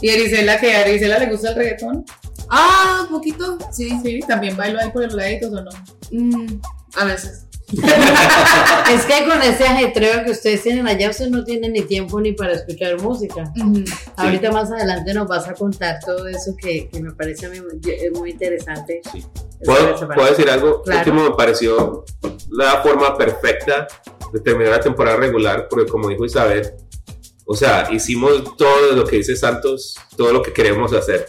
Y 0.00 0.08
Erisela, 0.10 0.58
que 0.58 0.72
a 0.72 0.86
Erisela 0.86 1.18
le 1.18 1.26
gusta 1.26 1.50
el 1.50 1.54
reggaetón. 1.56 2.04
Ah, 2.50 3.06
poquito, 3.10 3.58
sí. 3.72 3.98
Sí, 4.02 4.20
también 4.28 4.56
bailo 4.56 4.78
ahí 4.78 4.90
por 4.90 5.02
los 5.02 5.14
laditos 5.14 5.50
o 5.52 5.62
no. 5.62 5.70
Mm, 6.10 6.60
a 6.96 7.04
veces. 7.04 7.46
Es 8.92 9.04
que 9.06 9.24
con 9.28 9.40
ese 9.42 9.64
ajetreo 9.66 10.24
que 10.24 10.30
ustedes 10.32 10.62
tienen 10.62 10.86
allá, 10.86 11.10
ustedes 11.10 11.30
no 11.30 11.42
tienen 11.44 11.72
ni 11.72 11.82
tiempo 11.82 12.20
ni 12.20 12.32
para 12.32 12.52
escuchar 12.52 13.00
música. 13.00 13.44
Ujú. 13.56 13.84
Ahorita 14.16 14.50
más 14.52 14.70
adelante 14.70 15.14
nos 15.14 15.26
vas 15.26 15.48
a 15.48 15.54
contar 15.54 15.98
todo 16.04 16.26
eso 16.28 16.54
que, 16.60 16.88
que 16.88 17.00
me 17.00 17.12
parece 17.12 17.46
a 17.46 17.48
mí 17.50 17.58
muy, 17.60 17.80
es 17.92 18.12
muy 18.12 18.30
interesante. 18.32 19.00
Sí. 19.12 19.18
Es 19.18 19.66
¿Puedo, 19.66 19.80
interesante 19.80 20.06
para- 20.06 20.14
puedo 20.20 20.30
decir 20.30 20.50
algo? 20.50 20.82
Claro. 20.82 20.98
Último 21.00 21.30
me 21.30 21.36
pareció 21.36 22.04
la 22.50 22.82
forma 22.82 23.16
perfecta 23.16 23.86
de 24.32 24.40
terminar 24.40 24.72
la 24.74 24.80
temporada 24.80 25.16
regular, 25.16 25.66
porque 25.68 25.90
como 25.90 26.08
dijo 26.08 26.24
Isabel, 26.24 26.72
o 27.46 27.54
sea, 27.56 27.88
hicimos 27.92 28.56
todo 28.56 28.92
lo 28.92 29.04
que 29.04 29.16
dice 29.16 29.36
Santos, 29.36 29.96
todo 30.16 30.32
lo 30.32 30.42
que 30.42 30.52
queremos 30.52 30.92
hacer. 30.92 31.26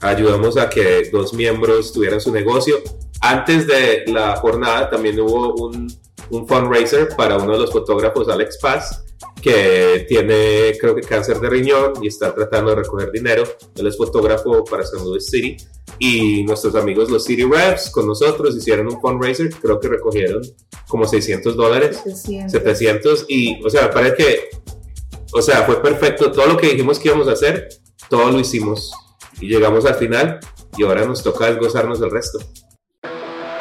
Ayudamos 0.00 0.56
a 0.56 0.68
que 0.68 1.08
dos 1.12 1.34
miembros 1.34 1.92
tuvieran 1.92 2.20
su 2.20 2.32
negocio. 2.32 2.76
Antes 3.20 3.66
de 3.66 4.04
la 4.06 4.36
jornada 4.36 4.90
también 4.90 5.18
hubo 5.20 5.54
un, 5.54 5.88
un 6.30 6.46
fundraiser 6.46 7.08
para 7.16 7.36
uno 7.36 7.52
de 7.52 7.58
los 7.58 7.72
fotógrafos, 7.72 8.28
Alex 8.28 8.58
Paz, 8.58 9.04
que 9.40 10.04
tiene 10.08 10.76
creo 10.80 10.94
que 10.94 11.02
cáncer 11.02 11.40
de 11.40 11.48
riñón 11.48 11.92
y 12.02 12.08
está 12.08 12.34
tratando 12.34 12.70
de 12.70 12.76
recoger 12.76 13.10
dinero. 13.10 13.44
Él 13.74 13.86
es 13.86 13.96
fotógrafo 13.96 14.64
para 14.64 14.84
San 14.84 15.04
Luis 15.04 15.26
City 15.26 15.56
y 15.98 16.44
nuestros 16.44 16.74
amigos 16.74 17.10
los 17.10 17.24
City 17.24 17.44
Reps 17.44 17.90
con 17.90 18.06
nosotros 18.06 18.56
hicieron 18.56 18.86
un 18.86 19.00
fundraiser, 19.00 19.50
creo 19.50 19.80
que 19.80 19.88
recogieron 19.88 20.42
como 20.86 21.06
600 21.06 21.56
dólares, 21.56 22.00
700 22.24 23.26
y, 23.28 23.62
o 23.64 23.70
sea, 23.70 23.90
parece 23.90 24.16
que, 24.16 24.48
o 25.32 25.42
sea, 25.42 25.64
fue 25.64 25.82
perfecto, 25.82 26.30
todo 26.30 26.46
lo 26.46 26.56
que 26.56 26.68
dijimos 26.68 26.98
que 26.98 27.08
íbamos 27.08 27.28
a 27.28 27.32
hacer, 27.32 27.68
todo 28.08 28.30
lo 28.30 28.38
hicimos 28.40 28.92
y 29.40 29.48
llegamos 29.48 29.84
al 29.86 29.94
final 29.94 30.40
y 30.76 30.84
ahora 30.84 31.04
nos 31.04 31.22
toca 31.22 31.50
gozarnos 31.54 32.00
del 32.00 32.10
resto. 32.10 32.38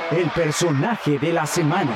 El 0.09 0.29
personaje 0.29 1.19
de 1.19 1.33
la 1.33 1.45
semana. 1.45 1.93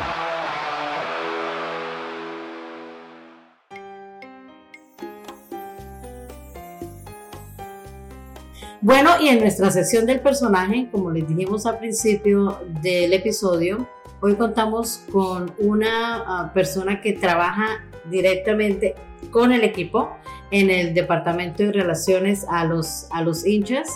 Bueno, 8.82 9.12
y 9.21 9.30
en 9.30 9.39
nuestra 9.39 9.71
sección 9.71 10.06
del 10.06 10.19
personaje, 10.19 10.89
como 10.91 11.10
les 11.12 11.26
dijimos 11.26 11.65
al 11.65 11.80
principio 11.80 12.60
del 12.82 13.13
episodio, 13.13 13.88
hoy 14.19 14.36
contamos 14.36 15.06
con 15.10 15.54
una 15.60 16.24
ah, 16.28 16.52
persona 16.54 17.00
que 17.00 17.13
trabaja 17.13 17.86
directamente 18.10 18.95
con 19.30 19.54
el 19.54 19.63
equipo 19.63 20.17
en 20.52 20.69
el 20.69 20.93
departamento 20.93 21.63
de 21.63 21.71
relaciones 21.71 22.45
a 22.50 22.65
los, 22.65 23.08
a 23.12 23.21
los 23.21 23.45
hinchas 23.45 23.88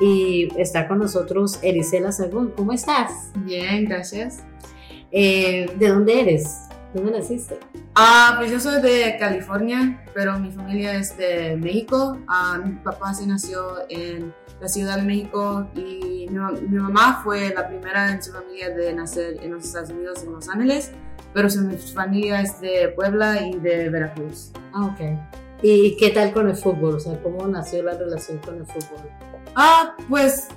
y 0.00 0.48
está 0.60 0.88
con 0.88 0.98
nosotros 0.98 1.58
Erisela 1.62 2.12
Sagún. 2.12 2.52
¿Cómo 2.56 2.72
estás? 2.72 3.30
Bien, 3.44 3.84
gracias. 3.84 4.38
Eh, 5.12 5.70
¿De 5.78 5.88
dónde 5.88 6.20
eres? 6.20 6.62
¿Dónde 6.94 7.12
naciste? 7.12 7.58
Ah, 7.94 8.34
pues 8.38 8.50
yo 8.50 8.58
soy 8.58 8.80
de 8.82 9.16
California, 9.18 10.02
pero 10.14 10.38
mi 10.38 10.50
familia 10.50 10.94
es 10.96 11.16
de 11.16 11.56
México. 11.56 12.18
Ah, 12.26 12.58
mi 12.64 12.72
papá 12.76 13.14
se 13.14 13.26
nació 13.26 13.60
en 13.88 14.32
la 14.60 14.68
Ciudad 14.68 14.96
de 14.96 15.02
México 15.02 15.68
y 15.76 16.26
mi, 16.30 16.38
ma- 16.38 16.50
mi 16.52 16.78
mamá 16.78 17.20
fue 17.22 17.52
la 17.54 17.68
primera 17.68 18.12
en 18.12 18.22
su 18.22 18.32
familia 18.32 18.70
de 18.70 18.92
nacer 18.92 19.36
en 19.42 19.52
los 19.52 19.64
Estados 19.64 19.90
Unidos, 19.90 20.22
en 20.24 20.32
Los 20.32 20.48
Ángeles, 20.48 20.90
pero 21.32 21.48
su 21.48 21.60
familia 21.94 22.40
es 22.42 22.60
de 22.60 22.88
Puebla 22.96 23.40
y 23.46 23.58
de 23.58 23.88
Veracruz. 23.88 24.50
Ah, 24.72 24.86
ok. 24.86 25.00
¿Y 25.62 25.96
qué 25.96 26.10
tal 26.10 26.32
con 26.32 26.48
el 26.48 26.56
fútbol? 26.56 26.96
O 26.96 27.00
sea, 27.00 27.20
¿cómo 27.22 27.46
nació 27.46 27.82
la 27.82 27.92
relación 27.96 28.38
con 28.38 28.56
el 28.56 28.66
fútbol? 28.66 29.00
Ah, 29.56 29.94
pues 30.08 30.48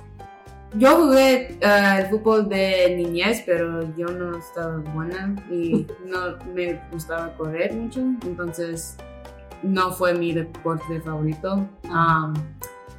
yo 0.74 0.96
jugué 0.96 1.58
ah, 1.64 2.00
el 2.00 2.06
fútbol 2.08 2.48
de 2.48 2.94
niñez, 2.96 3.42
pero 3.46 3.82
yo 3.96 4.06
no 4.08 4.36
estaba 4.36 4.78
buena 4.94 5.34
y 5.50 5.86
no 6.06 6.38
me 6.54 6.80
gustaba 6.92 7.32
correr 7.36 7.72
mucho, 7.74 8.00
entonces 8.00 8.96
no 9.62 9.92
fue 9.92 10.14
mi 10.14 10.32
deporte 10.32 11.00
favorito. 11.00 11.66
Am, 11.90 12.34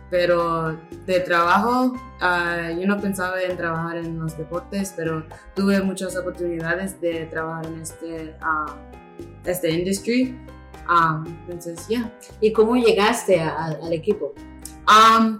pero 0.09 0.77
de 1.05 1.19
trabajo, 1.21 1.93
ah, 2.21 2.69
yo 2.79 2.87
no 2.87 2.97
pensaba 2.99 3.41
en 3.41 3.57
trabajar 3.57 3.97
en 3.97 4.19
los 4.19 4.37
deportes, 4.37 4.93
pero 4.95 5.25
tuve 5.55 5.81
muchas 5.81 6.15
oportunidades 6.15 6.99
de 7.01 7.25
trabajar 7.25 7.65
en 7.67 7.81
este, 7.81 8.35
ah, 8.41 8.75
este 9.45 9.71
industry. 9.71 10.37
Am, 10.87 11.25
entonces, 11.47 11.87
ya. 11.87 12.11
¿Y 12.39 12.53
cómo 12.53 12.75
llegaste 12.75 13.41
a- 13.41 13.49
a- 13.55 13.85
al 13.85 13.93
equipo? 13.93 14.33
Am, 14.85 15.39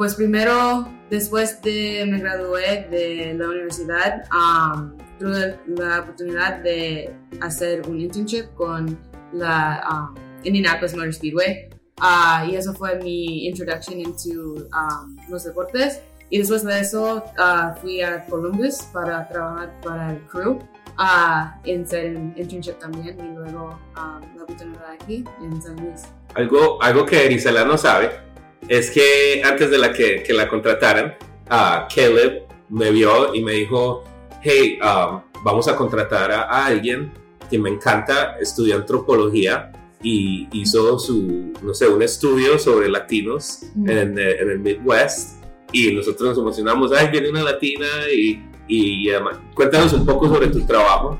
pues 0.00 0.14
primero, 0.14 0.88
después 1.10 1.60
de 1.60 2.06
me 2.10 2.20
gradué 2.20 2.88
de 2.90 3.34
la 3.34 3.46
universidad, 3.46 4.24
am, 4.30 4.96
tuve 5.18 5.58
la 5.66 6.00
oportunidad 6.00 6.60
de 6.62 7.14
hacer 7.42 7.86
un 7.86 8.00
internship 8.00 8.46
con 8.54 8.98
la 9.34 9.84
um, 9.90 10.14
Indianapolis 10.42 10.94
Motor 10.94 11.12
Speedway. 11.12 11.68
Ah, 12.00 12.46
y 12.50 12.56
eso 12.56 12.72
fue 12.72 12.96
mi 12.96 13.46
introduction 13.46 14.00
into 14.00 14.66
um, 14.72 15.18
los 15.28 15.44
deportes. 15.44 16.00
Y 16.30 16.38
después 16.38 16.64
de 16.64 16.80
eso 16.80 17.22
ah, 17.36 17.74
fui 17.78 18.00
a 18.00 18.24
Columbus 18.24 18.84
para 18.94 19.28
trabajar 19.28 19.78
para 19.82 20.12
el 20.12 20.20
crew. 20.28 20.60
ah, 20.96 21.60
en 21.64 21.86
ser 21.86 22.16
un 22.16 22.32
internship 22.38 22.78
también 22.78 23.18
y 23.20 23.34
luego 23.36 23.78
la 23.94 24.42
oportunidad 24.44 24.92
aquí 24.92 25.24
en 25.42 25.60
San 25.60 25.76
Luis. 25.76 26.04
Algo, 26.36 26.82
algo 26.82 27.04
que 27.04 27.26
Erisela 27.26 27.66
no 27.66 27.76
sabe 27.76 28.29
es 28.68 28.90
que 28.90 29.42
antes 29.44 29.70
de 29.70 29.78
la 29.78 29.92
que, 29.92 30.22
que 30.22 30.32
la 30.32 30.48
contrataran, 30.48 31.16
Caleb 31.48 32.42
me 32.68 32.90
vio 32.90 33.34
y 33.34 33.42
me 33.42 33.52
dijo, 33.52 34.04
hey, 34.42 34.78
um, 34.82 35.20
vamos 35.44 35.68
a 35.68 35.76
contratar 35.76 36.30
a, 36.30 36.42
a 36.42 36.66
alguien 36.66 37.12
que 37.50 37.58
me 37.58 37.68
encanta, 37.68 38.36
estudió 38.40 38.76
antropología 38.76 39.72
y 40.02 40.48
hizo 40.52 40.98
su, 40.98 41.52
no 41.62 41.74
sé, 41.74 41.88
un 41.88 42.02
estudio 42.02 42.58
sobre 42.58 42.88
latinos 42.88 43.62
en, 43.86 44.18
eh, 44.18 44.36
en 44.40 44.50
el 44.50 44.60
Midwest 44.60 45.42
y 45.72 45.92
nosotros 45.92 46.30
nos 46.30 46.38
emocionamos, 46.38 46.92
ay, 46.92 47.08
viene 47.10 47.28
una 47.28 47.42
latina 47.42 47.86
y, 48.14 48.40
y 48.68 49.10
además, 49.10 49.38
cuéntanos 49.54 49.92
un 49.92 50.06
poco 50.06 50.28
sobre 50.28 50.48
tu 50.48 50.64
trabajo 50.64 51.18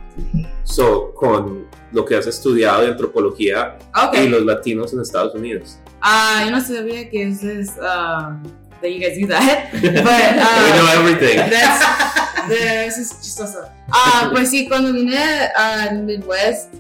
so, 0.65 1.13
con 1.15 1.67
lo 1.93 2.05
que 2.05 2.15
has 2.15 2.27
estudiado 2.27 2.83
de 2.83 2.89
antropología 2.89 3.77
Okay. 4.09 4.27
y 4.27 4.29
los 4.29 4.45
latinos 4.45 4.93
en 4.93 5.01
Estados 5.01 5.35
Unidos. 5.35 5.79
Ah, 6.03 6.43
yo 6.45 6.51
no 6.51 6.61
sabía 6.61 7.09
que 7.11 7.29
ustedes, 7.29 7.71
um, 7.79 8.43
that 8.81 8.91
you 8.91 8.99
guys 9.01 9.19
do 9.19 9.27
that. 9.27 9.71
But, 9.73 9.83
We 9.83 9.91
uh, 9.91 10.77
know 10.77 10.89
everything. 11.01 11.37
that's, 11.51 11.85
eso 12.51 13.01
es 13.01 13.21
chistoso. 13.21 13.69
Ah, 13.93 14.31
pues 14.33 14.51
sí, 14.51 14.67
cuando 14.69 14.93
vine 14.93 15.19
al 15.57 16.03
Midwest, 16.05 16.75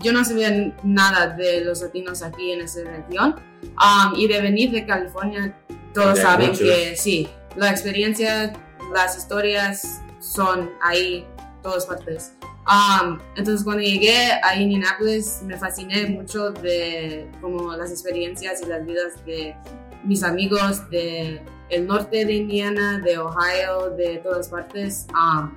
yo 0.00 0.12
no 0.12 0.24
sabía 0.24 0.74
nada 0.82 1.28
de 1.28 1.64
los 1.64 1.80
latinos 1.82 2.22
aquí 2.22 2.52
en 2.52 2.60
esa 2.60 2.80
región. 2.84 3.36
Um, 3.62 4.14
y 4.16 4.28
de 4.28 4.40
venir 4.40 4.70
de 4.70 4.86
California, 4.86 5.54
todos 5.94 6.18
saben 6.18 6.50
muchos. 6.50 6.60
que 6.60 6.96
sí, 6.96 7.28
la 7.56 7.70
experiencia, 7.70 8.52
las 8.92 9.16
historias 9.16 10.00
son 10.20 10.70
ahí, 10.82 11.26
todas 11.62 11.86
partes. 11.86 12.32
Um, 12.66 13.20
entonces 13.36 13.62
cuando 13.62 13.82
llegué 13.82 14.32
a 14.42 14.56
Indianapolis 14.56 15.40
me 15.44 15.56
fasciné 15.56 16.06
mucho 16.08 16.50
de 16.50 17.30
como 17.40 17.76
las 17.76 17.92
experiencias 17.92 18.60
y 18.60 18.66
las 18.66 18.84
vidas 18.84 19.24
de 19.24 19.54
mis 20.02 20.24
amigos 20.24 20.90
de 20.90 21.40
el 21.68 21.86
norte 21.86 22.24
de 22.24 22.32
Indiana, 22.32 22.98
de 22.98 23.18
Ohio, 23.18 23.90
de 23.96 24.18
todas 24.18 24.48
partes. 24.48 25.06
Um, 25.14 25.52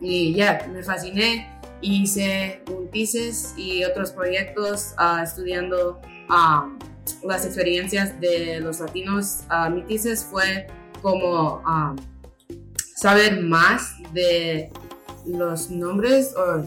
y 0.00 0.34
ya, 0.34 0.66
me 0.72 0.82
fasciné. 0.82 1.52
Hice 1.82 2.62
un 2.74 2.90
thesis 2.90 3.54
y 3.56 3.84
otros 3.84 4.10
proyectos 4.10 4.94
ah, 4.96 5.22
estudiando 5.22 6.00
um, 6.30 6.78
las 7.22 7.44
experiencias 7.44 8.18
de 8.20 8.60
los 8.60 8.80
latinos. 8.80 9.44
Ah, 9.48 9.68
mi 9.68 9.82
thesis 9.82 10.24
fue 10.24 10.66
como 11.02 11.62
um, 11.66 11.96
saber 12.94 13.42
más 13.42 13.94
de 14.12 14.70
los 15.26 15.70
nombres, 15.70 16.34
o 16.36 16.62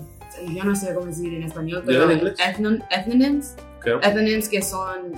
yo 0.52 0.64
no 0.64 0.76
sé 0.76 0.94
cómo 0.94 1.08
decir 1.08 1.34
en 1.34 1.44
español, 1.44 1.84
¿Dilo 1.86 2.08
pero 2.08 2.12
en 2.28 2.36
ethnon- 2.36 2.86
ethnonyms, 2.90 3.56
Okay. 3.80 3.94
ethnonyms 4.04 4.50
que 4.50 4.62
son 4.62 5.14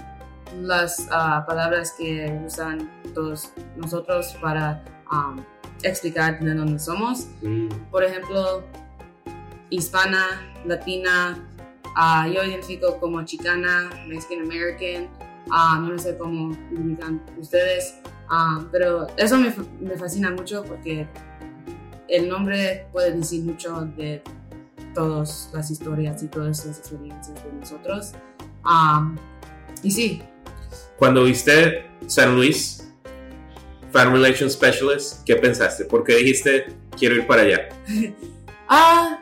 las 0.62 1.08
ah, 1.12 1.44
palabras 1.48 1.96
que 1.98 2.40
usan 2.46 2.88
todos 3.16 3.52
nosotros 3.76 4.36
para 4.40 4.84
um, 5.12 5.40
explicar 5.82 6.40
de 6.40 6.54
dónde 6.54 6.78
somos. 6.78 7.28
Mm, 7.42 7.70
Por 7.90 8.04
ejemplo, 8.04 8.64
hispana, 9.70 10.54
latina, 10.66 11.40
ah, 11.96 12.28
yo 12.28 12.44
identifico 12.44 13.00
como 13.00 13.24
chicana, 13.24 13.90
Mexican 14.08 14.42
American, 14.42 15.10
no 15.48 15.98
sé 15.98 16.18
cómo 16.18 16.52
identifican 16.72 17.22
ustedes, 17.40 17.96
pero 18.72 19.08
eso 19.18 19.38
me, 19.38 19.54
me 19.80 19.98
fascina 19.98 20.30
mucho 20.32 20.64
porque 20.64 21.08
el 22.12 22.28
nombre 22.28 22.86
puede 22.92 23.14
decir 23.14 23.42
mucho 23.44 23.88
de 23.96 24.22
todas 24.94 25.50
las 25.54 25.72
historias 25.72 26.22
y 26.22 26.28
todas 26.28 26.66
las 26.66 26.80
experiencias 26.80 27.42
de 27.44 27.54
nosotros. 27.54 28.12
Ah, 28.64 29.16
y 29.82 29.90
sí, 29.90 30.22
Cuando 30.98 31.24
viste 31.24 31.86
San 32.08 32.36
Luis, 32.36 32.92
Fan 33.92 34.12
Relations 34.12 34.54
Specialist, 34.54 35.24
¿qué 35.26 35.38
pensaste? 35.38 35.86
¿Por 35.86 36.04
qué 36.04 36.18
dijiste 36.18 36.68
quiero 36.98 37.16
ir 37.16 37.26
para 37.26 37.42
allá? 37.44 37.70
Ah, 38.74 39.20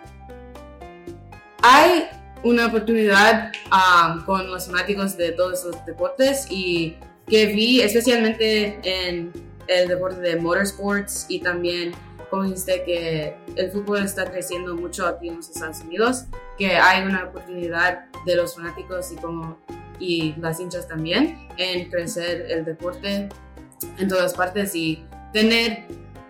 hay 1.63 2.03
una 2.43 2.67
oportunidad 2.67 3.51
ah, 3.71 4.21
con 4.27 4.51
los 4.51 4.67
fanáticos 4.67 5.17
de 5.17 5.31
todos 5.31 5.65
los 5.65 5.85
deportes 5.87 6.45
y 6.51 6.97
que 7.25 7.47
vi 7.47 7.81
especialmente 7.81 8.79
en 8.83 9.33
el 9.65 9.87
deporte 9.87 10.21
de 10.21 10.35
motorsports 10.35 11.25
y 11.29 11.39
también 11.39 11.93
como 12.29 12.43
dijiste 12.43 12.83
que 12.83 13.35
el 13.55 13.71
fútbol 13.71 14.03
está 14.03 14.29
creciendo 14.29 14.75
mucho 14.75 15.07
aquí 15.07 15.29
en 15.29 15.37
los 15.37 15.49
Estados 15.49 15.81
Unidos, 15.81 16.25
que 16.57 16.77
hay 16.77 17.05
una 17.05 17.25
oportunidad 17.25 18.05
de 18.25 18.35
los 18.35 18.55
fanáticos 18.55 19.11
y 19.11 19.15
como 19.15 19.57
y 19.99 20.33
las 20.39 20.59
hinchas 20.59 20.87
también 20.87 21.47
en 21.57 21.89
crecer 21.89 22.45
el 22.49 22.63
deporte 22.63 23.27
en 23.97 24.07
todas 24.07 24.33
partes 24.33 24.73
y 24.75 25.05
tener 25.33 25.85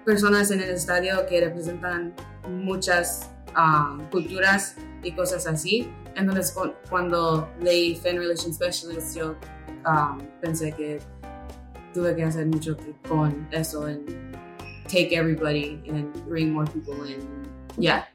personas 0.05 0.49
en 0.51 0.61
el 0.61 0.69
estadio 0.71 1.25
que 1.27 1.39
representan 1.41 2.13
muchas 2.47 3.29
um, 3.55 3.99
culturas 4.09 4.75
y 5.03 5.11
cosas 5.11 5.45
así. 5.45 5.87
Entonces, 6.15 6.51
cu- 6.51 6.73
cuando 6.89 7.47
leí 7.61 7.95
Fan 7.95 8.17
Relations 8.17 8.55
Specialist, 8.55 9.15
yo 9.15 9.35
um, 9.85 10.17
pensé 10.41 10.71
que 10.73 10.99
tuve 11.93 12.15
que 12.15 12.23
hacer 12.23 12.47
mucho 12.47 12.75
con 13.07 13.47
eso 13.51 13.87
en 13.87 14.28
take 14.89 15.13
everybody 15.13 15.79
and 15.87 16.11
bring 16.27 16.51
more 16.51 16.65
people 16.65 16.95
in. 17.05 17.21
Yeah. 17.77 18.05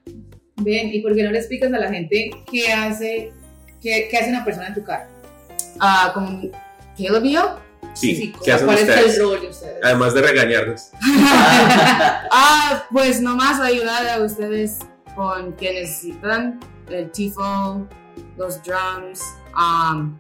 Ven, 0.57 0.93
¿y 0.93 1.01
por 1.01 1.15
qué 1.15 1.23
no 1.23 1.31
le 1.31 1.39
explicas 1.39 1.73
a 1.73 1.79
la 1.79 1.91
gente 1.91 2.31
qué 2.51 2.73
hace, 2.73 3.33
qué, 3.81 4.09
qué 4.11 4.17
hace 4.19 4.31
una 4.31 4.45
persona 4.45 4.69
en 4.69 4.75
tu 4.75 4.85
carro? 4.85 5.09
Ah, 5.81 6.11
como 6.15 6.51
Caleb 6.97 7.25
y 7.25 7.33
yo. 7.33 7.59
Sí, 7.95 8.33
¿qué 8.45 8.53
hacen 8.53 8.67
¿Cuál 8.67 8.79
es 8.79 8.89
ustedes? 8.89 9.17
el 9.17 9.23
rol 9.23 9.41
de 9.41 9.49
ustedes? 9.49 9.79
Además 9.83 10.15
de 10.15 10.23
regañarnos. 10.23 10.91
Ah, 12.37 12.85
pues 12.91 13.21
nomás 13.21 13.61
ayudar 13.61 14.07
a 14.09 14.21
ustedes 14.21 14.79
con 15.15 15.53
que 15.55 15.73
necesitan 15.73 16.59
el 16.91 17.11
tifo, 17.13 17.87
los 18.37 18.61
drums 18.65 19.23
um, 19.57 20.19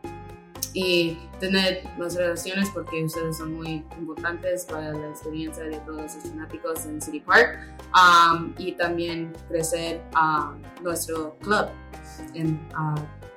y 0.72 1.18
tener 1.46 1.83
las 1.98 2.14
relaciones 2.16 2.70
porque 2.70 3.04
ustedes 3.04 3.37
son 3.37 3.54
muy 3.54 3.85
importantes 3.98 4.64
para 4.64 4.92
la 4.92 5.09
experiencia 5.11 5.64
de 5.64 5.76
todos 5.80 6.02
los 6.02 6.12
fanáticos 6.30 6.87
en 6.87 7.00
City 7.02 7.20
Park 7.20 7.59
um, 7.94 8.54
y 8.59 8.72
también 8.72 9.33
crecer 9.48 10.00
um, 10.14 10.61
nuestro 10.83 11.37
club 11.40 11.66
en, 12.35 12.59
ah, 12.74 12.94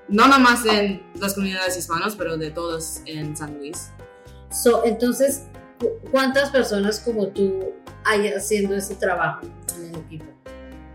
no 0.07 0.27
nomás 0.27 0.65
en 0.65 1.01
las 1.15 1.33
comunidades 1.33 1.77
hispanas 1.77 2.15
pero 2.15 2.37
de 2.37 2.51
todos 2.51 3.01
en 3.05 3.35
San 3.35 3.57
Luis. 3.57 3.89
So, 4.49 4.85
entonces, 4.85 5.43
¿cu- 5.79 6.09
¿cuántas 6.11 6.49
personas 6.49 6.99
como 7.01 7.27
tú 7.27 7.73
hay 8.05 8.29
haciendo 8.29 8.75
ese 8.75 8.95
trabajo 8.95 9.41
en 9.77 9.85
el 9.93 9.95
equipo? 10.01 10.25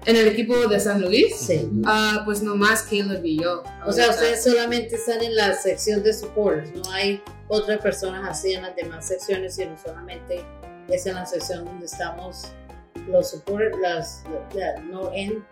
En 0.04 0.16
el 0.16 0.26
equipo 0.26 0.56
de 0.66 0.80
San 0.80 1.00
Luis, 1.00 1.36
Sí. 1.36 1.70
ah, 1.86 2.22
pues 2.24 2.42
nomás 2.42 2.82
Caleb 2.82 3.24
y 3.24 3.40
yo. 3.40 3.62
O 3.86 3.92
sea, 3.92 4.10
ustedes 4.10 4.42
solamente 4.42 4.96
están 4.96 5.22
en 5.22 5.36
la 5.36 5.54
sección 5.54 6.02
de 6.02 6.12
supporters, 6.12 6.72
no 6.74 6.90
hay 6.90 7.22
otras 7.48 7.80
personas 7.80 8.28
así 8.28 8.52
en 8.54 8.62
las 8.62 8.74
demás 8.74 9.06
secciones, 9.06 9.54
sino 9.54 9.76
solamente 9.78 10.44
es 10.88 11.06
en 11.06 11.14
la 11.14 11.24
sección 11.24 11.64
donde 11.64 11.86
estamos 11.86 12.48
los 13.08 13.30
supporters, 13.30 13.78
las, 13.80 14.22
la- 14.54 14.80
no 14.80 15.12
en, 15.14 15.44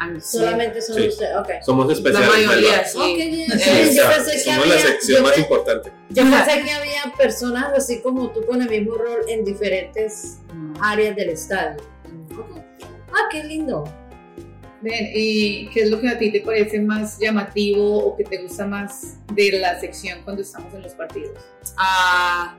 I'm- 0.00 0.20
sí. 0.20 0.38
solamente 0.38 0.82
son 0.82 0.96
Sí. 0.96 1.08
ustedes, 1.08 1.36
ok. 1.36 1.48
Somos 1.64 1.86
La 1.86 1.92
especiales. 1.92 2.28
mayoría, 2.30 2.84
sí. 2.84 2.98
Ok, 2.98 3.16
bien. 3.16 3.52
Eh, 3.52 3.58
Sí, 3.90 3.96
yo 3.96 4.02
pensé 4.08 4.32
que 4.32 4.38
Somos 4.40 4.66
la 4.66 4.74
había, 4.74 4.86
sección 4.86 5.18
yo 5.18 5.22
más 5.28 5.38
importante. 5.38 5.92
yo 6.10 6.22
pensé 6.24 6.62
que 6.64 6.70
había 6.72 7.12
personas 7.16 7.72
así 7.76 8.00
como 8.00 8.30
tú 8.32 8.44
con 8.44 8.60
el 8.60 8.68
mismo 8.68 8.94
rol 8.96 9.20
en 9.28 9.44
diferentes 9.44 10.38
áreas 10.80 11.14
del 11.14 11.28
estadio. 11.30 11.80
Ok. 12.36 12.62
Ah, 13.12 13.28
qué 13.30 13.44
lindo. 13.44 13.84
Ven, 14.80 15.10
¿y 15.14 15.68
qué 15.68 15.82
es 15.82 15.90
lo 15.90 16.00
que 16.00 16.08
a 16.08 16.18
ti 16.18 16.32
te 16.32 16.40
parece 16.40 16.80
más 16.80 17.18
llamativo 17.20 17.98
o 18.04 18.16
que 18.16 18.24
te 18.24 18.38
gusta 18.38 18.66
más 18.66 19.14
de 19.32 19.52
la 19.60 19.78
sección 19.78 20.20
cuando 20.24 20.42
estamos 20.42 20.74
en 20.74 20.82
los 20.82 20.92
partidos? 20.94 21.38
Ah, 21.76 22.56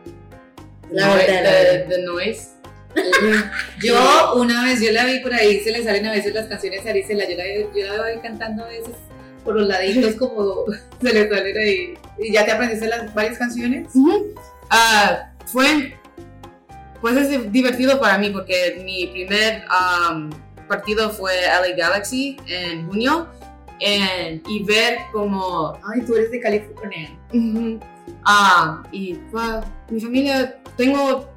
La 0.89 1.08
noi- 1.08 1.18
verdad, 1.18 1.44
la 1.44 1.50
the- 1.52 1.63
verdad. 1.78 1.89
the 1.89 2.02
noise. 2.04 2.48
Yo 3.84 4.36
una 4.36 4.63
vez, 4.66 4.80
yo 4.80 4.92
la 4.92 5.04
vi 5.06 5.20
por 5.20 5.34
ahí, 5.34 5.60
se 5.62 5.72
le 5.72 5.84
salen 5.84 6.06
a 6.06 6.12
veces 6.12 6.34
las 6.34 6.46
canciones 6.46 6.86
a 6.86 6.92
Arisela, 6.92 7.28
yo 7.28 7.36
la, 7.36 7.44
yo 7.76 7.86
la 7.88 7.92
veo 7.94 8.04
ahí 8.04 8.20
cantando 8.22 8.63
a 8.63 8.68
veces 8.68 8.94
por 9.44 9.56
los 9.56 9.68
laditos 9.68 10.13
como 10.16 10.66
se 11.02 11.13
le 11.13 11.28
salen 11.28 11.58
ahí. 11.58 11.94
¿Y 12.20 12.32
ya 12.32 12.46
te 12.46 12.52
aprendiste 12.52 12.88
las 12.88 13.12
varias 13.13 13.38
canciones? 13.39 13.88
Ujú. 13.96 14.36
Ah, 14.70 15.32
fue, 15.48 15.98
pues 17.04 17.18
es 17.18 17.52
divertido 17.52 18.00
para 18.00 18.18
mí 18.18 18.30
porque 18.30 18.82
mi 18.86 19.08
primer 19.08 19.66
um, 19.68 20.30
partido 20.70 21.10
fue 21.10 21.34
LA 21.42 21.76
Galaxy 21.76 22.38
en 22.48 22.88
junio 22.88 23.28
y 24.48 24.63
ver 24.63 25.00
como 25.12 25.78
Ay, 25.84 26.00
tú 26.04 26.16
eres 26.16 26.32
de 26.32 26.39
California. 26.39 27.10
Ah, 28.24 28.84
y 28.94 29.20
mi 29.89 30.00
familia, 30.00 30.62
tengo 30.78 31.30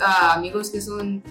ah, 0.00 0.36
amigos 0.36 0.70
que 0.70 0.80
son 0.80 1.22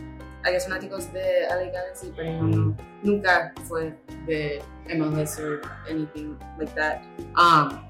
fanáticos 0.44 1.12
de 1.12 1.48
LA 1.50 1.72
Galaxy, 1.72 2.14
pero 2.16 2.44
no, 2.44 2.78
nunca 3.02 3.56
fue 3.68 3.98
de 4.28 4.62
MLS 4.96 5.40
or 5.40 5.62
anything 5.90 6.38
like 6.60 6.72
that. 6.76 7.02
Um, 7.36 7.82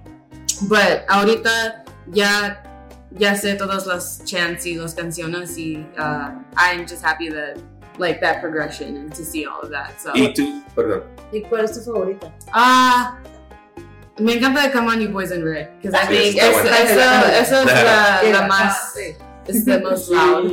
but 0.70 1.04
ahorita 1.10 1.84
ya, 2.08 2.64
ya 3.16 3.36
sé 3.36 3.56
todas 3.56 3.86
las 3.86 4.24
chants 4.26 4.66
y 4.66 4.76
las 4.76 4.94
canciones 4.96 5.58
y 5.58 5.86
ah, 5.98 6.34
I'm 6.58 6.82
just 6.88 7.04
happy 7.04 7.30
that 7.30 7.58
like 8.00 8.20
that 8.22 8.42
progression 8.42 8.98
and 8.98 9.14
to 9.16 9.24
see 9.24 9.46
all 9.46 9.62
of 9.62 9.70
that. 9.72 10.00
So, 10.02 10.12
Y 10.16 10.34
tú, 10.34 10.64
perdón. 10.76 11.04
¿Y 11.32 11.42
cuál 11.42 11.66
es 11.66 11.74
tu 11.74 11.82
favorita? 11.82 12.34
Ah, 12.52 13.18
me 14.20 14.34
encanta 14.34 14.72
Come 14.72 14.88
On 14.90 15.00
You 15.00 15.10
Boys 15.10 15.32
in 15.32 15.44
Red, 15.44 15.70
because 15.82 15.94
I 15.96 16.08
Sí, 16.08 16.18
think 16.32 16.36
está 16.38 16.50
eso, 16.50 16.62
buena. 16.62 16.78
eso, 16.78 17.56
eso 17.56 17.62
es 17.62 17.66
la, 17.84 18.24
la 18.24 18.40
ah, 18.46 18.48
más, 18.48 18.94
sí. 18.94 19.16
es 19.48 19.66
the 19.66 19.80
most 19.80 20.10
loud. 20.10 20.50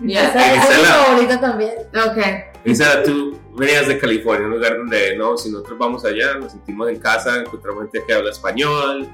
Yeah. 0.00 0.28
Esa 0.30 0.54
esa 0.54 0.72
es 0.72 0.78
mi 0.78 0.84
favorita 0.84 1.40
también. 1.40 1.72
Okay. 2.10 2.44
Lisa, 2.64 3.02
tú 3.04 3.40
venías 3.56 3.86
de 3.88 3.98
California, 3.98 4.46
un 4.46 4.54
lugar 4.54 4.76
donde 4.76 5.16
no, 5.16 5.36
si 5.36 5.50
nosotros 5.50 5.78
vamos 5.78 6.04
allá, 6.04 6.34
nos 6.34 6.52
sentimos 6.52 6.88
en 6.88 6.98
casa, 6.98 7.36
encontramos 7.38 7.84
gente 7.84 8.02
que 8.06 8.14
habla 8.14 8.30
español, 8.30 9.08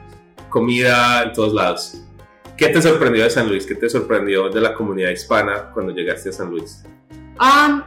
comida 0.51 1.23
en 1.25 1.33
todos 1.33 1.53
lados. 1.55 2.03
¿Qué 2.59 2.71
te 2.71 2.83
sorprendió 2.83 3.23
de 3.23 3.31
San 3.31 3.49
Luis? 3.49 3.65
¿Qué 3.65 3.77
te 3.77 3.89
sorprendió 3.89 4.51
de 4.51 4.61
la 4.61 4.75
comunidad 4.75 5.11
hispana 5.11 5.71
cuando 5.73 5.93
llegaste 5.93 6.31
a 6.31 6.33
San 6.33 6.51
Luis? 6.51 6.83
Um, 7.41 7.83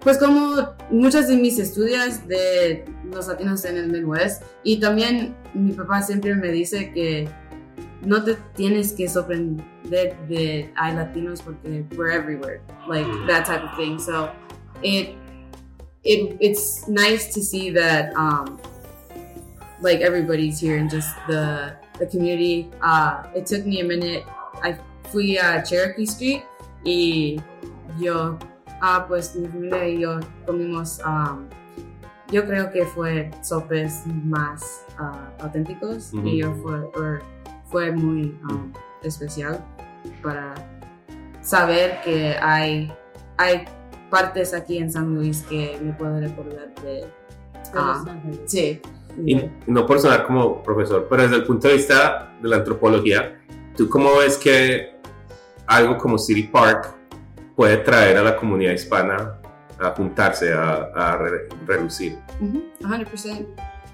pues 0.00 0.18
como 0.18 0.74
muchas 0.90 1.28
de 1.28 1.36
mis 1.36 1.60
estudios 1.60 2.26
de 2.26 2.84
los 3.04 3.28
latinos 3.28 3.64
en 3.64 3.76
el 3.76 3.86
Midwest 3.92 4.42
y 4.64 4.80
también 4.80 5.36
mi 5.54 5.70
papá 5.72 6.02
siempre 6.02 6.34
me 6.34 6.48
dice 6.48 6.90
que 6.92 7.28
no 8.02 8.24
te 8.24 8.36
tienes 8.56 8.92
que 8.92 9.08
sorprender 9.08 10.16
de 10.28 10.72
hay 10.74 10.94
latinos 10.96 11.40
porque 11.40 11.84
we're 11.96 12.12
everywhere, 12.12 12.60
like 12.88 13.06
that 13.28 13.46
type 13.46 13.62
of 13.62 13.76
thing. 13.76 14.00
So 14.00 14.28
it 14.82 15.10
it 16.02 16.36
it's 16.40 16.88
nice 16.88 17.32
to 17.32 17.40
see 17.40 17.70
that 17.70 18.12
um 18.16 18.58
like 19.80 20.00
everybody's 20.00 20.60
here 20.60 20.78
and 20.78 20.90
just 20.90 21.14
the 21.28 21.83
the 21.98 22.06
community. 22.06 22.70
Uh, 22.82 23.24
it 23.34 23.46
took 23.46 23.64
me 23.66 23.80
a 23.80 23.84
minute. 23.84 24.24
I 24.62 24.76
fui 25.10 25.36
a 25.36 25.62
Cherokee 25.62 26.04
Street 26.06 26.42
y 26.84 27.40
yo 27.98 28.38
Ah, 28.80 29.06
pues 29.08 29.34
mi 29.36 29.46
familia 29.48 29.88
y 29.88 30.00
yo 30.00 30.20
comimos, 30.44 31.00
um, 31.06 31.46
yo 32.30 32.44
creo 32.44 32.70
que 32.70 32.84
fue 32.84 33.30
sopes 33.42 34.02
más 34.24 34.84
ah, 34.98 35.30
auténticos 35.40 36.12
y 36.24 36.38
yo 36.42 36.52
fue, 36.56 36.80
or- 37.00 37.22
fue 37.70 37.92
muy 37.92 38.36
um, 38.50 38.70
especial 39.02 39.64
para 40.22 40.54
saber 41.40 41.98
que 42.04 42.36
hay, 42.42 42.92
hay 43.38 43.64
partes 44.10 44.52
aquí 44.52 44.76
en 44.78 44.90
San 44.92 45.14
Luis 45.14 45.42
que 45.48 45.78
me 45.82 45.92
puedo 45.94 46.20
recordar 46.20 46.74
de... 46.82 46.92
de 46.92 47.06
Ah, 47.72 47.96
Los 48.04 48.06
Ángeles. 48.08 48.40
sí. 48.46 48.82
Y 49.24 49.50
no 49.66 49.86
por 49.86 50.00
sonar 50.00 50.26
como 50.26 50.62
profesor, 50.62 51.06
pero 51.08 51.22
desde 51.22 51.36
el 51.36 51.44
punto 51.44 51.68
de 51.68 51.74
vista 51.74 52.34
de 52.42 52.48
la 52.48 52.56
antropología, 52.56 53.40
¿tú 53.76 53.88
cómo 53.88 54.16
ves 54.18 54.36
que 54.36 54.94
algo 55.66 55.96
como 55.98 56.18
City 56.18 56.44
Park 56.44 56.94
puede 57.56 57.76
traer 57.78 58.16
a 58.16 58.22
la 58.22 58.36
comunidad 58.36 58.72
hispana 58.72 59.38
a 59.78 59.90
juntarse, 59.90 60.52
a, 60.52 60.90
a 60.94 61.16
re- 61.16 61.48
relucir? 61.66 62.18
Ujú, 62.40 62.62
100%. 62.80 63.46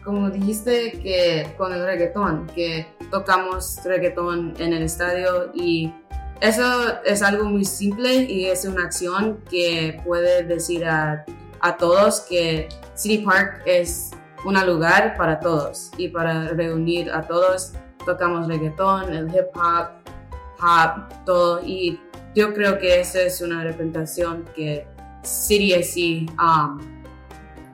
Como 0.04 0.30
dijiste 0.30 0.92
que 1.02 1.54
con 1.58 1.72
el 1.74 1.84
reggaetón, 1.84 2.46
que 2.54 2.86
tocamos 3.10 3.78
reggaetón 3.84 4.54
en 4.58 4.72
el 4.72 4.84
estadio 4.84 5.50
y 5.54 5.92
eso 6.40 6.64
es 7.04 7.20
algo 7.22 7.44
muy 7.44 7.66
simple 7.66 8.14
y 8.14 8.46
es 8.46 8.64
una 8.64 8.84
acción 8.84 9.40
que 9.50 10.00
puede 10.06 10.42
decir 10.44 10.86
a, 10.86 11.26
a 11.60 11.76
todos 11.76 12.20
que 12.20 12.70
City 12.94 13.18
Park 13.24 13.60
es 13.66 14.12
un 14.44 14.66
lugar 14.66 15.16
para 15.16 15.40
todos 15.40 15.90
y 15.96 16.08
para 16.08 16.48
reunir 16.48 17.10
a 17.10 17.22
todos 17.22 17.72
tocamos 18.04 18.46
reggaetón, 18.48 19.12
el 19.12 19.28
hip 19.28 19.54
hop, 19.54 19.90
pop, 20.58 21.12
todo. 21.24 21.60
Y 21.64 22.00
yo 22.34 22.54
creo 22.54 22.78
que 22.78 23.00
esa 23.00 23.20
es 23.20 23.40
una 23.40 23.62
representación 23.62 24.44
que 24.54 24.86
City 25.22 26.26
um, 26.38 26.78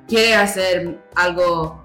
quiere 0.08 0.34
hacer 0.34 0.98
algo 1.14 1.84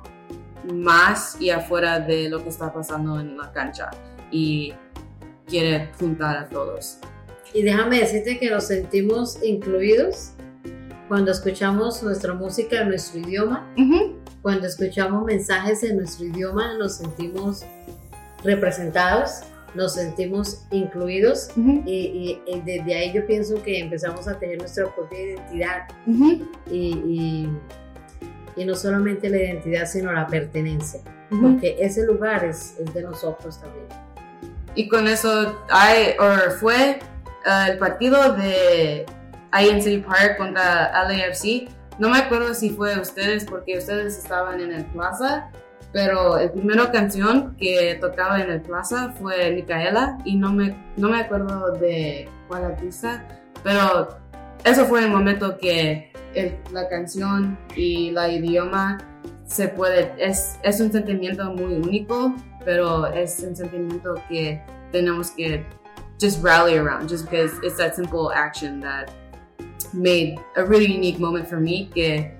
más 0.74 1.40
y 1.40 1.50
afuera 1.50 2.00
de 2.00 2.30
lo 2.30 2.44
que 2.44 2.50
está 2.50 2.72
pasando 2.72 3.20
en 3.20 3.38
la 3.38 3.52
cancha 3.52 3.90
y 4.32 4.74
quiere 5.48 5.92
juntar 6.00 6.38
a 6.38 6.50
todos. 6.50 7.00
Y 7.54 7.64
déjame 7.64 8.00
decirte 8.00 8.40
que 8.40 8.50
nos 8.50 8.68
sentimos 8.68 9.44
incluidos 9.44 10.32
cuando 11.08 11.32
escuchamos 11.32 12.02
nuestra 12.04 12.34
música 12.34 12.82
en 12.82 12.90
nuestro 12.90 13.20
idioma, 13.20 13.68
cuando 14.42 14.68
escuchamos 14.68 15.24
mensajes 15.24 15.84
en 15.84 15.98
nuestro 15.98 16.26
idioma, 16.26 16.78
nos 16.78 16.98
sentimos 16.98 17.64
representados, 18.44 19.42
nos 19.76 19.94
sentimos 19.94 20.66
incluidos. 20.72 21.50
Y, 21.56 22.40
desde 22.66 22.94
ahí 22.96 23.14
yo 23.14 23.26
pienso 23.26 23.62
que 23.62 23.80
empezamos 23.80 24.28
a 24.28 24.38
tener 24.40 24.58
nuestra 24.58 24.94
propia 24.94 25.20
identidad. 25.22 25.88
Y, 26.08 27.50
y, 28.56 28.66
no 28.66 28.76
solamente 28.76 29.28
la 29.28 29.38
identidad 29.38 29.88
sino 29.88 30.12
la 30.12 30.28
pertenencia, 30.28 31.02
porque 31.42 31.78
ese 31.80 32.06
lugar 32.06 32.46
es, 32.46 32.76
es, 32.80 32.94
de 32.94 33.02
nosotros 33.02 33.60
también. 33.60 33.86
Y 34.76 34.88
con 34.88 35.08
eso 35.08 35.64
hay, 35.70 36.14
or 36.20 36.52
fue 36.52 37.00
uh, 37.46 37.72
el 37.72 37.78
partido 37.80 38.34
de 38.34 39.06
City 39.82 39.98
Park 39.98 40.38
contra 40.38 40.92
LAFC. 41.08 41.70
No 42.02 42.10
me 42.10 42.18
acuerdo 42.18 42.54
si 42.54 42.72
fue 42.72 43.00
ustedes 43.00 43.46
porque 43.46 43.78
ustedes 43.78 44.18
estaban 44.18 44.60
en 44.60 44.74
el 44.74 44.86
plaza 44.86 45.52
pero 45.92 46.38
el 46.38 46.52
primera 46.52 46.92
canción 46.92 47.56
que 47.58 47.98
tocaba 48.00 48.42
en 48.42 48.50
el 48.50 48.62
plaza 48.62 49.14
fue 49.20 49.52
Micaela 49.52 50.18
y 50.24 50.38
no 50.38 50.54
me, 50.54 50.76
no 50.98 51.10
me 51.10 51.20
acuerdo 51.20 51.74
de 51.74 52.30
cuál 52.48 52.66
artista, 52.66 53.28
pero 53.64 54.18
eso 54.64 54.86
fue 54.86 55.04
el 55.04 55.10
momento 55.10 55.58
que 55.58 56.12
la 56.72 56.88
canción 56.88 57.58
y 57.76 58.12
la 58.12 58.30
idioma 58.30 59.00
se 59.46 59.68
puede, 59.68 60.14
es, 60.18 60.58
es 60.64 60.80
un 60.80 60.92
sentimiento 60.92 61.44
muy 61.54 61.74
único, 61.74 62.34
pero 62.64 63.08
es 63.08 63.44
un 63.46 63.56
sentimiento 63.56 64.16
que 64.30 64.64
tenemos 64.94 65.32
que 65.32 65.66
just 66.22 66.42
rally 66.42 66.78
around, 66.78 67.10
just 67.10 67.30
because 67.30 67.54
it's 67.64 67.76
that 67.76 67.96
simple 67.96 68.32
action 68.34 68.80
that 68.80 69.12
made 69.94 70.36
a 70.56 70.64
really 70.64 70.94
unique 70.94 71.20
moment 71.20 71.48
for 71.48 71.60
me, 71.60 71.90
que 71.90 72.36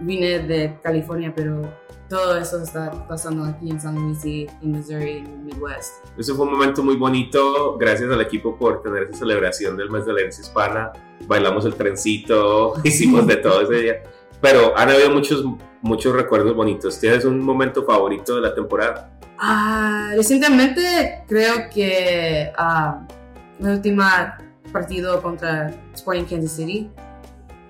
vine 0.00 0.40
de 0.40 0.78
California, 0.82 1.32
pero 1.34 1.62
todo 2.08 2.36
eso 2.36 2.62
está 2.62 2.90
pasando 3.08 3.44
aquí 3.44 3.70
en 3.70 3.80
San 3.80 3.94
Luis 3.94 4.24
y 4.24 4.46
en 4.62 4.72
Missouri, 4.72 5.18
en 5.18 5.26
el 5.26 5.38
Midwest. 5.38 5.94
Eso 6.18 6.34
fue 6.34 6.46
un 6.46 6.52
momento 6.52 6.82
muy 6.82 6.96
bonito. 6.96 7.76
Gracias 7.78 8.10
al 8.10 8.20
equipo 8.20 8.56
por 8.56 8.82
tener 8.82 9.04
esa 9.04 9.20
celebración 9.20 9.76
del 9.76 9.90
mes 9.90 10.04
de 10.04 10.12
la 10.12 10.20
herencia 10.20 10.42
hispana. 10.42 10.92
Bailamos 11.26 11.64
el 11.64 11.74
trencito, 11.74 12.74
hicimos 12.84 13.26
de 13.26 13.36
todo 13.36 13.62
ese 13.62 13.74
día. 13.74 14.02
Pero 14.40 14.76
han 14.76 14.90
habido 14.90 15.10
muchos, 15.10 15.44
muchos 15.80 16.14
recuerdos 16.14 16.54
bonitos. 16.54 17.00
¿Tienes 17.00 17.24
un 17.24 17.40
momento 17.40 17.84
favorito 17.84 18.36
de 18.36 18.42
la 18.42 18.54
temporada? 18.54 19.10
Ah, 19.38 20.12
recientemente 20.14 21.24
creo 21.26 21.68
que 21.72 22.52
uh, 22.56 23.62
la 23.62 23.70
última 23.72 24.38
partido 24.74 25.22
contra 25.22 25.72
Sporting 25.94 26.24
Kansas 26.24 26.56
City, 26.56 26.90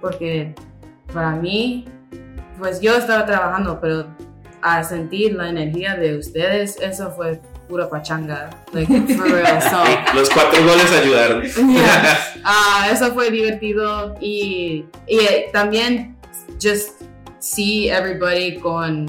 porque 0.00 0.54
para 1.12 1.32
mí 1.36 1.84
pues 2.58 2.80
yo 2.80 2.96
estaba 2.96 3.26
trabajando, 3.26 3.78
pero 3.78 4.06
a 4.62 4.82
sentir 4.82 5.34
la 5.34 5.50
energía 5.50 5.96
de 5.96 6.16
ustedes, 6.16 6.78
eso 6.80 7.10
fue 7.10 7.40
pura 7.68 7.90
pachanga. 7.90 8.48
Like, 8.72 8.90
for 9.14 9.26
real. 9.26 9.60
So, 9.60 9.84
Los 10.14 10.30
cuatro 10.30 10.62
goles 10.64 10.90
ayudaron. 10.90 11.42
Ah, 12.46 12.88
eso 12.92 13.12
fue 13.14 13.30
divertido 13.30 14.14
y, 14.20 14.84
y 15.06 15.18
también 15.50 16.14
just 16.62 17.02
see 17.38 17.88
everybody 17.88 18.58
con 18.58 19.06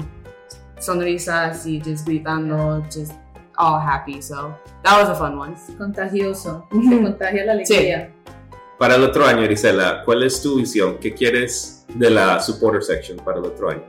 sonrisas 0.78 1.66
y 1.66 1.82
just 1.82 2.06
gritando, 2.06 2.82
just 2.84 3.12
all 3.58 3.78
happy. 3.78 4.20
So 4.20 4.54
that 4.82 5.00
was 5.00 5.08
a 5.08 5.14
fun 5.14 5.36
one. 5.38 5.56
Contagioso. 5.78 6.66
Se 6.70 7.02
contagia 7.02 7.44
la 7.44 7.52
alegría. 7.52 8.10
Sí. 8.10 8.32
Para 8.78 8.96
el 8.96 9.04
otro 9.04 9.24
año, 9.24 9.42
Erisela, 9.42 10.02
¿cuál 10.04 10.22
es 10.22 10.42
tu 10.42 10.56
visión? 10.56 10.98
¿Qué 10.98 11.14
quieres 11.14 11.86
de 11.94 12.10
la 12.10 12.40
supporter 12.40 12.82
section 12.82 13.16
para 13.18 13.38
el 13.38 13.46
otro 13.46 13.70
año? 13.70 13.82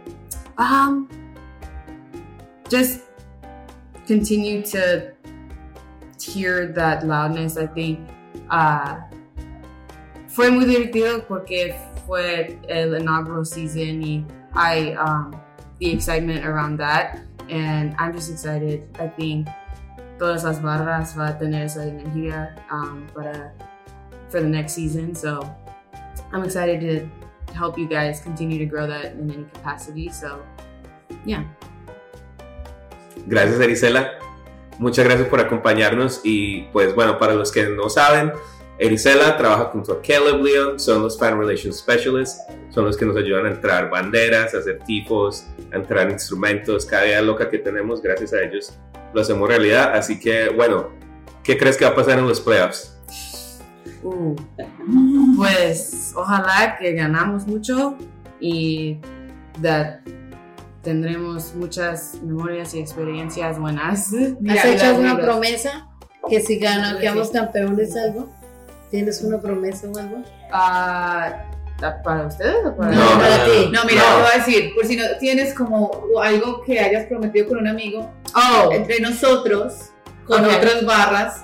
Um, 0.58 1.10
just 2.70 3.02
continue 4.08 4.62
to 4.64 5.12
hear 6.22 6.72
that 6.74 7.06
loudness. 7.06 7.58
I 7.58 7.68
think 7.68 8.00
uh, 8.50 8.96
fue 10.28 10.52
muy 10.52 10.66
divertido 10.66 11.28
porque 11.28 11.76
fue 12.06 12.58
el 12.70 12.96
inaugural 12.96 13.46
season 13.46 14.02
y 14.02 14.26
I 14.56 14.96
um, 14.96 15.36
the 15.80 15.92
excitement 15.92 16.46
around 16.46 16.78
that, 16.78 17.20
and 17.50 17.96
I'm 17.98 18.14
just 18.14 18.32
excited. 18.32 18.88
I 19.00 19.08
think 19.08 19.48
todas 20.18 20.44
las 20.44 20.62
barras 20.62 21.18
va 21.18 21.30
a 21.30 21.38
tener 21.38 21.66
esa 21.66 21.86
energía 21.86 22.56
um, 22.72 23.08
para 23.14 23.54
for 24.30 24.42
the 24.42 24.48
next 24.48 24.74
season. 24.74 25.16
So 25.16 25.42
I'm 26.32 26.44
excited 26.44 26.82
to 26.82 27.54
help 27.54 27.78
you 27.78 27.88
guys 27.88 28.20
continue 28.22 28.60
to 28.60 28.66
grow 28.66 28.88
that 28.88 29.14
in 29.14 29.32
any 29.32 29.46
capacity. 29.54 30.10
So 30.10 30.44
yeah. 31.26 31.44
Gracias, 33.28 33.60
Erisela. 33.60 34.20
Muchas 34.80 35.06
gracias 35.06 35.28
por 35.28 35.40
acompañarnos 35.40 36.22
y 36.24 36.64
pues 36.72 36.94
bueno, 36.94 37.18
para 37.18 37.34
los 37.34 37.52
que 37.52 37.68
no 37.70 37.90
saben, 37.90 38.32
Erisela 38.80 39.36
trabaja 39.38 39.66
junto 39.66 39.94
a 39.94 40.02
Caleb 40.02 40.42
Leon, 40.44 40.80
son 40.80 41.02
los 41.02 41.18
Fan 41.18 41.40
Relations 41.40 41.78
Specialists, 41.78 42.42
son 42.70 42.86
los 42.86 42.96
que 42.96 43.06
nos 43.06 43.18
ayudan 43.18 43.46
a 43.46 43.50
entrar 43.50 43.90
banderas, 43.90 44.54
a 44.54 44.60
hacer 44.60 44.80
tipos, 44.86 45.48
a 45.74 45.78
entrar 45.78 46.12
instrumentos, 46.12 46.86
cada 46.86 47.08
idea 47.08 47.22
loca 47.22 47.50
que 47.50 47.58
tenemos, 47.58 48.02
gracias 48.02 48.34
a 48.34 48.42
ellos 48.42 48.78
lo 49.14 49.22
hacemos 49.22 49.48
realidad. 49.48 49.96
Así 49.96 50.20
que 50.20 50.50
bueno, 50.50 50.90
¿qué 51.44 51.58
crees 51.58 51.78
que 51.78 51.86
va 51.86 51.92
a 51.92 51.96
pasar 51.96 52.20
en 52.20 52.28
los 52.28 52.40
playoffs? 52.40 52.98
Uh, 54.04 54.36
pues 55.38 56.14
ojalá 56.16 56.78
que 56.80 56.94
ganamos 56.94 57.48
mucho 57.48 57.98
y 58.40 59.00
that 59.62 60.02
tendremos 60.88 61.54
muchas 61.54 62.18
memorias 62.24 62.74
y 62.74 62.80
experiencias 62.80 63.60
buenas. 63.60 64.14
¿Has 64.50 64.66
hecho 64.66 64.96
una 64.98 65.18
promesa 65.18 65.90
que 66.30 66.40
si 66.40 66.60
ganamos, 66.60 67.02
quedamos 67.02 67.30
campeones 67.30 67.94
algo? 67.98 68.37
¿Tienes 68.90 69.22
una 69.22 69.40
promesa 69.40 69.88
o 69.88 69.98
algo? 69.98 70.18
Uh, 70.18 71.48
¿Para 72.04 72.26
ustedes 72.26 72.66
o 72.66 72.76
para, 72.76 72.92
no, 72.92 73.10
para 73.20 73.46
ti? 73.46 73.70
No, 73.72 73.86
mira, 73.86 74.02
no. 74.02 74.16
te 74.16 74.22
voy 74.22 74.32
a 74.34 74.38
decir, 74.38 74.74
por 74.74 74.86
si 74.86 74.96
no 74.96 75.04
tienes 75.20 75.54
como 75.54 75.92
algo 76.22 76.64
que 76.64 76.80
hayas 76.80 77.06
prometido 77.06 77.48
con 77.48 77.60
un 77.60 77.68
amigo, 77.68 78.12
oh. 78.34 78.72
entre 78.72 79.00
nosotros, 79.00 79.92
con 80.26 80.44
okay. 80.44 80.56
otras 80.56 80.86
barras, 80.86 81.44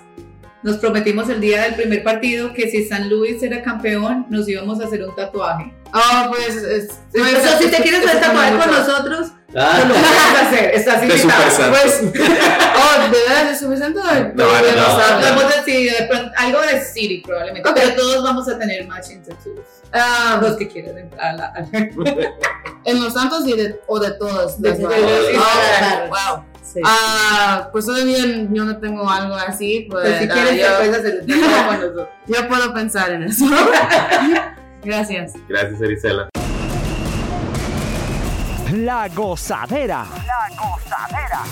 nos 0.63 0.77
prometimos 0.77 1.29
el 1.29 1.41
día 1.41 1.63
del 1.63 1.75
primer 1.75 2.03
partido 2.03 2.53
que 2.53 2.69
si 2.69 2.85
San 2.85 3.09
Luis 3.09 3.43
era 3.43 3.61
campeón, 3.61 4.25
nos 4.29 4.47
íbamos 4.47 4.79
a 4.79 4.85
hacer 4.85 5.03
un 5.03 5.13
tatuaje. 5.13 5.73
Oh, 5.93 6.29
pues. 6.29 6.55
Es, 6.55 7.01
Entonces, 7.13 7.57
si 7.59 7.67
te 7.69 7.83
quieres 7.83 8.05
hacer 8.05 8.21
tatuaje 8.21 8.57
con 8.57 8.71
nosotros, 8.71 9.31
ah. 9.55 9.71
pues 9.75 9.87
lo 9.87 9.93
puedes 9.93 10.41
hacer. 10.47 10.71
Estás 10.73 11.03
invitado. 11.03 11.71
Pues. 11.71 12.01
oh, 12.01 13.01
¿de 13.01 13.09
verdad 13.09 13.49
de 13.49 13.57
Super 13.57 13.77
Santo? 13.77 13.99
No, 14.01 14.45
no, 14.45 14.51
no. 14.53 15.19
Podemos 15.19 15.55
decir 15.55 15.91
algo 16.37 16.61
de 16.61 16.81
City, 16.81 17.21
probablemente. 17.25 17.69
Okay. 17.69 17.83
Pero 17.85 18.01
todos 18.01 18.23
vamos 18.23 18.47
a 18.49 18.57
tener 18.57 18.87
matching 18.87 19.23
tattoos. 19.23 19.59
Ah, 19.91 20.39
los 20.41 20.57
que 20.57 20.67
quieran 20.67 20.97
entrar 20.97 21.25
a 21.25 21.33
la. 21.33 21.67
en 22.85 23.03
los 23.03 23.13
Santos 23.13 23.47
y 23.47 23.53
de, 23.53 23.79
o 23.87 23.99
de 23.99 24.11
todos. 24.11 24.61
De, 24.61 24.71
de, 24.71 24.77
de, 24.77 24.87
de, 24.87 25.37
oh, 25.37 26.07
wow. 26.07 26.45
Sí. 26.63 26.79
Ah, 26.83 27.69
pues 27.71 27.85
todavía 27.85 28.25
yo 28.49 28.63
no 28.63 28.77
tengo 28.79 29.07
algo 29.07 29.35
así. 29.35 29.87
Pues, 29.89 30.07
pues 30.07 30.19
si 30.21 30.27
quieres, 30.27 30.59
yo, 30.59 30.77
puedes 30.77 30.97
hacer 30.97 31.19
con 31.67 31.79
nosotros. 31.79 32.07
Yo 32.25 32.47
puedo 32.47 32.73
pensar 32.73 33.11
en 33.11 33.23
eso. 33.23 33.45
Gracias. 34.83 35.33
Gracias, 35.47 35.81
Erisela. 35.81 36.29
La 38.73 39.07
gozadera. 39.07 40.03
La 40.25 40.49
gozadera. 40.57 41.43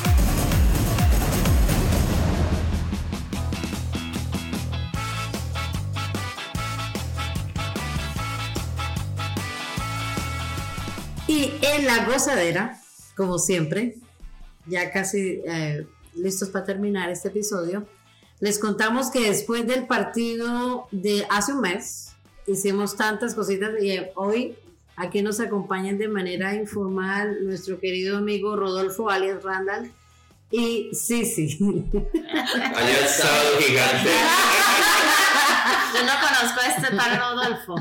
Y 11.27 11.53
en 11.61 11.85
la 11.85 12.05
gozadera, 12.05 12.79
como 13.15 13.37
siempre, 13.37 13.97
ya 14.65 14.91
casi 14.91 15.43
eh, 15.45 15.85
listos 16.15 16.49
para 16.49 16.65
terminar 16.65 17.11
este 17.11 17.27
episodio, 17.27 17.85
les 18.39 18.57
contamos 18.57 19.11
que 19.11 19.29
después 19.29 19.67
del 19.67 19.85
partido 19.85 20.87
de 20.89 21.27
hace 21.29 21.53
un 21.53 21.61
mes, 21.61 22.13
hicimos 22.47 22.97
tantas 22.97 23.35
cositas 23.35 23.79
y 23.79 23.99
hoy 24.15 24.57
aquí 24.95 25.21
nos 25.21 25.39
acompañan 25.39 25.97
de 25.97 26.07
manera 26.07 26.53
informal 26.55 27.43
nuestro 27.43 27.79
querido 27.79 28.17
amigo 28.17 28.55
Rodolfo 28.55 29.09
alias 29.09 29.43
Randall, 29.43 29.91
Y 30.51 30.89
sí, 30.93 31.25
sí. 31.25 31.57
Hay 31.61 32.95
un 33.01 33.07
sábado 33.07 33.57
gigante. 33.59 34.09
Yo 35.93 36.03
no 36.03 36.11
conozco 36.19 36.59
a 36.61 36.67
este 36.67 36.95
tal 36.95 37.19
Rodolfo. 37.19 37.75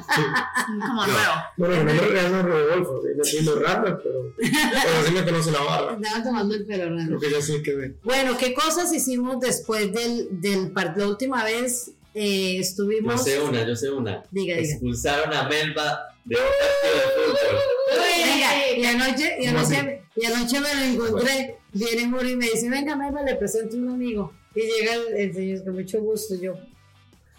Como 0.66 1.06
nuevo. 1.06 1.34
Bueno, 1.56 1.76
mi 1.76 1.84
nombre 1.84 2.08
real 2.08 2.32
no 2.32 2.38
es 2.38 2.44
Rodolfo, 2.44 3.02
viene 3.02 3.24
siendo 3.24 3.60
Randall, 3.60 4.00
pero, 4.02 4.34
pero 4.36 5.04
sí 5.06 5.12
me 5.12 5.24
conoce 5.24 5.50
la 5.50 5.60
barra. 5.60 5.98
Estaba 6.00 6.24
tomando 6.24 6.54
el 6.54 6.66
pelo, 6.66 6.84
Randall. 6.84 7.18
Creo 7.18 7.20
que 7.20 7.40
ya 7.40 7.62
que. 7.62 7.94
Bueno, 8.02 8.36
¿qué 8.36 8.54
cosas 8.54 8.92
hicimos 8.92 9.40
después 9.40 9.92
del, 9.92 10.40
del 10.40 10.72
partido? 10.72 11.06
La 11.06 11.12
última 11.12 11.44
vez 11.44 11.92
eh, 12.14 12.54
Yo 12.56 12.60
estuvimos. 12.60 13.22
sé 13.24 13.40
una, 13.40 13.66
yo 13.66 13.76
sé 13.76 13.90
una. 13.90 14.22
Diga, 14.30 14.56
diga. 14.56 14.68
Expulsaron 14.68 15.32
a 15.32 15.48
Melba 15.48 16.08
de 16.24 16.36
un 16.36 16.42
partido 16.42 16.94
de 16.94 17.32
fútbol. 17.32 17.60
Venga, 17.96 18.76
y 18.76 18.84
anoche, 18.84 19.36
y 19.40 19.46
¿Cómo 19.46 19.58
anoche, 19.58 20.02
y 20.16 20.24
anoche 20.26 20.60
me 20.60 20.74
lo 20.74 21.04
encontré. 21.04 21.56
Viene 21.72 22.06
Muri 22.08 22.32
y 22.32 22.36
me 22.36 22.46
dice: 22.46 22.68
Venga, 22.68 22.96
Melba, 22.96 23.22
le 23.22 23.36
presento 23.36 23.76
a 23.76 23.78
un 23.78 23.88
amigo. 23.90 24.32
Y 24.54 24.60
llega 24.62 24.94
el, 24.94 25.16
el 25.16 25.34
señor 25.34 25.64
con 25.64 25.74
mucho 25.74 26.00
gusto. 26.00 26.34
Yo, 26.34 26.54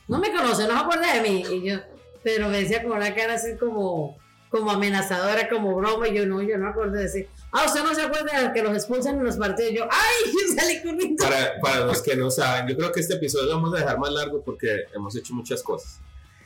no 0.08 0.20
me 0.20 0.32
conoce, 0.32 0.64
no 0.64 0.74
se 0.74 0.80
acuerda 0.80 1.14
de 1.16 1.22
mí. 1.30 1.44
Y 1.52 1.70
yo, 1.70 1.80
pero 2.24 2.48
me 2.50 2.62
decía 2.62 2.84
con 2.84 2.94
una 2.94 3.14
cara 3.14 3.34
así 3.36 3.56
como, 3.58 4.18
como 4.52 4.70
amenazadora, 4.70 5.50
como 5.50 5.76
broma. 5.76 6.08
Y 6.10 6.16
yo, 6.16 6.26
no, 6.28 6.42
yo 6.42 6.58
no 6.58 6.68
acuerdo 6.68 6.94
de 6.94 7.04
decir, 7.04 7.28
ah, 7.52 7.64
usted 7.66 7.84
no 7.84 7.96
se 7.96 8.02
acuerda 8.02 8.50
de 8.50 8.54
que 8.54 8.62
los 8.62 8.76
expulsan 8.76 9.18
en 9.18 9.24
los 9.24 9.38
partidos. 9.38 9.74
Yo, 9.74 9.86
ay, 9.90 10.32
yo 10.32 10.56
salí 10.62 10.84
corriendo. 10.84 11.24
Para, 11.24 11.60
para 11.62 11.86
los 11.86 12.02
que 12.02 12.16
no 12.16 12.30
saben, 12.30 12.68
yo 12.68 12.78
creo 12.78 12.92
que 12.92 13.00
este 13.00 13.16
episodio 13.16 13.48
lo 13.48 13.56
vamos 13.56 13.74
a 13.74 13.78
dejar 13.78 13.98
más 13.98 14.12
largo 14.12 14.44
porque 14.44 14.84
hemos 14.94 15.16
hecho 15.16 15.34
muchas 15.34 15.64
cosas. 15.64 16.00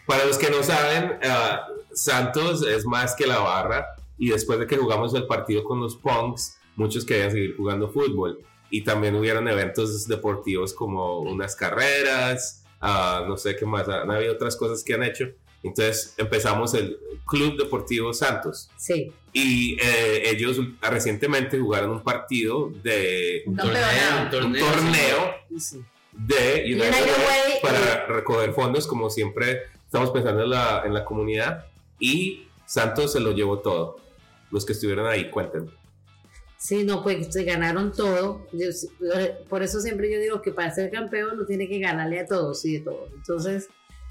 Para 0.05 0.23
los 0.25 0.37
que 0.37 0.51
no 0.51 0.61
saben, 0.61 1.17
ah, 1.23 1.67
Santos 1.91 2.65
es 2.65 2.85
más 2.85 3.15
que 3.15 3.25
la 3.25 3.39
barra 3.39 3.87
y 4.17 4.29
después 4.29 4.59
de 4.59 4.67
que 4.67 4.77
jugamos 4.77 5.13
el 5.15 5.25
partido 5.25 5.63
con 5.63 5.81
los 5.81 5.95
Punks, 5.95 6.59
muchos 6.75 7.05
querían 7.05 7.31
seguir 7.31 7.57
jugando 7.57 7.89
fútbol 7.89 8.39
y 8.69 8.83
también 8.83 9.15
hubieron 9.15 9.47
eventos 9.47 10.07
deportivos 10.07 10.73
como 10.73 11.21
unas 11.21 11.55
carreras, 11.55 12.63
ah, 12.81 13.25
no 13.27 13.35
sé 13.35 13.55
qué 13.55 13.65
más, 13.65 13.89
han 13.89 14.11
habido 14.11 14.33
otras 14.33 14.55
cosas 14.55 14.83
que 14.83 14.93
han 14.93 15.03
hecho. 15.03 15.25
Entonces 15.68 16.13
empezamos 16.18 16.74
el 16.74 16.97
Club 17.26 17.57
Deportivo 17.57 18.13
Santos 18.13 18.70
Sí, 18.78 19.11
y 19.34 19.78
eh, 19.82 20.30
ellos 20.30 20.59
recientemente 20.82 21.59
jugaron 21.59 21.89
un 21.91 22.03
partido 22.03 22.72
de 22.84 23.43
Un 23.47 23.55
torneo, 23.57 23.82
un 24.20 24.24
un 24.26 24.30
torneo. 24.32 24.66
torneo 24.72 25.34
sí. 25.59 25.82
de 26.11 26.63
United 26.66 26.88
United 26.88 27.18
Way 27.28 27.61
para 27.61 28.05
recoger 28.05 28.53
fondos, 28.53 28.86
como 28.88 29.09
siempre 29.09 29.63
estamos 29.86 30.11
pensando 30.11 30.43
en 30.43 30.49
la, 30.51 30.84
en 30.86 30.93
la 30.93 31.03
comunidad. 31.03 31.66
Y 31.99 32.47
Santos 32.66 33.11
se 33.13 33.20
lo 33.20 33.32
llevó 33.32 33.59
todo. 33.59 33.97
Los 34.51 34.66
que 34.66 34.74
estuvieron 34.74 35.07
ahí, 35.07 35.30
cuenten. 35.32 35.70
Sí, 36.57 36.84
no, 36.84 37.03
pues 37.03 37.28
se 37.34 37.43
ganaron 37.43 37.91
todo. 37.91 38.47
Yo- 38.53 38.70
por 39.49 39.61
eso 39.63 39.80
siempre 39.82 40.11
yo 40.11 40.20
digo 40.20 40.41
que 40.41 40.51
para 40.51 40.74
ser 40.74 40.89
campeón 40.91 41.38
no 41.38 41.45
tiene 41.45 41.68
que 41.68 41.80
ganarle 41.80 42.20
a 42.20 42.26
todos 42.26 42.63
y 42.66 42.74
de 42.74 42.80
todos. 42.82 43.11
Entonces, 43.16 43.68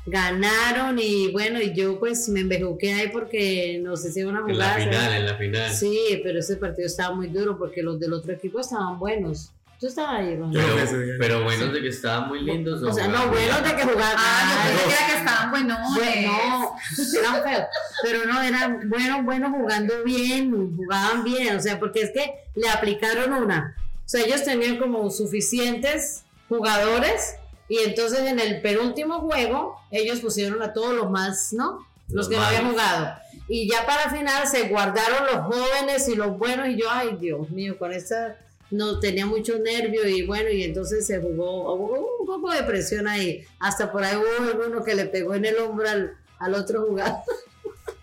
ganaron 0.07 0.99
y 0.99 1.33
bueno, 1.33 1.61
y 1.61 1.73
yo 1.73 1.99
pues 1.99 2.29
me 2.29 2.41
embejuqué 2.41 2.93
ahí 2.93 3.09
porque 3.09 3.81
nos 3.83 4.05
hicieron 4.05 4.37
una 4.37 4.51
En 4.51 4.59
la 4.59 4.75
final, 4.75 5.13
en 5.15 5.27
la 5.27 5.37
final. 5.37 5.73
Sí, 5.73 6.21
pero 6.23 6.41
ese 6.41 6.57
partido 6.57 6.87
estaba 6.87 7.15
muy 7.15 7.29
duro 7.29 7.57
porque 7.57 7.83
los 7.83 7.99
del 7.99 8.13
otro 8.13 8.33
equipo 8.33 8.61
estaban 8.61 8.99
buenos. 8.99 9.51
Tú 9.81 9.89
estabas 9.89 10.21
ahí, 10.21 10.37
Ron? 10.37 10.53
Pero, 10.53 10.87
sí. 10.87 10.97
pero 11.19 11.45
buenos 11.45 11.73
de 11.73 11.83
que 11.83 11.89
estaban 11.89 12.29
muy 12.29 12.43
lindos. 12.43 12.83
O 12.83 12.93
sea, 12.93 13.09
no, 13.09 13.29
buenos 13.29 13.63
de 13.63 13.77
que 13.77 13.83
jugaban. 13.83 14.17
Ah, 14.17 14.67
yo 14.67 14.79
pensé 14.79 15.05
que 15.05 15.13
que 15.13 15.19
estaban 15.19 15.51
buenos. 15.51 15.79
Bueno, 15.95 16.77
eran 17.19 17.43
feos, 17.43 17.69
pero 18.03 18.25
no, 18.25 18.43
eran 18.43 18.89
buenos, 18.89 19.25
buenos 19.25 19.51
jugando 19.51 20.05
bien, 20.05 20.77
jugaban 20.77 21.25
bien, 21.25 21.57
o 21.57 21.61
sea, 21.61 21.79
porque 21.79 22.03
es 22.03 22.13
que 22.13 22.33
le 22.55 22.69
aplicaron 22.69 23.33
una. 23.33 23.77
O 23.79 24.09
sea, 24.09 24.25
ellos 24.25 24.45
tenían 24.45 24.79
como 24.79 25.11
suficientes 25.11 26.25
jugadores 26.49 27.37
y 27.69 27.79
entonces 27.79 28.21
en 28.21 28.39
el 28.39 28.61
penúltimo 28.61 29.21
juego 29.21 29.77
ellos 29.91 30.21
pusieron 30.21 30.62
a 30.62 30.73
todos 30.73 30.95
los 30.95 31.11
más, 31.11 31.53
¿no? 31.53 31.87
Los, 32.09 32.17
Los 32.17 32.29
que 32.29 32.37
no 32.37 32.43
habían 32.43 32.71
jugado. 32.71 33.15
Y 33.49 33.69
ya 33.69 33.87
para 33.87 34.11
final 34.11 34.47
se 34.47 34.69
guardaron 34.69 35.27
los 35.27 35.55
jóvenes 35.55 36.09
y 36.09 36.17
los 36.17 36.37
buenos 36.39 36.69
y 36.69 36.77
yo, 36.77 36.87
ay 36.91 37.17
Dios 37.19 37.49
mío, 37.51 37.79
con 37.79 37.93
esta 37.93 38.39
no 38.71 38.99
tenía 38.99 39.27
mucho 39.27 39.59
nervio 39.59 40.07
y 40.09 40.27
bueno, 40.27 40.51
y 40.51 40.65
entonces 40.65 41.07
se 41.07 41.21
jugó, 41.21 41.75
hubo 41.75 42.19
un 42.21 42.27
poco 42.27 42.51
de 42.51 42.62
presión 42.62 43.07
ahí. 43.07 43.45
Hasta 43.61 43.91
por 43.91 44.03
ahí 44.03 44.17
hubo 44.17 44.49
alguno 44.49 44.85
que 44.85 44.95
le 44.95 45.07
pegó 45.07 45.35
en 45.35 45.45
el 45.45 45.59
hombro 45.59 45.89
al, 45.89 46.17
al 46.39 46.55
otro 46.55 46.87
jugador. 46.87 47.19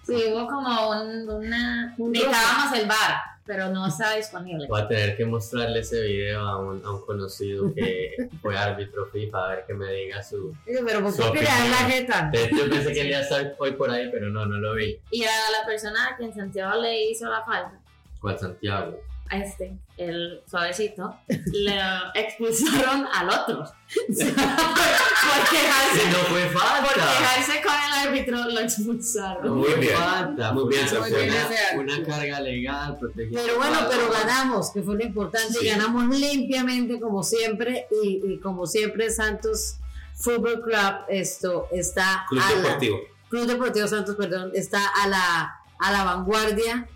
Sí, 0.06 0.16
hubo 0.30 0.48
como 0.48 0.90
un, 0.90 1.30
una. 1.30 1.96
Un 1.98 2.12
Necesitábamos 2.12 2.80
el 2.80 2.88
bar, 2.88 3.22
pero 3.52 3.68
no 3.68 3.86
estaba 3.86 4.16
disponible. 4.16 4.66
Voy 4.70 4.80
a 4.80 4.88
tener 4.88 5.18
que 5.18 5.26
mostrarle 5.26 5.80
ese 5.80 6.02
video 6.04 6.40
a 6.40 6.58
un, 6.58 6.82
a 6.86 6.92
un 6.92 7.06
conocido 7.06 7.74
que 7.74 8.16
fue 8.42 8.58
árbitro 8.58 9.08
FIFA 9.08 9.46
a 9.46 9.50
ver 9.50 9.66
que 9.68 9.74
me 9.74 9.92
diga 9.92 10.24
su. 10.24 10.56
Pero 10.66 11.02
¿por 11.04 11.12
Su 11.12 11.22
qué 11.34 11.40
le 11.40 11.44
la 11.44 11.90
jeta? 11.90 12.32
Hecho, 12.32 12.70
pensé 12.70 12.94
que 12.94 13.02
él 13.02 13.08
iba 13.10 13.20
estar 13.20 13.54
hoy 13.60 13.74
por 13.74 13.92
ahí, 13.92 14.10
pero 14.10 14.30
no, 14.30 14.46
no 14.46 14.58
lo 14.58 14.74
vi. 14.76 14.98
Y 15.12 15.26
a 15.26 15.52
la 15.60 15.66
persona 15.66 16.08
a 16.08 16.16
quien 16.16 16.34
Santiago 16.34 16.82
le 16.82 17.10
hizo 17.10 17.28
la 17.30 17.44
falta, 17.44 17.78
¿Cuál 18.22 18.40
Santiago? 18.40 18.98
A 19.32 19.38
este, 19.38 19.78
el 19.98 20.42
suavecito, 20.46 21.16
le 21.28 21.80
expulsaron 22.16 23.08
al 23.14 23.30
otro. 23.30 23.64
por 23.64 25.50
quejarse, 25.50 26.10
no 26.12 26.18
fue 26.30 26.42
por 26.48 26.62
falta. 26.62 26.94
quejarse 26.94 27.62
con 27.62 27.74
el 27.74 28.08
árbitro, 28.08 28.38
lo 28.50 28.60
expulsaron. 28.60 29.46
No 29.46 29.56
Muy 29.56 29.74
bien. 29.76 29.96
falta. 29.96 30.52
Muy 30.54 30.68
bien, 30.70 30.86
una- 30.92 31.00
Muy 31.00 31.12
bien 31.12 31.30
una, 31.76 31.96
una 31.96 32.06
carga 32.06 32.40
legal, 32.42 32.98
protegida. 33.00 33.42
Pero 33.42 33.58
bueno, 33.58 33.80
pero 33.90 34.12
ganamos, 34.12 34.72
que 34.72 34.82
fue 34.82 34.96
lo 34.96 35.04
importante, 35.04 35.60
Sí. 35.60 35.68
ganamos 35.68 36.06
limpiamente 36.16 37.00
como 37.00 37.24
siempre 37.24 37.88
y, 38.04 38.22
y 38.34 38.40
como 38.40 38.66
siempre 38.68 39.10
Santos 39.10 39.78
Fútbol 40.16 40.62
Club 40.62 41.06
esto 41.10 41.68
está 41.72 42.26
Club 42.30 42.42
a 42.44 42.50
la- 42.52 42.58
Deportivo. 42.62 43.00
Club 43.30 43.46
Deportivo 43.48 43.88
Santos, 43.88 44.16
perdón, 44.16 44.52
está 44.54 44.86
a 45.02 45.08
la 45.08 45.56
a 45.84 45.92
la 45.92 46.04
vanguardia 46.04 46.88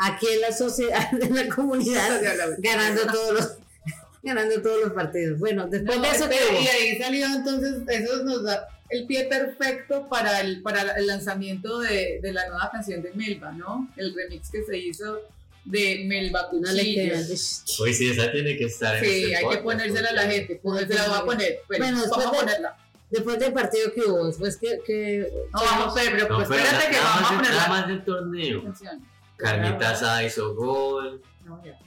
aquí 0.00 0.26
en 0.32 0.40
la 0.40 0.52
sociedad, 0.52 1.08
en 1.22 1.34
la 1.34 1.54
comunidad, 1.54 2.20
ganando 2.58 3.06
todos 3.06 3.32
los 3.34 3.52
ganando 4.22 4.62
todos 4.62 4.80
los 4.82 4.92
partidos. 4.92 5.38
Bueno, 5.38 5.66
después 5.68 5.98
No, 5.98 6.04
de 6.04 6.10
eso, 6.10 6.28
¿qué 6.28 6.36
espera, 6.36 6.60
y 6.60 6.66
ahí 6.68 6.98
salió 6.98 7.26
entonces, 7.26 7.74
eso 7.88 8.22
nos 8.24 8.44
da 8.44 8.68
el 8.90 9.06
pie 9.06 9.24
perfecto 9.24 10.06
para 10.08 10.40
el, 10.42 10.62
para 10.62 10.82
el 10.92 11.06
lanzamiento 11.06 11.78
de, 11.80 12.20
de 12.22 12.32
la 12.32 12.46
nueva 12.48 12.70
canción 12.70 13.02
de 13.02 13.10
Melba, 13.14 13.52
¿no? 13.52 13.88
El 13.96 14.14
remix 14.14 14.50
que 14.50 14.62
se 14.64 14.76
hizo 14.78 15.20
de 15.64 16.04
Melba 16.06 16.42
No 16.52 16.58
Cuchillo. 16.60 17.12
queda. 17.12 17.20
Uy, 17.80 17.94
sí, 17.94 18.10
esa 18.10 18.30
tiene 18.30 18.56
que 18.56 18.64
estar 18.64 18.96
en 18.96 19.04
Sí, 19.04 19.24
este 19.24 19.36
hay 19.36 19.48
que 19.48 19.62
ponérsela 19.62 20.10
a 20.10 20.12
la 20.12 20.22
gente, 20.30 20.60
pues 20.62 20.86
se 20.88 20.94
la 20.94 21.08
voy 21.08 21.18
a 21.18 21.24
poner. 21.24 21.60
Pues, 21.66 21.78
Bueno, 21.78 22.00
después 22.00 22.24
vamos 22.24 22.32
a 22.32 22.36
de- 22.36 22.44
ponerla. 22.46 22.76
Después 23.10 23.38
del 23.38 23.52
partido 23.52 23.92
que 23.92 24.00
hubo, 24.02 24.26
después 24.26 24.56
que, 24.56 24.78
que 24.86 25.28
No, 25.52 25.60
vamos, 25.60 25.92
pero, 25.94 26.10
pero 26.12 26.28
No, 26.28 26.36
pues, 26.36 26.48
pero 26.48 26.60
espérate 26.62 26.86
que 26.86 26.92
nada, 26.96 27.04
vamos 27.14 27.30
a 27.30 27.34
poner 27.36 27.50
nada 27.50 27.68
más 27.68 27.88
del 27.88 28.04
torneo. 28.04 28.62
canción. 28.62 29.06
Carnita 29.42 29.90
Asada 29.90 30.24
hizo 30.24 30.54
gol. 30.54 31.20
No, 31.44 31.62
ya. 31.64 31.78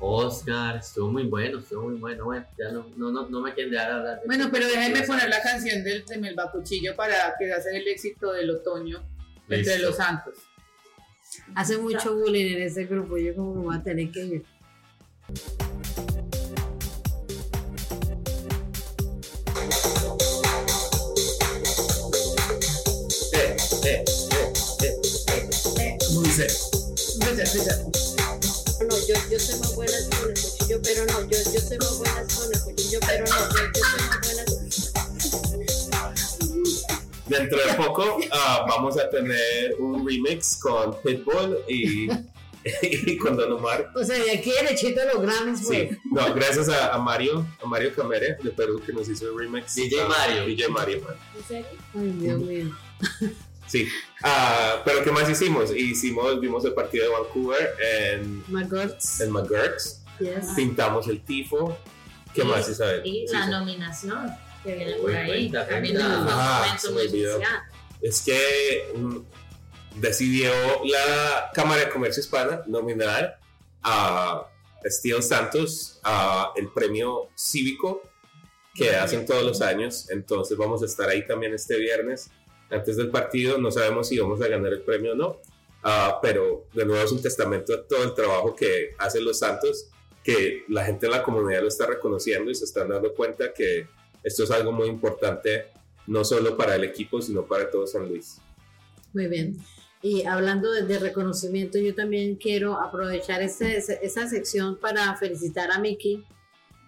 Oscar, 0.00 0.76
estuvo 0.76 1.10
muy 1.10 1.24
bueno, 1.24 1.60
estuvo 1.60 1.88
muy 1.88 1.98
bueno. 1.98 2.24
Bueno, 2.24 2.46
ya 2.58 2.70
no, 2.72 2.86
no, 2.96 3.10
no, 3.10 3.28
no 3.28 3.40
me 3.40 3.54
quieren 3.54 3.72
dejar 3.72 3.92
hablar 3.92 4.20
de 4.20 4.26
Bueno, 4.26 4.48
pero 4.52 4.66
déjenme 4.66 5.02
poner 5.02 5.28
la 5.28 5.40
canción 5.40 5.82
del, 5.82 6.04
de 6.04 6.18
Melba 6.18 6.50
Cuchillo 6.50 6.94
para 6.96 7.34
que 7.38 7.46
sea 7.46 7.72
el 7.72 7.86
éxito 7.86 8.32
del 8.32 8.50
otoño 8.50 9.02
entre 9.48 9.78
los 9.78 9.96
santos. 9.96 10.34
hace 11.54 11.78
mucho 11.78 12.14
bullying 12.14 12.56
en 12.56 12.62
ese 12.62 12.84
grupo, 12.84 13.16
yo 13.16 13.34
como 13.34 13.54
me 13.54 13.60
voy 13.62 13.76
a 13.76 13.82
tener 13.82 14.10
que 14.10 14.24
ir. 14.24 14.44
Eh, 23.32 23.56
eh, 23.84 24.04
eh, 24.82 24.98
eh. 26.40 26.73
No, 27.34 28.96
yo, 29.08 29.14
yo 29.28 29.40
soy 29.40 29.58
más 29.58 29.74
buena 29.74 29.92
con 30.08 30.30
el 30.30 30.34
cuchillo, 30.40 30.80
pero 30.84 31.04
no, 31.06 31.20
yo, 31.22 31.38
yo 31.52 31.60
soy 31.60 31.78
más 31.78 31.98
buena 31.98 32.14
con 32.14 32.54
el 32.54 32.60
cuchillo, 32.62 33.00
pero 33.04 33.24
no, 33.24 33.32
yo, 33.32 33.60
yo 33.74 33.82
soy 33.82 34.06
más 34.06 34.20
buena 34.22 34.44
Dentro 37.26 37.58
de 37.58 37.74
poco 37.74 38.18
ah, 38.30 38.64
vamos 38.68 38.96
a 38.98 39.10
tener 39.10 39.74
un 39.80 40.06
remix 40.06 40.58
con 40.58 40.94
Pitbull 41.02 41.58
y, 41.66 42.08
y 42.82 43.16
con 43.16 43.36
Don 43.36 43.50
Omar. 43.52 43.90
O 43.96 44.04
sea, 44.04 44.22
de 44.22 44.30
aquí 44.30 44.52
derechito 44.52 45.00
a 45.00 45.06
los 45.06 45.20
Grammys, 45.22 45.62
pues. 45.66 45.90
Sí, 45.90 45.98
no, 46.12 46.32
gracias 46.34 46.68
a, 46.68 46.94
a 46.94 46.98
Mario, 46.98 47.44
a 47.60 47.66
Mario 47.66 47.92
Camere 47.96 48.36
de 48.40 48.50
Perú 48.50 48.80
que 48.86 48.92
nos 48.92 49.08
hizo 49.08 49.28
el 49.28 49.36
remix. 49.36 49.74
DJ 49.74 50.02
Ah, 50.02 50.08
Mario. 50.08 50.46
DJ 50.46 50.68
Mario, 50.68 51.00
man. 51.02 51.16
¿En 51.36 51.44
serio? 51.44 51.66
Ay, 51.94 52.10
Dios 52.20 52.40
mío. 52.40 52.76
Sí. 53.66 53.88
Ah, 54.22 54.82
pero 54.84 55.02
¿qué 55.04 55.10
más 55.10 55.28
hicimos? 55.28 55.70
Hicimos, 55.74 56.40
vimos 56.40 56.64
el 56.64 56.74
partido 56.74 57.04
de 57.06 57.10
Vancouver 57.12 57.74
en, 57.80 58.44
Gods. 58.68 59.20
en 59.20 59.30
McGurk's. 59.30 60.02
Yes. 60.20 60.50
Pintamos 60.54 61.08
el 61.08 61.24
tifo. 61.24 61.76
¿Qué 62.34 62.42
Y- 62.42 62.44
más, 62.44 62.68
Isabel? 62.68 63.02
Y 63.06 63.26
Sí, 63.26 63.34
la 63.34 63.44
sí. 63.44 63.50
nominación 63.50 64.30
que 64.62 64.74
viene 64.76 64.94
por 64.94 65.14
ahí. 65.14 65.50
También 65.50 65.96
cuenta. 65.96 66.06
un 66.20 66.26
Ah, 66.30 66.62
momento 66.66 66.92
muy 66.92 67.02
especial. 67.06 67.42
es 68.00 68.22
que 68.22 68.92
mm, 68.96 69.18
decidió 69.96 70.52
la 70.84 71.50
Cámara 71.54 71.84
de 71.84 71.90
Comercio 71.90 72.20
Hispana 72.20 72.62
nominar 72.66 73.38
a 73.82 74.46
Steel 74.84 75.22
Santos 75.22 76.00
ah, 76.04 76.52
el 76.56 76.68
premio 76.72 77.28
cívico 77.36 78.02
que 78.74 78.94
hacen 78.96 79.24
todos 79.26 79.42
los 79.44 79.60
años. 79.62 80.10
Entonces 80.10 80.56
vamos 80.58 80.82
a 80.82 80.86
estar 80.86 81.08
ahí 81.08 81.26
también 81.26 81.54
este 81.54 81.76
viernes 81.78 82.30
antes 82.70 82.96
del 82.96 83.10
partido. 83.10 83.58
No 83.58 83.70
sabemos 83.70 84.08
si 84.08 84.18
vamos 84.18 84.40
a 84.42 84.48
ganar 84.48 84.72
el 84.72 84.82
premio 84.82 85.12
o 85.12 85.14
no, 85.14 85.40
ah, 85.82 86.18
pero 86.22 86.66
de 86.72 86.84
nuevo 86.86 87.02
es 87.04 87.12
un 87.12 87.22
testamento 87.22 87.74
a 87.74 87.82
todo 87.86 88.04
el 88.04 88.14
trabajo 88.14 88.54
que 88.54 88.94
hacen 88.98 89.24
los 89.24 89.38
Santos, 89.38 89.88
que 90.22 90.64
la 90.68 90.84
gente 90.84 91.06
en 91.06 91.12
la 91.12 91.22
comunidad 91.22 91.62
lo 91.62 91.68
está 91.68 91.86
reconociendo 91.86 92.50
y 92.50 92.54
se 92.54 92.64
están 92.64 92.88
dando 92.88 93.14
cuenta 93.14 93.52
que 93.52 93.86
esto 94.22 94.44
es 94.44 94.50
algo 94.50 94.72
muy 94.72 94.88
importante, 94.88 95.66
no 96.06 96.24
solo 96.24 96.56
para 96.56 96.74
el 96.76 96.84
equipo, 96.84 97.20
sino 97.20 97.44
para 97.44 97.70
todo 97.70 97.86
San 97.86 98.08
Luis. 98.08 98.38
Muy 99.12 99.26
bien. 99.26 99.56
Y 100.00 100.24
hablando 100.24 100.70
de, 100.72 100.82
de 100.82 100.98
reconocimiento, 100.98 101.78
yo 101.78 101.94
también 101.94 102.36
quiero 102.36 102.80
aprovechar 102.80 103.42
ese- 103.42 103.76
esa 104.02 104.28
sección 104.28 104.76
para 104.78 105.14
felicitar 105.16 105.70
a 105.70 105.78
Miki 105.78 106.24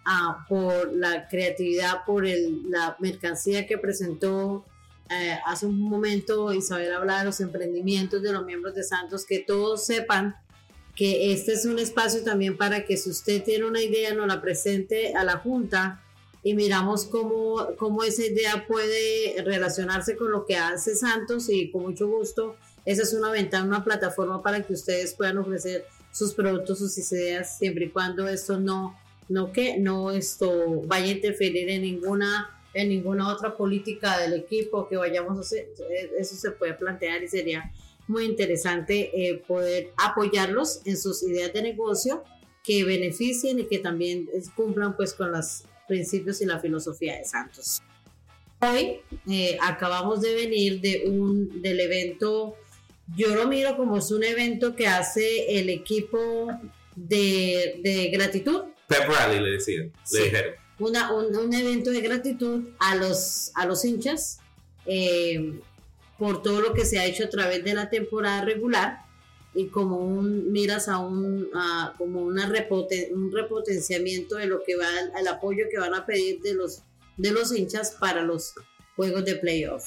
ah, 0.06 0.44
por 0.48 0.92
la 0.94 1.26
creatividad, 1.28 2.04
por 2.06 2.26
el- 2.26 2.70
la 2.70 2.96
mercancía 3.00 3.66
que 3.66 3.76
presentó 3.78 4.64
eh, 5.10 5.38
hace 5.46 5.66
un 5.66 5.80
momento 5.80 6.52
Isabel 6.52 6.92
hablaba 6.92 7.20
de 7.20 7.26
los 7.26 7.40
emprendimientos 7.40 8.22
de 8.22 8.32
los 8.32 8.44
miembros 8.44 8.74
de 8.74 8.82
Santos, 8.82 9.24
que 9.24 9.38
todos 9.38 9.86
sepan 9.86 10.36
que 10.94 11.32
este 11.32 11.52
es 11.52 11.66
un 11.66 11.78
espacio 11.78 12.22
también 12.24 12.56
para 12.56 12.84
que 12.84 12.96
si 12.96 13.10
usted 13.10 13.42
tiene 13.44 13.66
una 13.66 13.82
idea 13.82 14.14
nos 14.14 14.26
la 14.26 14.40
presente 14.40 15.14
a 15.14 15.24
la 15.24 15.38
Junta 15.38 16.02
y 16.42 16.54
miramos 16.54 17.04
cómo, 17.04 17.68
cómo 17.76 18.02
esa 18.02 18.24
idea 18.24 18.66
puede 18.66 19.42
relacionarse 19.44 20.16
con 20.16 20.30
lo 20.30 20.46
que 20.46 20.56
hace 20.56 20.94
Santos 20.94 21.48
y 21.50 21.70
con 21.70 21.82
mucho 21.82 22.08
gusto 22.08 22.56
esa 22.86 23.02
es 23.02 23.12
una 23.12 23.30
ventana, 23.30 23.66
una 23.66 23.84
plataforma 23.84 24.42
para 24.42 24.62
que 24.62 24.72
ustedes 24.72 25.12
puedan 25.14 25.38
ofrecer 25.38 25.84
sus 26.12 26.32
productos, 26.32 26.78
sus 26.78 26.96
ideas, 27.12 27.58
siempre 27.58 27.86
y 27.86 27.90
cuando 27.90 28.28
esto 28.28 28.60
no, 28.60 28.96
no 29.28 29.52
que 29.52 29.76
no 29.76 30.12
esto 30.12 30.82
vaya 30.86 31.06
a 31.06 31.16
interferir 31.16 31.68
en 31.68 31.82
ninguna 31.82 32.55
en 32.76 32.90
ninguna 32.90 33.32
otra 33.32 33.56
política 33.56 34.18
del 34.18 34.34
equipo 34.34 34.86
que 34.86 34.96
vayamos 34.96 35.38
a 35.38 35.40
hacer. 35.40 35.68
Eso 36.18 36.36
se 36.36 36.50
puede 36.50 36.74
plantear 36.74 37.22
y 37.22 37.28
sería 37.28 37.72
muy 38.06 38.24
interesante 38.24 39.10
eh, 39.14 39.42
poder 39.48 39.92
apoyarlos 39.96 40.80
en 40.84 40.96
sus 40.96 41.22
ideas 41.22 41.52
de 41.52 41.62
negocio 41.62 42.22
que 42.62 42.84
beneficien 42.84 43.58
y 43.60 43.64
que 43.64 43.78
también 43.78 44.28
eh, 44.32 44.42
cumplan 44.54 44.94
pues 44.96 45.14
con 45.14 45.32
los 45.32 45.64
principios 45.88 46.40
y 46.42 46.46
la 46.46 46.60
filosofía 46.60 47.16
de 47.16 47.24
Santos. 47.24 47.80
Hoy 48.60 49.00
eh, 49.30 49.56
acabamos 49.62 50.20
de 50.20 50.34
venir 50.34 50.80
de 50.80 51.04
un 51.06 51.62
del 51.62 51.80
evento, 51.80 52.56
yo 53.16 53.34
lo 53.34 53.46
miro 53.48 53.76
como 53.76 53.96
es 53.98 54.10
un 54.10 54.22
evento 54.24 54.74
que 54.76 54.86
hace 54.86 55.58
el 55.58 55.68
equipo 55.70 56.48
de, 56.94 57.80
de 57.82 58.08
gratitud, 58.10 58.64
Pep 58.86 59.08
Rally 59.08 59.40
le 59.40 59.50
decían, 59.52 59.92
Sí. 60.04 60.18
le 60.18 60.24
dijeron. 60.24 60.65
Una- 60.78 61.12
un, 61.12 61.34
un 61.36 61.54
evento 61.54 61.90
de 61.90 62.00
gratitud 62.00 62.64
a 62.78 62.94
los, 62.96 63.50
a 63.54 63.66
los 63.66 63.84
hinchas 63.84 64.38
eh, 64.86 65.60
por 66.18 66.42
todo 66.42 66.60
lo 66.60 66.72
que 66.74 66.84
se 66.84 66.98
ha 66.98 67.04
hecho 67.06 67.24
a 67.24 67.28
través 67.30 67.64
de 67.64 67.74
la 67.74 67.90
temporada 67.90 68.44
regular 68.44 69.00
y 69.54 69.66
como 69.68 69.96
un 69.98 70.52
miras 70.52 70.88
a 70.88 70.98
un 70.98 71.48
a 71.54 71.94
como 71.96 72.20
una 72.22 72.46
repoten- 72.48 73.10
un 73.12 73.32
repotenciamiento 73.32 74.36
de 74.36 74.46
lo 74.46 74.62
que 74.62 74.76
va 74.76 74.86
al 75.14 75.26
apoyo 75.28 75.64
que 75.70 75.78
van 75.78 75.94
a 75.94 76.04
pedir 76.04 76.40
de 76.42 76.54
los 76.54 76.82
de 77.16 77.30
los 77.32 77.56
hinchas 77.56 77.96
para 77.98 78.22
los 78.22 78.52
juegos 78.96 79.24
de 79.24 79.36
playoff. 79.36 79.82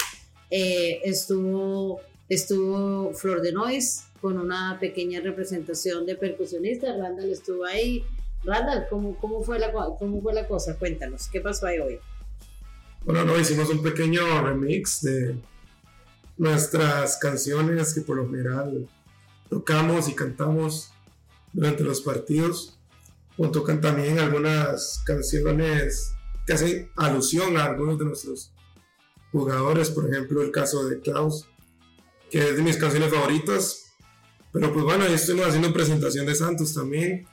Eh, 0.49 0.99
estuvo 1.03 2.01
estuvo 2.27 3.13
Flor 3.13 3.41
de 3.41 3.51
Noise 3.51 4.03
con 4.21 4.37
una 4.39 4.77
pequeña 4.79 5.21
representación 5.21 6.05
de 6.05 6.15
percusionistas 6.15 6.97
Randall 6.97 7.29
estuvo 7.31 7.63
ahí 7.65 8.03
Randall, 8.43 8.87
¿cómo, 8.89 9.17
cómo, 9.17 9.43
fue 9.43 9.59
la, 9.59 9.71
¿cómo 9.71 10.21
fue 10.21 10.33
la 10.33 10.47
cosa? 10.47 10.77
Cuéntanos, 10.77 11.27
¿qué 11.27 11.41
pasó 11.41 11.67
ahí 11.67 11.79
hoy? 11.79 11.99
Bueno, 13.03 13.25
no, 13.25 13.39
hicimos 13.39 13.69
un 13.69 13.81
pequeño 13.81 14.41
remix 14.41 15.01
de 15.01 15.35
nuestras 16.37 17.17
canciones 17.17 17.93
que 17.93 18.01
por 18.01 18.17
lo 18.17 18.25
general 18.27 18.87
tocamos 19.49 20.07
y 20.07 20.13
cantamos 20.13 20.91
durante 21.53 21.83
los 21.83 22.01
partidos. 22.01 22.75
O 23.37 23.49
tocan 23.51 23.79
también 23.79 24.19
algunas 24.19 25.01
canciones 25.05 26.13
que 26.45 26.53
hacen 26.53 26.91
alusión 26.97 27.55
a 27.55 27.65
algunos 27.65 27.97
de 27.97 28.03
nuestros 28.03 28.51
jugadores, 29.31 29.91
por 29.91 30.09
ejemplo 30.09 30.41
el 30.41 30.51
caso 30.51 30.89
de 30.89 30.99
Klaus, 30.99 31.47
que 32.29 32.49
es 32.49 32.57
de 32.57 32.63
mis 32.63 32.75
canciones 32.75 33.13
favoritas. 33.13 33.93
Pero 34.51 34.73
pues 34.73 34.83
bueno, 34.83 35.05
ahí 35.05 35.13
estuvimos 35.13 35.47
haciendo 35.47 35.71
presentación 35.71 36.25
de 36.25 36.35
Santos 36.35 36.73
también. 36.73 37.27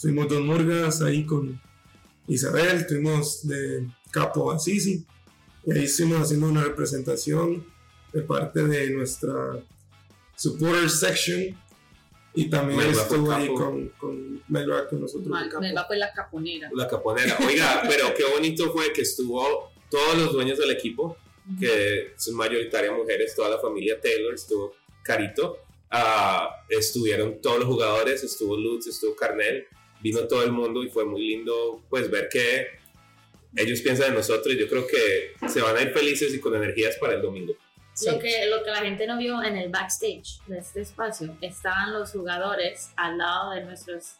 Fuimos 0.00 0.28
dos 0.28 0.40
murgas 0.40 1.02
ahí 1.02 1.26
con 1.26 1.60
Isabel, 2.26 2.78
estuvimos 2.78 3.46
de 3.46 3.86
Capo 4.10 4.50
a 4.50 4.58
Sisi 4.58 5.04
y 5.66 5.72
ahí 5.72 5.84
estuvimos 5.84 6.22
haciendo 6.22 6.48
una 6.48 6.64
representación 6.64 7.66
de 8.10 8.22
parte 8.22 8.64
de 8.64 8.92
nuestra 8.92 9.62
supporter 10.34 10.88
section 10.88 11.54
y 12.32 12.48
también 12.48 12.78
Melba 12.78 12.94
fue 12.94 13.18
estuvo 13.18 13.32
ahí 13.32 13.48
con, 13.48 13.88
con 13.90 14.42
Melba 14.48 14.88
con 14.88 15.02
nosotros. 15.02 15.38
de 15.38 15.48
Capo. 15.50 15.60
Me 15.60 15.74
va 15.74 15.86
con 15.86 15.98
la 15.98 16.12
caponera. 16.14 16.70
La 16.72 16.88
caponera. 16.88 17.36
Oiga, 17.46 17.82
pero 17.86 18.14
qué 18.14 18.24
bonito 18.24 18.72
fue 18.72 18.94
que 18.94 19.02
estuvo 19.02 19.70
todos 19.90 20.16
los 20.16 20.32
dueños 20.32 20.58
del 20.58 20.70
equipo, 20.70 21.18
que 21.58 22.14
son 22.16 22.36
mayoritaria 22.36 22.90
mujeres, 22.90 23.34
toda 23.36 23.50
la 23.50 23.58
familia 23.58 24.00
Taylor, 24.00 24.32
estuvo 24.32 24.72
Carito, 25.02 25.58
ah, 25.90 26.64
estuvieron 26.70 27.42
todos 27.42 27.58
los 27.58 27.68
jugadores, 27.68 28.24
estuvo 28.24 28.56
Lutz, 28.56 28.86
estuvo 28.86 29.14
Carnel, 29.14 29.66
vino 30.02 30.26
todo 30.26 30.42
el 30.44 30.52
mundo 30.52 30.82
y 30.82 30.88
fue 30.90 31.04
muy 31.04 31.20
lindo 31.26 31.82
pues 31.90 32.10
ver 32.10 32.28
que 32.30 32.66
ellos 33.56 33.80
piensan 33.80 34.08
en 34.08 34.14
nosotros 34.14 34.54
y 34.54 34.58
yo 34.58 34.68
creo 34.68 34.86
que 34.86 35.48
se 35.48 35.60
van 35.60 35.76
a 35.76 35.82
ir 35.82 35.90
felices 35.92 36.32
y 36.34 36.40
con 36.40 36.54
energías 36.54 36.96
para 36.96 37.14
el 37.14 37.22
domingo. 37.22 37.54
Lo, 38.06 38.18
que, 38.18 38.46
lo 38.46 38.62
que 38.64 38.70
la 38.70 38.78
gente 38.78 39.06
no 39.06 39.18
vio 39.18 39.42
en 39.42 39.56
el 39.56 39.68
backstage 39.68 40.40
de 40.46 40.58
este 40.58 40.80
espacio, 40.82 41.36
estaban 41.42 41.92
los 41.92 42.12
jugadores 42.12 42.90
al 42.96 43.18
lado 43.18 43.50
de 43.52 43.62
nuestros, 43.64 44.12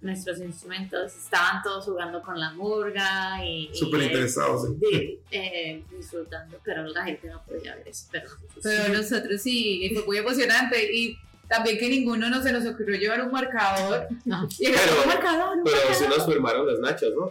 nuestros 0.00 0.38
instrumentos, 0.40 1.14
estaban 1.16 1.62
todos 1.62 1.84
jugando 1.84 2.22
con 2.22 2.38
la 2.40 2.52
murga 2.52 3.44
y, 3.44 3.68
Súper 3.74 4.02
eh, 4.02 4.04
interesados. 4.06 4.64
en- 4.68 4.80
di- 4.80 5.18
eh, 5.32 5.82
disfrutando, 5.94 6.58
pero 6.64 6.84
la 6.84 7.04
gente 7.04 7.26
no 7.28 7.42
podía 7.44 7.74
ver 7.76 7.88
eso. 7.88 8.06
Pero, 8.10 8.30
Pero 8.62 8.88
nosotros 8.94 9.42
sí, 9.42 9.90
fue 9.92 10.04
muy 10.06 10.16
emocionante. 10.18 10.90
Y 10.90 11.18
también 11.50 11.76
que 11.78 11.88
ninguno 11.88 12.30
no 12.30 12.42
se 12.42 12.50
nos 12.52 12.64
ocurrió 12.64 12.96
llevar 12.98 13.20
un 13.22 13.30
marcador. 13.32 14.08
No. 14.24 14.48
Y 14.58 14.66
era 14.66 14.80
Pero- 14.82 15.02
un 15.02 15.08
marcador, 15.08 15.58
un 15.58 15.64
Pero 15.64 15.76
marcador. 15.76 15.96
sí 15.98 16.04
nos 16.16 16.26
firmaron 16.26 16.66
las 16.66 16.78
nachas, 16.78 17.10
¿no? 17.18 17.30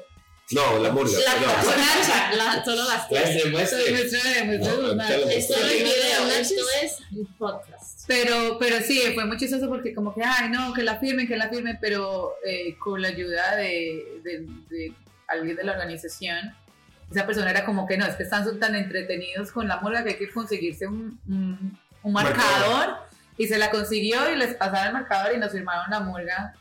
No, 0.51 0.79
la 0.79 0.91
murga. 0.91 1.11
la, 1.25 1.35
no. 1.35 1.47
la- 2.37 2.55
la- 2.55 2.65
solo 2.65 2.83
las 2.83 3.07
tres. 3.07 3.35
Esto 3.45 3.77
es 6.81 6.97
podcast. 7.37 8.01
Pero, 8.07 8.57
pero 8.59 8.77
sí, 8.81 9.01
fue 9.13 9.25
muy 9.25 9.37
chistoso 9.37 9.67
porque 9.69 9.93
como 9.93 10.13
que, 10.13 10.23
ay, 10.23 10.49
no, 10.49 10.73
que 10.73 10.83
la 10.83 10.97
firmen, 10.99 11.27
que 11.27 11.37
la 11.37 11.49
firmen, 11.49 11.77
pero 11.79 12.33
eh, 12.43 12.75
con 12.79 13.01
la 13.01 13.09
ayuda 13.09 13.55
de, 13.55 14.19
de- 14.23 14.47
de 14.69 14.93
alguien 15.27 15.55
de 15.55 15.63
la 15.63 15.73
organización, 15.73 16.55
esa 17.11 17.25
persona 17.25 17.51
era 17.51 17.63
como 17.65 17.87
que 17.87 17.97
no, 17.97 18.05
es 18.07 18.15
que 18.15 18.23
están 18.23 18.59
tan 18.59 18.75
entretenidos 18.75 19.51
con 19.51 19.67
la 19.67 19.77
murga 19.77 20.03
que 20.03 20.09
hay 20.11 20.17
que 20.17 20.31
conseguirse 20.31 20.87
un, 20.87 21.19
un- 21.27 21.77
un 22.01 22.13
marcador 22.13 22.97
y 23.39 23.47
se 23.47 23.57
la 23.57 23.71
consiguió 23.71 24.29
y 24.31 24.35
les 24.35 24.53
pasaron 24.55 24.87
el 24.87 24.93
marcador 24.93 25.33
y 25.33 25.39
nos 25.39 25.53
firmaron 25.53 25.89
la 25.89 26.01
murga. 26.01 26.53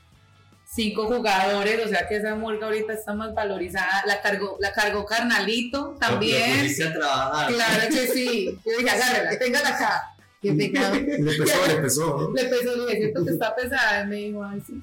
Cinco 0.64 1.06
jugadores, 1.06 1.84
o 1.84 1.88
sea 1.88 2.06
que 2.06 2.16
esa 2.16 2.36
murga 2.36 2.66
ahorita 2.66 2.92
está 2.92 3.14
más 3.14 3.34
valorizada. 3.34 4.04
La 4.06 4.22
cargó, 4.22 4.56
la 4.60 4.72
cargó 4.72 5.04
Carnalito 5.04 5.96
también. 5.98 6.70
a 6.86 6.92
trabajar. 6.92 7.52
Claro 7.52 7.88
que 7.88 8.06
sí. 8.06 8.60
Yo 8.64 8.78
dije, 8.78 8.90
agárrela, 8.90 9.38
téngala 9.38 9.68
acá. 9.70 10.14
Le 10.40 10.52
pesó, 10.52 11.66
le 11.66 11.74
pesó. 11.82 12.32
Le 12.32 12.44
pesó, 12.44 12.76
le 12.76 12.86
dije, 12.86 12.96
siento 12.98 13.24
que 13.24 13.30
está 13.32 13.56
pesada. 13.56 14.04
Me 14.04 14.16
dijo, 14.16 14.44
ay, 14.44 14.62
sí. 14.64 14.80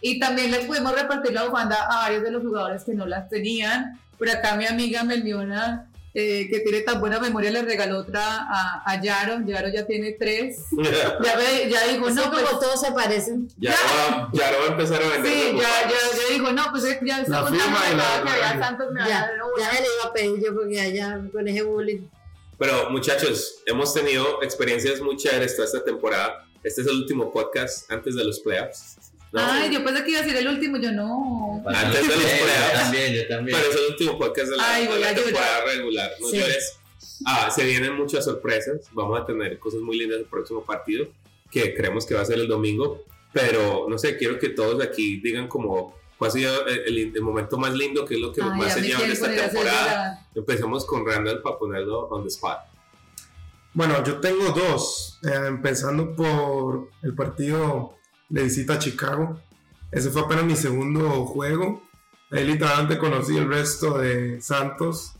y 0.00 0.18
también 0.18 0.50
les 0.50 0.64
pudimos 0.64 0.92
repartir 0.92 1.32
la 1.32 1.44
bufanda 1.44 1.76
a 1.88 1.98
varios 1.98 2.24
de 2.24 2.32
los 2.32 2.42
jugadores 2.42 2.82
que 2.82 2.94
no 2.94 3.06
las 3.06 3.28
tenían. 3.28 4.00
Por 4.18 4.28
acá 4.28 4.56
mi 4.56 4.66
amiga 4.66 5.04
Melviona, 5.04 5.88
eh, 6.18 6.48
que 6.48 6.60
tiene 6.60 6.80
tan 6.80 6.98
buena 6.98 7.20
memoria, 7.20 7.50
le 7.50 7.60
regaló 7.60 7.98
otra 7.98 8.22
a, 8.50 8.82
a 8.90 9.02
Yaro. 9.02 9.40
Yaro 9.44 9.68
ya 9.68 9.86
tiene 9.86 10.12
tres. 10.12 10.62
Ya, 11.22 11.36
ve- 11.36 11.68
ya 11.70 11.86
dijo, 11.88 12.08
no, 12.10 12.30
pues, 12.30 12.42
como 12.44 12.58
todos 12.58 12.80
se 12.80 12.90
parecen. 12.92 13.48
Ya, 13.58 13.74
ya 14.32 14.50
lo 14.52 14.58
va 14.60 14.64
a 14.64 14.68
empezar 14.68 15.02
a 15.02 15.08
vender. 15.08 15.30
Sí, 15.32 15.52
ya, 15.52 15.90
ya, 15.90 16.18
ya 16.18 16.32
dijo, 16.32 16.52
no, 16.52 16.70
pues 16.70 16.84
eh, 16.84 16.98
ya 17.04 17.20
está 17.20 17.42
contando 17.42 17.74
que 18.24 18.30
había 18.30 18.58
Santos 18.58 18.92
me 18.92 19.00
Ya, 19.00 19.08
ya 19.58 19.72
le 19.72 19.86
iba 19.86 20.04
a 20.08 20.12
pedir 20.14 20.42
yo 20.42 20.54
porque 20.54 20.80
allá 20.80 21.20
con 21.32 21.46
ese 21.48 21.62
bullying. 21.62 22.08
Pero 22.58 22.88
muchachos, 22.90 23.62
hemos 23.66 23.92
tenido 23.92 24.42
experiencias 24.42 25.00
muy 25.02 25.16
chéveres 25.16 25.54
toda 25.54 25.66
esta 25.66 25.84
temporada. 25.84 26.46
Este 26.62 26.80
es 26.80 26.86
el 26.86 26.96
último 26.96 27.30
podcast 27.30 27.90
antes 27.92 28.14
de 28.16 28.24
los 28.24 28.40
playoffs. 28.40 28.96
¿No? 29.32 29.40
Ay, 29.40 29.70
yo 29.72 29.84
pensé 29.84 30.04
que 30.04 30.10
iba 30.12 30.20
a 30.20 30.24
ser 30.24 30.36
el 30.36 30.48
último, 30.48 30.76
yo 30.78 30.92
no. 30.92 31.62
Antes 31.66 32.08
de 32.08 32.14
los 32.16 32.24
playoffs. 32.24 32.72
Yo 32.72 32.78
también, 32.80 33.14
yo 33.14 33.28
también. 33.28 33.58
Pero 33.58 33.70
es 33.72 33.76
el 33.80 33.90
último 33.90 34.18
podcast 34.18 34.50
de 34.50 34.56
la, 34.56 34.74
Ay, 34.74 34.86
de 34.86 34.98
la 34.98 35.14
temporada 35.14 35.64
regular. 35.64 36.10
No 36.20 36.28
Sí. 36.28 36.40
Ah, 37.26 37.50
se 37.50 37.64
vienen 37.64 37.96
muchas 37.96 38.24
sorpresas. 38.24 38.80
Vamos 38.92 39.18
a 39.20 39.24
tener 39.24 39.58
cosas 39.58 39.80
muy 39.80 39.96
lindas 39.98 40.18
el 40.20 40.26
próximo 40.26 40.62
partido, 40.64 41.06
que 41.50 41.74
creemos 41.74 42.04
que 42.06 42.14
va 42.14 42.20
a 42.22 42.24
ser 42.26 42.38
el 42.38 42.48
domingo. 42.48 43.04
pero 43.32 43.86
no 43.88 43.98
sé, 43.98 44.16
quiero 44.16 44.38
que 44.38 44.48
todos 44.50 44.82
aquí 44.82 45.20
digan 45.20 45.46
como 45.48 45.94
cuál 46.16 46.30
ha 46.30 46.32
sido 46.32 46.66
el, 46.66 46.78
el- 46.98 47.12
el 47.16 47.20
momento 47.22 47.58
más 47.58 47.74
lindo, 47.74 48.04
que 48.06 48.14
es 48.14 48.20
lo 48.20 48.32
que 48.32 48.40
Ay, 48.42 48.48
más 48.58 48.72
se 48.72 48.80
lleva 48.80 49.04
esta 49.04 49.30
temporada. 49.34 50.26
Empecemos 50.34 50.86
con 50.86 51.04
Randall 51.06 51.42
para 51.42 51.58
ponerlo 51.58 52.06
on 52.08 52.22
the 52.22 52.28
spot. 52.28 52.58
Bueno, 53.74 54.02
yo 54.04 54.20
tengo 54.20 54.48
dos, 54.52 55.18
eh, 55.22 55.30
empezando 55.48 56.14
por 56.16 56.88
el 57.02 57.14
partido 57.14 57.95
de 58.28 58.42
visita 58.42 58.74
a 58.74 58.78
Chicago. 58.78 59.40
Ese 59.90 60.10
fue 60.10 60.22
apenas 60.22 60.44
mi 60.44 60.56
segundo 60.56 61.26
juego. 61.26 61.82
Ahí 62.30 62.44
literalmente 62.44 62.98
conocí 62.98 63.36
el 63.36 63.48
resto 63.48 63.98
de 63.98 64.40
Santos, 64.40 65.12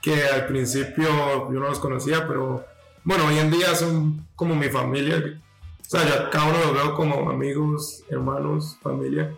que 0.00 0.24
al 0.26 0.46
principio 0.46 1.08
yo 1.52 1.58
no 1.60 1.68
los 1.68 1.80
conocía, 1.80 2.26
pero 2.26 2.64
bueno, 3.02 3.26
hoy 3.26 3.38
en 3.38 3.50
día 3.50 3.74
son 3.74 4.26
como 4.36 4.54
mi 4.54 4.68
familia. 4.68 5.40
O 5.80 5.84
sea, 5.88 6.04
ya 6.04 6.30
cada 6.30 6.46
uno 6.46 6.58
los 6.58 6.74
veo 6.74 6.94
como 6.94 7.30
amigos, 7.30 8.04
hermanos, 8.08 8.76
familia. 8.82 9.32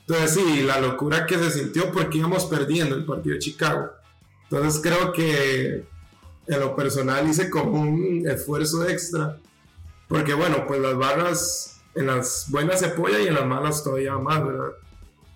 Entonces 0.00 0.34
sí, 0.34 0.62
la 0.62 0.80
locura 0.80 1.26
que 1.26 1.38
se 1.38 1.50
sintió 1.50 1.92
porque 1.92 2.18
íbamos 2.18 2.46
perdiendo 2.46 2.96
el 2.96 3.04
partido 3.04 3.34
de 3.34 3.40
Chicago. 3.40 3.90
Entonces 4.44 4.80
creo 4.82 5.12
que 5.12 5.84
en 6.46 6.60
lo 6.60 6.74
personal 6.74 7.28
hice 7.28 7.48
como 7.48 7.80
un 7.80 8.28
esfuerzo 8.28 8.86
extra. 8.88 9.38
Porque 10.08 10.34
bueno, 10.34 10.66
pues 10.66 10.80
las 10.80 10.96
barras 10.96 11.71
en 11.94 12.06
las 12.06 12.46
buenas 12.50 12.80
se 12.80 12.86
apoya 12.86 13.20
y 13.20 13.26
en 13.26 13.34
las 13.34 13.46
malas 13.46 13.84
todavía 13.84 14.16
más, 14.16 14.44
¿verdad? 14.44 14.70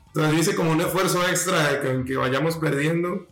Entonces 0.08 0.40
hice 0.40 0.56
como 0.56 0.70
un 0.72 0.80
esfuerzo 0.80 1.26
extra 1.28 1.72
de 1.72 1.80
que 1.80 1.90
aunque 1.90 2.16
vayamos 2.16 2.56
perdiendo, 2.56 3.26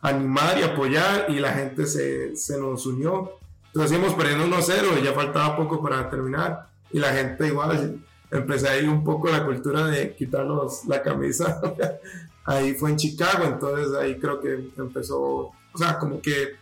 animar 0.00 0.58
y 0.58 0.62
apoyar 0.62 1.26
y 1.28 1.38
la 1.38 1.52
gente 1.52 1.86
se, 1.86 2.36
se 2.36 2.58
nos 2.58 2.86
unió. 2.86 3.38
Entonces 3.66 3.96
íbamos 3.96 4.14
perdiendo 4.14 4.56
1-0 4.56 5.00
y 5.00 5.04
ya 5.04 5.12
faltaba 5.12 5.56
poco 5.56 5.82
para 5.82 6.08
terminar. 6.10 6.68
Y 6.90 6.98
la 6.98 7.12
gente 7.12 7.46
igual, 7.46 8.02
empecé 8.30 8.68
ahí 8.68 8.86
un 8.86 9.04
poco 9.04 9.28
la 9.28 9.44
cultura 9.44 9.86
de 9.86 10.14
quitarnos 10.14 10.84
la 10.86 11.02
camisa. 11.02 11.60
ahí 12.44 12.74
fue 12.74 12.90
en 12.90 12.96
Chicago, 12.96 13.44
entonces 13.44 13.94
ahí 13.94 14.18
creo 14.18 14.40
que 14.40 14.70
empezó, 14.76 15.18
o 15.18 15.78
sea, 15.78 15.98
como 15.98 16.20
que 16.20 16.56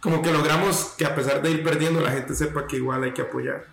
como 0.00 0.20
que 0.20 0.32
logramos 0.32 0.94
que 0.98 1.06
a 1.06 1.14
pesar 1.14 1.40
de 1.40 1.52
ir 1.52 1.62
perdiendo 1.62 2.00
la 2.00 2.10
gente 2.10 2.34
sepa 2.34 2.66
que 2.66 2.76
igual 2.76 3.04
hay 3.04 3.12
que 3.12 3.22
apoyar. 3.22 3.66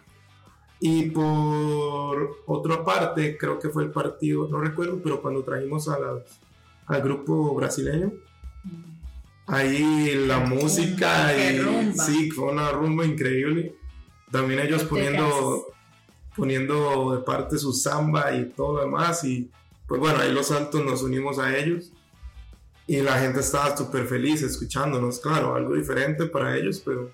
Y 0.81 1.09
por 1.09 2.41
otra 2.45 2.83
parte, 2.85 3.37
creo 3.37 3.59
que 3.59 3.69
fue 3.69 3.83
el 3.83 3.91
partido, 3.91 4.47
no 4.47 4.59
recuerdo, 4.59 4.99
pero 5.03 5.21
cuando 5.21 5.43
trajimos 5.43 5.89
a 5.89 5.99
las- 5.99 6.39
al 6.85 7.01
grupo 7.01 7.53
brasileño, 7.55 8.13
ahí 9.47 10.15
la 10.27 10.39
música 10.39 11.33
y 11.35 11.93
sí, 11.97 12.31
fue 12.31 12.51
una 12.51 12.71
rumba 12.71 13.05
increíble. 13.05 13.75
También 14.31 14.59
ellos 14.59 14.83
poniendo, 14.83 15.67
poniendo 16.35 17.15
de 17.15 17.23
parte 17.23 17.57
su 17.57 17.73
samba 17.73 18.33
y 18.35 18.45
todo 18.49 18.75
lo 18.77 18.81
demás. 18.81 19.23
Y 19.23 19.49
pues 19.87 19.99
bueno, 19.99 20.19
ahí 20.19 20.31
los 20.31 20.47
santos 20.47 20.83
nos 20.85 21.01
unimos 21.01 21.39
a 21.39 21.57
ellos. 21.57 21.91
Y 22.87 23.01
la 23.01 23.19
gente 23.19 23.39
estaba 23.41 23.75
súper 23.77 24.07
feliz 24.07 24.41
escuchándonos, 24.41 25.19
claro, 25.19 25.53
algo 25.55 25.75
diferente 25.75 26.25
para 26.25 26.55
ellos, 26.57 26.81
pero 26.83 27.11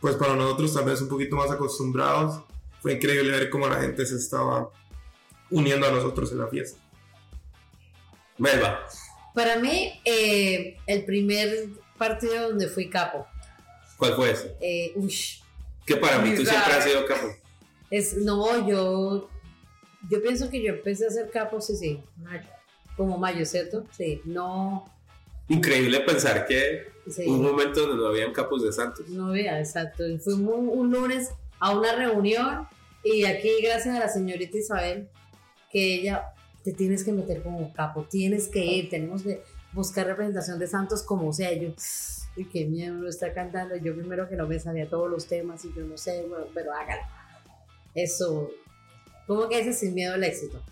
pues 0.00 0.14
para 0.16 0.34
nosotros 0.34 0.72
tal 0.72 0.84
vez 0.86 1.02
un 1.02 1.08
poquito 1.08 1.36
más 1.36 1.50
acostumbrados, 1.50 2.42
fue 2.80 2.94
increíble 2.94 3.30
ver 3.32 3.50
cómo 3.50 3.68
la 3.68 3.80
gente 3.80 4.04
se 4.06 4.16
estaba 4.16 4.70
uniendo 5.50 5.86
a 5.86 5.90
nosotros 5.90 6.30
en 6.32 6.38
la 6.38 6.48
fiesta. 6.48 6.78
Melba, 8.38 8.86
Para 9.34 9.56
mí, 9.58 10.00
eh, 10.04 10.76
el 10.86 11.04
primer 11.04 11.68
partido 11.98 12.48
donde 12.48 12.68
fui 12.68 12.88
capo, 12.88 13.26
¿cuál 13.98 14.14
fue 14.14 14.30
ese? 14.30 14.56
eh, 14.60 14.92
ush, 14.96 15.40
Que 15.84 15.96
para 15.96 16.18
mí 16.20 16.34
tú 16.34 16.44
siempre 16.46 16.72
has 16.72 16.84
sido 16.84 17.04
capo. 17.04 17.28
es, 17.90 18.16
no, 18.16 18.66
yo, 18.66 19.28
yo 20.10 20.22
pienso 20.22 20.48
que 20.50 20.62
yo 20.62 20.72
empecé 20.72 21.06
a 21.06 21.10
ser 21.10 21.30
capo, 21.30 21.60
sí, 21.60 21.76
sí, 21.76 22.00
mayo, 22.16 22.48
como 22.96 23.18
mayo, 23.18 23.44
¿cierto? 23.44 23.84
Sí, 23.96 24.22
no, 24.24 24.90
Increíble 25.48 26.00
pensar 26.00 26.46
que 26.46 26.86
sí. 27.10 27.24
hubo 27.26 27.34
un 27.34 27.42
momento 27.42 27.80
donde 27.80 27.96
no 27.96 28.06
habían 28.08 28.32
capos 28.32 28.62
de 28.62 28.72
Santos. 28.72 29.08
No 29.08 29.32
vea, 29.32 29.58
exacto. 29.58 30.04
Un, 30.04 30.48
un 30.48 30.90
lunes 30.92 31.30
a 31.60 31.76
una 31.76 31.94
reunión 31.94 32.66
y 33.04 33.24
aquí 33.24 33.50
gracias 33.62 33.96
a 33.96 34.00
la 34.00 34.08
señorita 34.08 34.58
Isabel, 34.58 35.08
que 35.70 35.94
ella 35.94 36.32
te 36.64 36.72
tienes 36.72 37.04
que 37.04 37.12
meter 37.12 37.42
como 37.42 37.72
capo, 37.72 38.04
tienes 38.10 38.48
que 38.48 38.64
ir, 38.64 38.90
tenemos 38.90 39.22
que 39.22 39.42
buscar 39.72 40.06
representación 40.06 40.58
de 40.58 40.66
Santos 40.66 41.02
como 41.02 41.32
sea. 41.32 41.52
Yo, 41.52 41.72
y 42.36 42.44
qué 42.46 42.66
miedo 42.66 42.94
lo 42.94 43.08
está 43.08 43.32
cantando. 43.32 43.76
Yo 43.76 43.94
primero 43.94 44.28
que 44.28 44.36
no 44.36 44.46
me 44.46 44.58
sabía 44.58 44.88
todos 44.88 45.10
los 45.10 45.26
temas 45.26 45.64
y 45.64 45.72
yo 45.74 45.84
no 45.84 45.96
sé, 45.96 46.26
bueno, 46.28 46.46
pero 46.54 46.72
hágalo. 46.72 47.02
Eso, 47.94 48.50
como 49.26 49.48
que 49.48 49.60
ese 49.60 49.72
sin 49.72 49.94
miedo 49.94 50.14
al 50.14 50.24
éxito. 50.24 50.62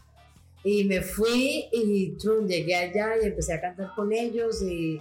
Y 0.64 0.84
me 0.84 1.00
fui 1.00 1.68
y 1.72 2.10
trum, 2.18 2.46
llegué 2.46 2.74
allá 2.74 3.12
y 3.22 3.26
empecé 3.26 3.54
a 3.54 3.60
cantar 3.60 3.92
con 3.94 4.12
ellos 4.12 4.62
y 4.62 5.00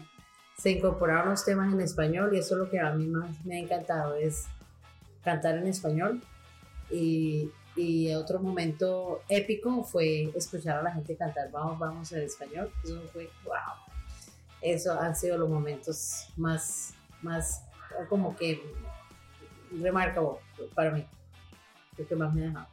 se 0.57 0.71
incorporaron 0.71 1.31
los 1.31 1.43
temas 1.43 1.73
en 1.73 1.81
español 1.81 2.33
y 2.33 2.39
eso 2.39 2.55
es 2.55 2.59
lo 2.59 2.69
que 2.69 2.79
a 2.79 2.91
mí 2.93 3.05
más 3.07 3.45
me 3.45 3.57
ha 3.57 3.59
encantado, 3.59 4.15
es 4.15 4.45
cantar 5.23 5.57
en 5.57 5.67
español. 5.67 6.21
Y, 6.89 7.51
y 7.75 8.13
otro 8.13 8.39
momento 8.39 9.21
épico 9.29 9.83
fue 9.83 10.31
escuchar 10.35 10.79
a 10.79 10.81
la 10.81 10.91
gente 10.93 11.15
cantar 11.15 11.51
Vamos, 11.51 11.77
vamos 11.77 12.11
en 12.11 12.23
español. 12.23 12.71
Eso 12.83 13.01
fue, 13.13 13.29
wow. 13.45 13.53
Eso 14.61 14.99
han 14.99 15.15
sido 15.15 15.37
los 15.37 15.49
momentos 15.49 16.27
más, 16.35 16.93
más 17.21 17.63
como 18.09 18.35
que 18.35 18.61
remarcable 19.71 20.39
para 20.73 20.91
mí. 20.91 21.05
Lo 21.97 22.07
que 22.07 22.15
más 22.15 22.33
me 22.33 22.43
ha 22.43 22.47
dejado. 22.47 22.67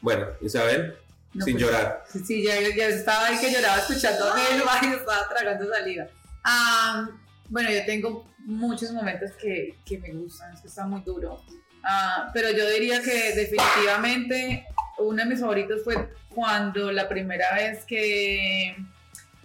Bueno, 0.00 0.26
Isabel, 0.40 0.96
No, 1.32 1.44
sin 1.44 1.54
pues, 1.54 1.64
llorar. 1.64 2.04
Sí, 2.06 2.42
ya, 2.42 2.54
ya 2.76 2.88
estaba 2.88 3.26
ahí 3.26 3.38
que 3.38 3.52
lloraba 3.52 3.78
escuchando 3.78 4.32
a 4.32 4.40
y 4.82 4.86
estaba 4.88 5.28
tragando 5.28 5.68
saliva. 5.72 6.06
Ah, 6.44 7.08
bueno, 7.48 7.70
yo 7.70 7.84
tengo 7.86 8.26
muchos 8.38 8.92
momentos 8.92 9.30
que, 9.32 9.78
que 9.84 9.98
me 9.98 10.12
gustan, 10.12 10.52
es 10.54 10.60
que 10.60 10.68
está 10.68 10.86
muy 10.86 11.00
duro. 11.02 11.40
Ah, 11.84 12.30
pero 12.32 12.50
yo 12.50 12.68
diría 12.70 13.02
que 13.02 13.32
definitivamente 13.34 14.66
uno 14.98 15.22
de 15.22 15.28
mis 15.28 15.40
favoritos 15.40 15.82
fue 15.84 16.08
cuando 16.28 16.92
la 16.92 17.08
primera 17.08 17.54
vez 17.54 17.84
que, 17.84 18.76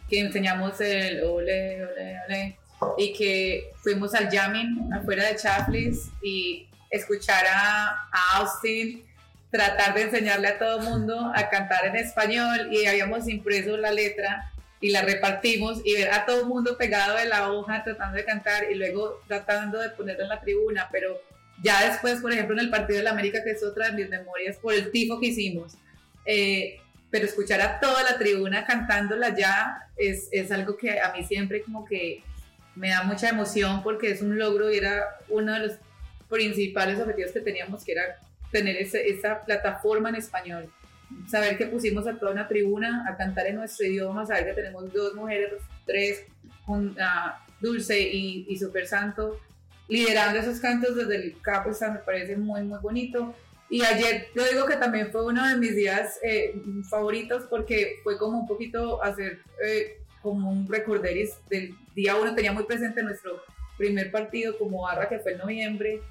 que 0.09 0.19
enseñamos 0.19 0.79
el 0.81 1.23
ole, 1.23 1.83
ole, 1.83 2.19
ole 2.27 2.57
y 2.97 3.13
que 3.13 3.71
fuimos 3.81 4.13
al 4.13 4.29
jamming 4.29 4.93
afuera 4.93 5.25
de 5.25 5.35
Chaplis 5.35 6.09
y 6.21 6.67
escuchar 6.91 7.45
a, 7.47 8.07
a 8.11 8.37
Austin 8.37 9.03
tratar 9.49 9.95
de 9.95 10.03
enseñarle 10.03 10.47
a 10.47 10.59
todo 10.59 10.79
mundo 10.79 11.31
a 11.33 11.49
cantar 11.49 11.85
en 11.85 11.95
español 11.95 12.69
y 12.71 12.85
habíamos 12.85 13.27
impreso 13.27 13.77
la 13.77 13.91
letra 13.91 14.51
y 14.79 14.91
la 14.91 15.01
repartimos 15.01 15.81
y 15.83 15.93
ver 15.95 16.11
a 16.11 16.25
todo 16.25 16.41
el 16.41 16.45
mundo 16.45 16.77
pegado 16.77 17.17
de 17.17 17.25
la 17.25 17.51
hoja 17.51 17.83
tratando 17.83 18.17
de 18.17 18.25
cantar 18.25 18.71
y 18.71 18.75
luego 18.75 19.21
tratando 19.27 19.79
de 19.79 19.89
ponerla 19.89 20.23
en 20.23 20.29
la 20.29 20.41
tribuna, 20.41 20.89
pero 20.91 21.19
ya 21.63 21.89
después, 21.89 22.19
por 22.21 22.31
ejemplo, 22.31 22.55
en 22.55 22.59
el 22.65 22.69
partido 22.69 22.97
de 22.99 23.03
la 23.03 23.11
América, 23.11 23.43
que 23.43 23.51
es 23.51 23.63
otra 23.63 23.87
de 23.87 23.93
mis 23.93 24.09
memorias 24.09 24.57
por 24.57 24.73
el 24.73 24.91
tifo 24.91 25.19
que 25.19 25.27
hicimos, 25.27 25.73
eh, 26.25 26.79
pero 27.09 27.25
escuchar 27.25 27.61
a 27.61 27.79
toda 27.79 28.03
la 28.03 28.17
tribuna 28.17 28.65
cantándola 28.65 29.35
ya 29.35 29.87
es, 29.95 30.27
es 30.31 30.51
algo 30.51 30.75
que 30.77 30.99
a 30.99 31.13
mí 31.13 31.23
siempre 31.23 31.61
como 31.61 31.85
que 31.85 32.21
me 32.75 32.89
da 32.89 33.03
mucha 33.03 33.29
emoción 33.29 33.81
porque 33.81 34.11
es 34.11 34.21
un 34.21 34.37
logro 34.37 34.71
y 34.71 34.77
era 34.77 35.03
uno 35.29 35.53
de 35.53 35.59
los 35.67 35.71
principales 36.29 36.99
objetivos 36.99 37.31
que 37.31 37.39
teníamos, 37.39 37.83
que 37.83 37.93
era 37.93 38.17
tener 38.51 38.75
ese- 38.77 39.07
esa 39.09 39.43
plataforma 39.45 40.09
en 40.09 40.15
español. 40.15 40.69
Saber 41.29 41.57
que 41.57 41.65
pusimos 41.67 42.05
a 42.07 42.19
toda 42.19 42.33
una 42.33 42.47
tribuna 42.47 43.05
a 43.09 43.15
cantar 43.15 43.47
en 43.47 43.55
nuestro 43.55 43.85
idioma, 43.87 44.25
saber 44.25 44.45
que 44.47 44.53
tenemos 44.53 44.91
dos 44.93 45.15
mujeres, 45.15 45.53
tres, 45.85 46.23
con, 46.65 46.95
ah, 46.99 47.43
Dulce 47.61 47.99
y, 47.99 48.45
y 48.49 48.57
Super 48.57 48.85
Santo, 48.85 49.39
liderando 49.87 50.39
esos 50.39 50.59
cantos 50.59 50.95
desde 50.95 51.15
el 51.15 51.35
está, 51.71 51.91
me 51.91 51.99
parece 51.99 52.35
muy, 52.35 52.63
muy 52.63 52.79
bonito. 52.79 53.33
Y 53.69 53.83
ayer, 53.83 54.27
yo 54.33 54.45
digo 54.45 54.65
que 54.65 54.77
también 54.77 55.11
fue 55.11 55.25
uno 55.25 55.47
de 55.47 55.57
mis 55.57 55.75
días 55.75 56.19
eh, 56.23 56.55
favoritos 56.89 57.43
porque 57.49 57.99
fue 58.03 58.17
como 58.17 58.39
un 58.39 58.47
poquito 58.47 59.03
hacer 59.03 59.39
eh, 59.63 59.97
como 60.21 60.49
un 60.49 60.67
recorderis 60.67 61.35
del 61.49 61.75
día 61.93 62.15
uno, 62.15 62.33
tenía 62.33 62.53
muy 62.53 62.63
presente 62.63 63.03
nuestro 63.03 63.43
primer 63.77 64.09
partido 64.09 64.57
como 64.57 64.83
barra 64.83 65.09
que 65.09 65.19
fue 65.19 65.33
en 65.33 65.39
noviembre. 65.39 66.01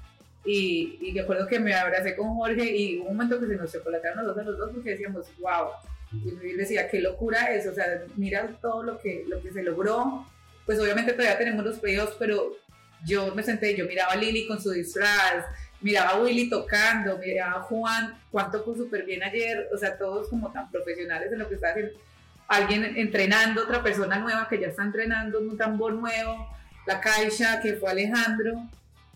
Y, 0.45 0.97
y 1.01 1.11
me 1.11 1.21
acuerdo 1.21 1.47
que 1.47 1.59
me 1.59 1.73
abracé 1.73 2.15
con 2.15 2.35
Jorge 2.35 2.63
y 2.63 2.99
hubo 2.99 3.09
un 3.09 3.17
momento 3.17 3.39
que 3.39 3.47
se 3.47 3.55
nos 3.55 3.71
chocolataron 3.71 4.25
los 4.25 4.35
dos 4.35 4.45
a 4.45 4.49
los 4.49 4.57
dos 4.57 4.71
porque 4.71 4.91
decíamos, 4.91 5.25
wow, 5.39 5.71
y 6.11 6.51
yo 6.51 6.57
decía, 6.57 6.87
qué 6.89 7.01
locura 7.01 7.53
es, 7.53 7.67
o 7.67 7.73
sea, 7.73 8.03
mira 8.15 8.47
todo 8.61 8.83
lo 8.83 8.99
que, 8.99 9.25
lo 9.27 9.41
que 9.41 9.51
se 9.51 9.61
logró, 9.61 10.25
pues 10.65 10.79
obviamente 10.79 11.13
todavía 11.13 11.37
tenemos 11.37 11.65
los 11.65 11.79
pedidos, 11.79 12.15
pero 12.17 12.55
yo 13.05 13.33
me 13.35 13.43
senté, 13.43 13.75
yo 13.75 13.85
miraba 13.85 14.13
a 14.13 14.15
Lili 14.15 14.47
con 14.47 14.61
su 14.61 14.71
disfraz, 14.71 15.45
miraba 15.81 16.11
a 16.11 16.21
Willy 16.21 16.49
tocando, 16.49 17.17
miraba 17.17 17.59
a 17.59 17.61
Juan, 17.61 18.19
Juan 18.31 18.51
tocó 18.51 18.75
súper 18.75 19.05
bien 19.05 19.23
ayer, 19.23 19.69
o 19.73 19.77
sea, 19.77 19.97
todos 19.97 20.29
como 20.29 20.51
tan 20.51 20.69
profesionales 20.71 21.31
en 21.31 21.39
lo 21.39 21.47
que 21.47 21.55
está 21.55 21.69
haciendo, 21.69 21.93
alguien 22.47 22.97
entrenando, 22.97 23.63
otra 23.63 23.83
persona 23.83 24.17
nueva 24.17 24.47
que 24.49 24.59
ya 24.59 24.67
está 24.67 24.83
entrenando, 24.83 25.39
un 25.39 25.57
tambor 25.57 25.93
nuevo, 25.93 26.47
la 26.85 26.99
caixa 26.99 27.59
que 27.61 27.73
fue 27.73 27.91
Alejandro, 27.91 28.63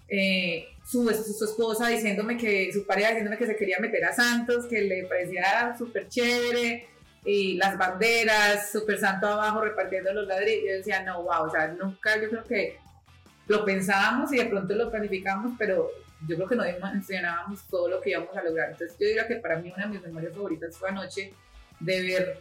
eh, 0.08 0.68
su, 0.86 1.10
su 1.10 1.46
esposa 1.46 1.88
diciéndome 1.88 2.38
que, 2.38 2.72
su 2.74 2.86
pareja 2.86 3.10
diciéndome 3.10 3.38
que 3.38 3.48
se 3.48 3.56
quería 3.56 3.80
meter 3.80 4.04
a 4.06 4.14
Santos, 4.14 4.66
que 4.66 4.82
le 4.82 5.06
parecía 5.06 5.76
súper 5.78 6.10
chévere, 6.10 6.88
y 7.24 7.56
las 7.56 7.78
banderas, 7.78 8.72
súper 8.72 9.00
santo 9.00 9.28
abajo 9.28 9.62
repartiendo 9.62 10.12
los 10.12 10.28
ladrillos. 10.28 10.66
Yo 10.66 10.74
decía, 10.78 11.04
no, 11.04 11.24
wow, 11.24 11.44
o 11.46 11.50
sea, 11.50 11.68
nunca 11.68 12.20
yo 12.20 12.30
creo 12.30 12.44
que 12.44 12.80
lo 13.52 13.66
pensábamos 13.66 14.32
y 14.34 14.38
de 14.38 14.46
pronto 14.46 14.74
lo 14.74 14.90
planificamos, 14.90 15.54
pero 15.58 15.90
yo 16.28 16.36
creo 16.36 16.48
que 16.48 16.56
no 16.56 16.64
dimensionábamos 16.64 17.64
todo 17.70 17.90
lo 17.90 18.02
que 18.02 18.12
íbamos 18.12 18.36
a 18.36 18.44
lograr. 18.44 18.72
Entonces 18.72 18.98
yo 19.00 19.08
diría 19.08 19.28
que 19.28 19.36
para 19.38 19.58
mí 19.60 19.72
una 19.76 19.86
de 19.88 19.92
mis 19.94 20.02
memorias 20.02 20.34
favoritas 20.34 20.78
fue 20.78 20.90
anoche 20.90 21.34
de 21.80 22.02
ver 22.02 22.40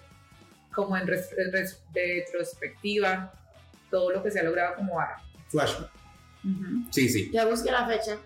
como 0.74 0.96
en, 0.96 1.06
res- 1.06 1.34
en 1.36 1.52
res- 1.52 1.82
retrospectiva 1.92 3.32
todo 3.90 4.10
lo 4.12 4.22
que 4.22 4.30
se 4.30 4.40
ha 4.40 4.42
logrado 4.44 4.76
como 4.76 5.00
ahora. 5.00 5.16
Flashback. 5.48 5.90
Sí, 6.90 7.08
sí. 7.08 7.30
Ya 7.32 7.44
busqué 7.46 7.70
la 7.70 7.86
fecha. 7.86 8.16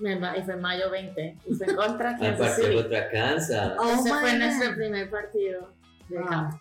Y 0.00 0.42
fue 0.42 0.56
mayo 0.56 0.90
20. 0.90 1.36
Y 1.46 1.54
fue 1.54 1.74
contra 1.74 2.18
Kansas 2.18 2.56
City. 2.56 2.74
contra 2.74 3.08
Kansas. 3.10 3.72
Ese 3.72 3.76
Oh 3.78 4.02
fue 4.04 4.32
my 4.32 4.38
nuestro 4.38 4.74
primer 4.74 5.10
partido 5.10 5.72
de 6.08 6.18
Wow. 6.18 6.28
campo. 6.28 6.58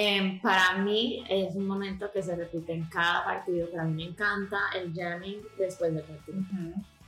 Em, 0.00 0.40
para 0.40 0.78
mí 0.78 1.24
es 1.28 1.56
un 1.56 1.66
momento 1.66 2.08
que 2.12 2.22
se 2.22 2.36
repite 2.36 2.72
en 2.72 2.84
cada 2.88 3.24
partido, 3.24 3.66
pero 3.68 3.82
a 3.82 3.84
mí 3.84 4.04
me 4.04 4.10
encanta 4.10 4.58
el 4.76 4.94
jamming 4.94 5.40
después 5.58 5.92
del 5.92 6.04
partido. 6.04 6.38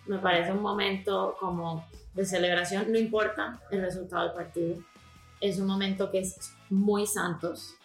Me 0.06 0.18
parece 0.18 0.50
un 0.50 0.60
momento 0.60 1.36
como 1.38 1.86
de 2.14 2.24
celebración, 2.26 2.90
no 2.90 2.98
importa 2.98 3.60
el 3.70 3.82
resultado 3.82 4.24
del 4.24 4.32
partido. 4.34 4.76
Es 5.40 5.60
un 5.60 5.68
momento 5.68 6.10
que 6.10 6.18
es 6.18 6.52
muy 6.68 7.06
santos 7.06 7.76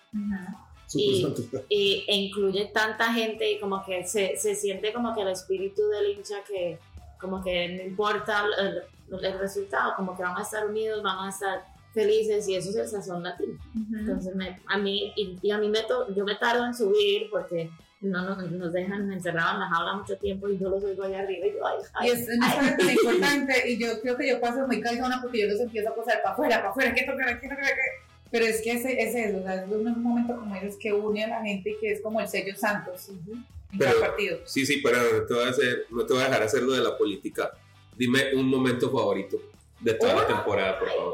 Y- 0.95 1.22
Super 1.22 1.66
y, 1.70 2.03
e 2.08 2.16
incluye 2.16 2.66
tanta 2.74 3.14
gente 3.14 3.51
y 3.51 3.60
como 3.60 3.84
que 3.86 4.06
se, 4.08 4.36
se 4.38 4.56
siente 4.56 4.91
como 4.91 5.14
que 5.14 5.22
el 5.22 5.28
espíritu 5.30 5.88
del 5.89 6.18
hincha 6.18 6.43
que 6.47 6.80
como 7.20 7.43
que 7.43 7.68
no 7.70 7.84
importa 7.84 8.43
el, 8.60 8.82
el 9.24 9.39
resultado, 9.39 9.93
como 9.95 10.16
que 10.18 10.24
vamos 10.24 10.39
a 10.39 10.43
estar 10.43 10.66
unidos, 10.68 11.03
vamos 11.03 11.26
a 11.26 11.30
estar 11.30 11.74
felices 11.96 12.48
y 12.48 12.56
eso 12.56 12.70
es 12.70 12.76
el 12.76 12.88
sazón 12.88 13.24
latino. 13.24 13.58
Entonces 13.98 14.36
me- 14.36 14.60
a 14.68 14.78
mí, 14.78 15.12
y, 15.16 15.39
y 15.41 15.50
a 15.52 15.58
mí 15.58 15.68
me 15.70 15.82
to- 15.82 16.14
yo 16.14 16.24
me 16.26 16.36
tardo 16.36 16.64
en 16.66 16.76
subir 16.76 17.30
porque 17.32 17.72
no 18.02 18.22
nos, 18.24 18.52
nos 18.52 18.72
dejan 18.72 19.12
encerrados 19.12 19.54
en 19.56 19.60
la 19.62 19.70
jaula 19.70 19.93
mucho 19.96 20.16
tiempo 20.18 20.48
y 20.50 20.60
yo 20.60 20.70
los 20.70 20.84
oigo 20.84 21.02
allá 21.04 21.22
arriba 21.22 21.48
y 21.48 21.54
yo, 21.54 21.66
ay, 21.66 21.78
ay, 21.96 22.08
Y 22.08 22.12
es 22.12 22.28
una 22.30 22.52
ay. 22.52 22.58
parte 22.60 22.78
tan 22.86 22.91
importante 22.93 23.72
y 23.72 23.78
yo 23.80 24.00
creo 24.02 24.16
que 24.18 24.30
yo 24.30 24.39
paso 24.39 24.68
muy 24.68 24.80
calzona 24.82 25.20
porque 25.24 25.41
yo 25.41 25.48
los 25.48 25.60
empiezo 25.62 25.89
a 25.89 25.96
pasar 25.96 26.22
para 26.22 26.34
afuera, 26.34 26.58
para 26.58 26.70
afuera, 26.70 26.93
que 26.93 27.04
tocar, 27.04 27.41
que 27.41 27.48
tocar, 27.50 27.66
que... 27.66 28.06
Pero 28.30 28.46
es 28.46 28.62
que 28.62 28.74
ese, 28.74 29.02
ese 29.02 29.24
es, 29.30 29.36
o 29.36 29.41
sea, 29.43 29.64
es 29.64 29.72
un 29.72 30.04
momento 30.04 30.36
como 30.36 30.54
dices 30.56 30.76
que 30.80 30.91
une 30.93 31.24
a 31.24 31.28
la 31.30 31.41
gente 31.41 31.72
y 31.72 31.78
que 31.80 31.93
es 31.93 32.02
como 32.02 32.20
el 32.20 32.28
sello 32.28 32.54
Santos 32.56 33.10
en 33.10 33.46
Pero- 33.80 33.91
cada 33.93 34.08
partido. 34.08 34.39
Sí, 34.46 34.66
sí, 34.66 34.82
pero 34.84 34.98
no 35.00 35.26
te 35.26 35.34
voy 35.34 35.43
a, 35.46 35.50
hacer, 35.50 35.86
no 35.89 36.06
te 36.06 36.14
voy 36.14 36.22
a 36.22 36.26
dejar 36.26 36.43
hacer 36.43 36.62
lo 36.64 36.74
de 36.74 36.82
la 36.84 36.98
política. 36.98 37.52
Dime 37.98 38.36
un 38.36 38.48
momento 38.50 38.91
favorito 38.91 39.38
de 39.80 39.93
toda 39.93 40.16
la 40.16 40.28
temporada, 40.28 40.78
por 40.78 40.89
favor. 40.89 41.14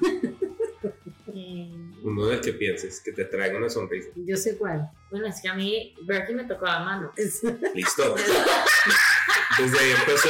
Uno 2.02 2.26
del 2.26 2.40
que 2.40 2.52
pienses, 2.54 3.00
que 3.00 3.12
te 3.12 3.24
traiga 3.26 3.58
una 3.58 3.68
sonrisa. 3.68 4.10
Yo 4.16 4.36
sé 4.36 4.56
cuál. 4.56 4.90
Bueno, 5.10 5.26
es 5.26 5.40
que 5.42 5.48
a 5.48 5.54
mí 5.54 5.94
Berkeley 6.06 6.36
me 6.36 6.44
tocó 6.44 6.66
la 6.66 6.80
mano. 6.80 7.12
Listo. 7.74 8.14
Desde 9.58 9.78
ahí 9.78 9.90
empezó. 9.90 10.28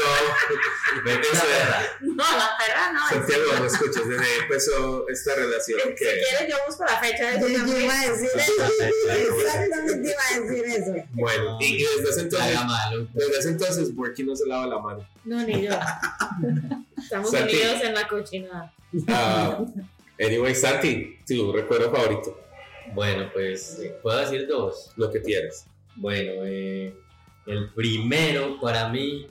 Vete 1.04 1.10
a 1.10 1.14
la 1.14 1.40
Desde- 1.40 1.48
verdad. 1.58 1.82
No, 2.00 2.24
la 2.24 2.50
perra 2.58 2.92
no. 2.92 3.08
Santiago, 3.08 3.44
no 3.58 3.64
escuchas, 3.66 4.08
desde 4.08 4.24
ahí 4.24 4.38
empezó 4.42 5.08
esta 5.08 5.34
relación 5.36 5.80
Si 5.80 5.88
que. 5.90 5.96
quieres, 5.96 6.48
yo 6.48 6.56
busco 6.66 6.84
la 6.84 6.98
fecha 7.00 7.30
de 7.30 7.40
Yo, 7.40 7.46
eso 7.46 7.48
yo 7.48 7.58
también. 7.58 7.82
iba 7.84 8.00
a 8.00 8.10
decir 8.10 8.28
eso. 8.34 8.52
Exactamente 9.10 10.10
iba 10.10 10.22
a 10.22 10.40
decir 10.40 10.64
eso. 10.66 10.94
Bueno, 11.12 11.58
y, 11.60 11.78
desde 11.82 12.10
ese 12.10 12.20
entonces, 12.20 12.58
desde 13.14 13.38
ese 13.38 13.48
entonces, 13.50 13.90
no 13.94 14.36
se 14.36 14.46
lava 14.46 14.66
la 14.66 14.78
mano. 14.78 15.08
No, 15.24 15.42
ni 15.44 15.62
yo. 15.66 15.72
Estamos 16.98 17.30
Santi. 17.30 17.54
unidos 17.56 17.80
en 17.84 17.94
la 17.94 18.08
cochinada. 18.08 18.74
Ah, 19.08 19.64
anyway, 20.18 20.54
Santi, 20.54 21.18
tu 21.26 21.52
recuerdo 21.52 21.90
favorito, 21.90 22.40
Bueno, 22.94 23.30
pues, 23.32 23.78
eh, 23.80 23.96
¿puedo 24.02 24.18
decir 24.18 24.46
dos? 24.48 24.92
lo 24.96 25.10
que 25.10 25.20
tienes. 25.20 25.64
Bueno, 25.96 26.32
eh, 26.44 26.94
el 27.46 27.70
primero 27.70 28.60
para 28.60 28.88
mí 28.88 29.26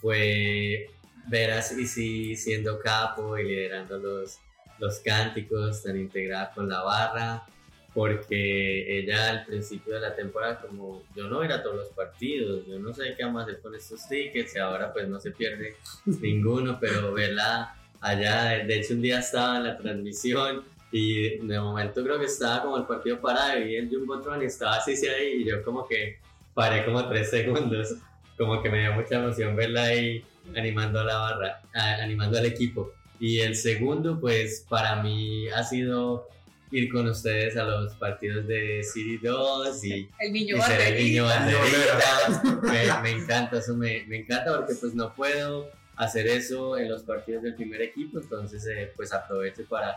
fue 0.00 0.90
ver 1.28 1.52
a 1.52 1.62
Sisi 1.62 2.36
siendo 2.36 2.78
capo 2.78 3.38
y 3.38 3.44
liderando 3.44 3.98
los, 3.98 4.38
los 4.78 4.98
cánticos, 5.00 5.82
tan 5.82 5.98
integrada 5.98 6.52
con 6.54 6.68
la 6.68 6.82
barra, 6.82 7.46
porque 7.94 8.98
ella 8.98 9.30
al 9.30 9.46
principio 9.46 9.94
de 9.94 10.00
la 10.00 10.14
temporada, 10.14 10.60
como 10.60 11.04
yo 11.14 11.28
no 11.28 11.42
era 11.42 11.62
todos 11.62 11.76
los 11.76 11.88
partidos, 11.90 12.66
yo 12.66 12.78
no 12.78 12.92
sé 12.92 13.14
qué 13.16 13.24
vamos 13.24 13.42
a 13.42 13.44
hacer 13.44 13.60
con 13.60 13.74
estos 13.74 14.06
tickets 14.08 14.56
y 14.56 14.58
ahora 14.58 14.92
pues 14.92 15.08
no 15.08 15.20
se 15.20 15.30
pierde 15.30 15.76
ninguno, 16.04 16.78
pero 16.80 17.12
verla 17.12 17.76
allá, 18.00 18.64
de 18.64 18.78
hecho 18.78 18.94
un 18.94 19.02
día 19.02 19.20
estaba 19.20 19.58
en 19.58 19.64
la 19.64 19.78
transmisión 19.78 20.64
y 20.90 21.38
de 21.38 21.60
momento 21.60 22.02
creo 22.02 22.18
que 22.18 22.26
estaba 22.26 22.62
como 22.62 22.76
el 22.76 22.84
partido 22.84 23.20
parado 23.20 23.60
y 23.60 23.76
el 23.76 23.88
Jumbotron 23.88 24.42
y 24.42 24.46
estaba 24.46 24.76
así 24.76 24.96
sí, 24.96 25.06
ahí 25.06 25.42
y 25.42 25.44
yo 25.44 25.62
como 25.64 25.86
que 25.86 26.18
paré 26.54 26.84
como 26.84 27.06
tres 27.08 27.30
segundos, 27.30 27.94
como 28.38 28.62
que 28.62 28.70
me 28.70 28.80
dio 28.80 28.92
mucha 28.94 29.16
emoción 29.16 29.54
verla 29.56 29.84
ahí 29.84 30.24
animando 30.56 31.00
a 31.00 31.04
la 31.04 31.16
barra, 31.18 31.60
a- 31.74 32.02
animando 32.02 32.38
al 32.38 32.46
equipo. 32.46 32.92
Y 33.20 33.40
el 33.40 33.54
segundo, 33.56 34.18
pues 34.20 34.64
para 34.68 35.02
mí 35.02 35.48
ha 35.48 35.62
sido 35.62 36.28
ir 36.70 36.90
con 36.92 37.06
ustedes 37.08 37.56
a 37.56 37.62
los 37.64 37.94
partidos 37.94 38.46
de 38.48 38.82
City 38.82 39.18
2 39.18 39.84
y, 39.84 40.08
El 40.18 40.32
niño 40.32 40.56
y 40.56 40.60
ser 40.62 40.80
el 40.80 41.04
niño 41.04 41.24
banderita. 41.24 43.00
me 43.02 43.10
encanta, 43.12 43.58
eso 43.58 43.76
me, 43.76 44.04
me 44.08 44.18
encanta 44.18 44.56
porque 44.56 44.74
pues 44.74 44.94
no 44.94 45.14
puedo 45.14 45.70
hacer 45.96 46.26
eso 46.26 46.76
en 46.76 46.88
los 46.90 47.04
partidos 47.04 47.44
del 47.44 47.54
primer 47.54 47.80
equipo, 47.82 48.18
entonces 48.18 48.66
eh, 48.66 48.92
pues 48.96 49.12
aprovecho 49.12 49.62
para 49.68 49.96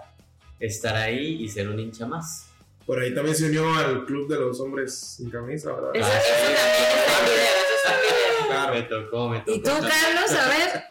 estar 0.59 0.95
ahí 0.95 1.43
y 1.43 1.49
ser 1.49 1.67
un 1.67 1.79
hincha 1.79 2.05
más. 2.05 2.49
Por 2.87 2.99
ahí 3.01 3.13
también 3.13 3.35
se 3.35 3.45
unió 3.47 3.75
al 3.75 4.05
club 4.05 4.27
de 4.29 4.37
los 4.39 4.59
hombres 4.61 4.97
sin 5.17 5.29
camisa, 5.29 5.73
¿verdad? 5.73 5.91
Eso, 5.93 6.07
Ah, 6.09 6.17
eso 6.17 6.33
también 6.33 6.57
está 6.97 7.19
en 7.19 7.25
video, 7.25 7.43
eso 7.43 7.75
está 7.75 7.93
en 7.93 8.01
video. 8.01 8.47
Claro. 8.47 8.73
Me 8.73 8.81
tocó, 8.83 9.29
me 9.29 9.39
tocó. 9.41 9.51
¿Y 9.51 9.59
tú, 9.61 9.69
Carlos? 9.69 10.31
A 10.31 10.47
ver. 10.47 10.83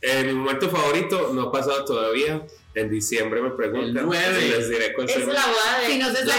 Eh, 0.00 0.24
mi 0.24 0.32
momento 0.34 0.70
favorito 0.70 1.30
no 1.34 1.42
ha 1.42 1.52
pasado 1.52 1.84
todavía. 1.84 2.46
En 2.76 2.90
diciembre 2.90 3.40
me 3.40 3.50
preguntan. 3.50 3.96
El 3.96 4.04
nueve. 4.04 4.46
y 4.46 4.48
Les 4.50 4.68
diré 4.68 4.92
cuál 4.94 5.08
Es 5.08 5.18
la 5.26 5.46
boda 5.46 5.78
de. 5.80 5.86
Si 5.86 5.98
no 5.98 6.06
se 6.10 6.16
salga, 6.18 6.34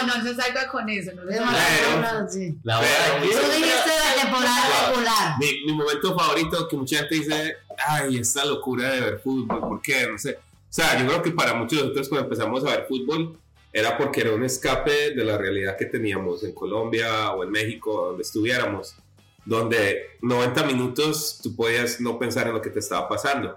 no, 0.00 0.06
no, 0.06 0.16
no 0.18 0.24
se 0.24 0.34
salga 0.34 0.68
con 0.68 0.88
eso. 0.88 1.12
No 1.14 1.22
se 1.30 1.36
salga. 1.36 2.00
claro, 2.00 2.26
sí. 2.28 2.54
La 2.64 2.76
boda 2.78 2.88
de- 3.20 3.26
Tú 3.28 3.50
dijiste 3.50 3.90
la 4.16 4.22
temporada 4.22 4.88
regular. 4.88 5.34
Mi, 5.38 5.64
mi 5.66 5.72
momento 5.74 6.18
favorito 6.18 6.68
que 6.68 6.76
mucha 6.76 6.96
gente 6.98 7.14
dice, 7.16 7.56
ay, 7.86 8.18
esta 8.18 8.44
locura 8.46 8.90
de 8.90 9.00
ver 9.00 9.20
fútbol, 9.20 9.60
¿por 9.60 9.80
qué? 9.82 10.06
No 10.10 10.18
sé. 10.18 10.32
O 10.38 10.72
sea, 10.74 10.98
yo 10.98 11.06
creo 11.06 11.22
que 11.22 11.30
para 11.32 11.52
muchos 11.54 11.78
de 11.78 11.82
nosotros 11.84 12.08
cuando 12.08 12.24
empezamos 12.24 12.64
a 12.64 12.70
ver 12.70 12.86
fútbol 12.88 13.38
era 13.72 13.96
porque 13.96 14.20
era 14.20 14.34
un 14.34 14.44
escape 14.44 15.14
de 15.14 15.24
la 15.24 15.38
realidad 15.38 15.76
que 15.76 15.86
teníamos 15.86 16.44
en 16.44 16.52
Colombia 16.52 17.32
o 17.32 17.42
en 17.42 17.50
México, 17.50 18.06
donde 18.08 18.22
estuviéramos, 18.22 18.96
donde 19.44 20.18
90 20.20 20.64
minutos 20.64 21.40
tú 21.42 21.56
podías 21.56 22.00
no 22.00 22.18
pensar 22.18 22.46
en 22.48 22.52
lo 22.52 22.60
que 22.60 22.70
te 22.70 22.80
estaba 22.80 23.08
pasando. 23.08 23.56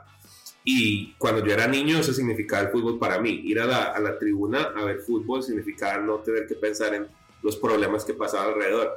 Y 0.63 1.13
cuando 1.18 1.45
yo 1.45 1.53
era 1.53 1.68
niño 1.68 1.99
eso 1.99 2.13
significaba 2.13 2.63
el 2.63 2.70
fútbol 2.70 2.97
para 2.97 3.20
mí. 3.20 3.41
Ir 3.43 3.59
a 3.59 3.66
la, 3.66 3.84
a 3.84 3.99
la 3.99 4.18
tribuna 4.18 4.74
a 4.76 4.86
ver 4.86 4.99
fútbol 4.99 5.43
significaba 5.43 5.97
no 5.97 6.20
tener 6.20 6.47
que 6.47 6.55
pensar 6.55 6.93
en 6.95 7.07
los 7.43 7.57
problemas 7.57 8.05
que 8.05 8.13
pasaban 8.13 8.53
alrededor. 8.53 8.91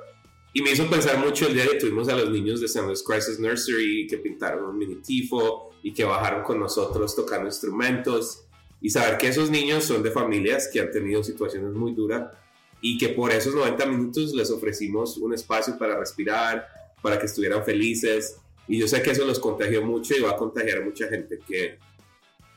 Y 0.55 0.62
me 0.62 0.71
hizo 0.71 0.89
pensar 0.89 1.19
mucho 1.19 1.47
el 1.47 1.55
día 1.55 1.66
que 1.66 1.75
tuvimos 1.75 2.09
a 2.09 2.16
los 2.16 2.31
niños 2.31 2.61
de 2.61 2.66
St. 2.66 2.87
Louis 2.87 3.03
Crisis 3.03 3.39
Nursery 3.39 4.07
que 4.09 4.16
pintaron 4.16 4.64
un 4.64 4.79
mini 4.79 4.97
tifo 4.97 5.73
y 5.83 5.93
que 5.93 6.05
bajaron 6.05 6.43
con 6.43 6.59
nosotros 6.59 7.14
tocando 7.14 7.47
instrumentos 7.47 8.47
y 8.81 8.91
saber 8.91 9.18
que 9.18 9.29
esos 9.29 9.51
niños 9.51 9.85
son 9.85 10.03
de 10.03 10.11
familias 10.11 10.68
que 10.72 10.81
han 10.81 10.91
tenido 10.91 11.22
situaciones 11.22 11.72
muy 11.72 11.95
duras 11.95 12.33
y 12.81 12.97
que 12.97 13.09
por 13.09 13.33
esos 13.33 13.55
90 13.55 13.87
minutos 13.87 14.33
les 14.35 14.51
ofrecimos 14.51 15.16
un 15.18 15.35
espacio 15.35 15.76
para 15.79 15.99
respirar, 15.99 16.66
para 17.03 17.18
que 17.18 17.26
estuvieran 17.26 17.64
felices. 17.64 18.37
Y 18.68 18.79
yo 18.79 18.87
sé 18.87 19.03
que 19.03 19.11
eso 19.11 19.24
los 19.24 19.39
contagió 19.39 19.83
mucho 19.83 20.14
y 20.14 20.20
va 20.20 20.31
a 20.31 20.37
contagiar 20.37 20.79
a 20.79 20.85
mucha 20.85 21.09
gente 21.09 21.41
que 21.47 21.79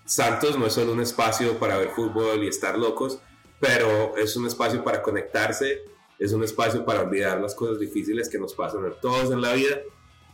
Santos 0.05 0.57
no 0.59 0.67
es 0.67 0.73
solo 0.73 0.93
un 0.93 1.01
espacio 1.01 1.57
para 1.57 1.77
ver 1.77 1.89
fútbol 1.89 2.43
y 2.43 2.47
estar 2.47 2.77
locos, 2.77 3.19
pero 3.59 4.15
es 4.17 4.35
un 4.35 4.45
espacio 4.45 4.83
para 4.83 5.01
conectarse 5.01 5.91
es 6.21 6.33
un 6.33 6.43
espacio 6.43 6.85
para 6.85 7.01
olvidar 7.01 7.41
las 7.41 7.55
cosas 7.55 7.79
difíciles 7.79 8.29
que 8.29 8.37
nos 8.37 8.53
pasan 8.53 8.85
a 8.85 8.91
todos 8.91 9.31
en 9.31 9.41
la 9.41 9.53
vida. 9.53 9.79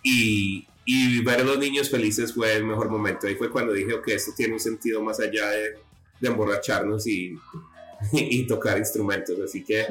Y, 0.03 0.67
y 0.89 1.21
ver 1.21 1.41
a 1.41 1.43
los 1.43 1.59
niños 1.59 1.89
felices 1.89 2.33
fue 2.33 2.55
el 2.55 2.63
mejor 2.63 2.89
momento. 2.89 3.27
Ahí 3.27 3.35
fue 3.35 3.51
cuando 3.51 3.73
dije 3.73 3.99
que 4.03 4.15
esto 4.15 4.31
tiene 4.35 4.53
un 4.53 4.59
sentido 4.61 5.03
más 5.03 5.19
allá 5.19 5.49
de, 5.49 5.77
de 6.21 6.27
emborracharnos 6.29 7.05
y, 7.05 7.37
y, 8.13 8.47
tocar 8.47 8.77
instrumentos. 8.77 9.37
Así 9.43 9.65
que 9.65 9.85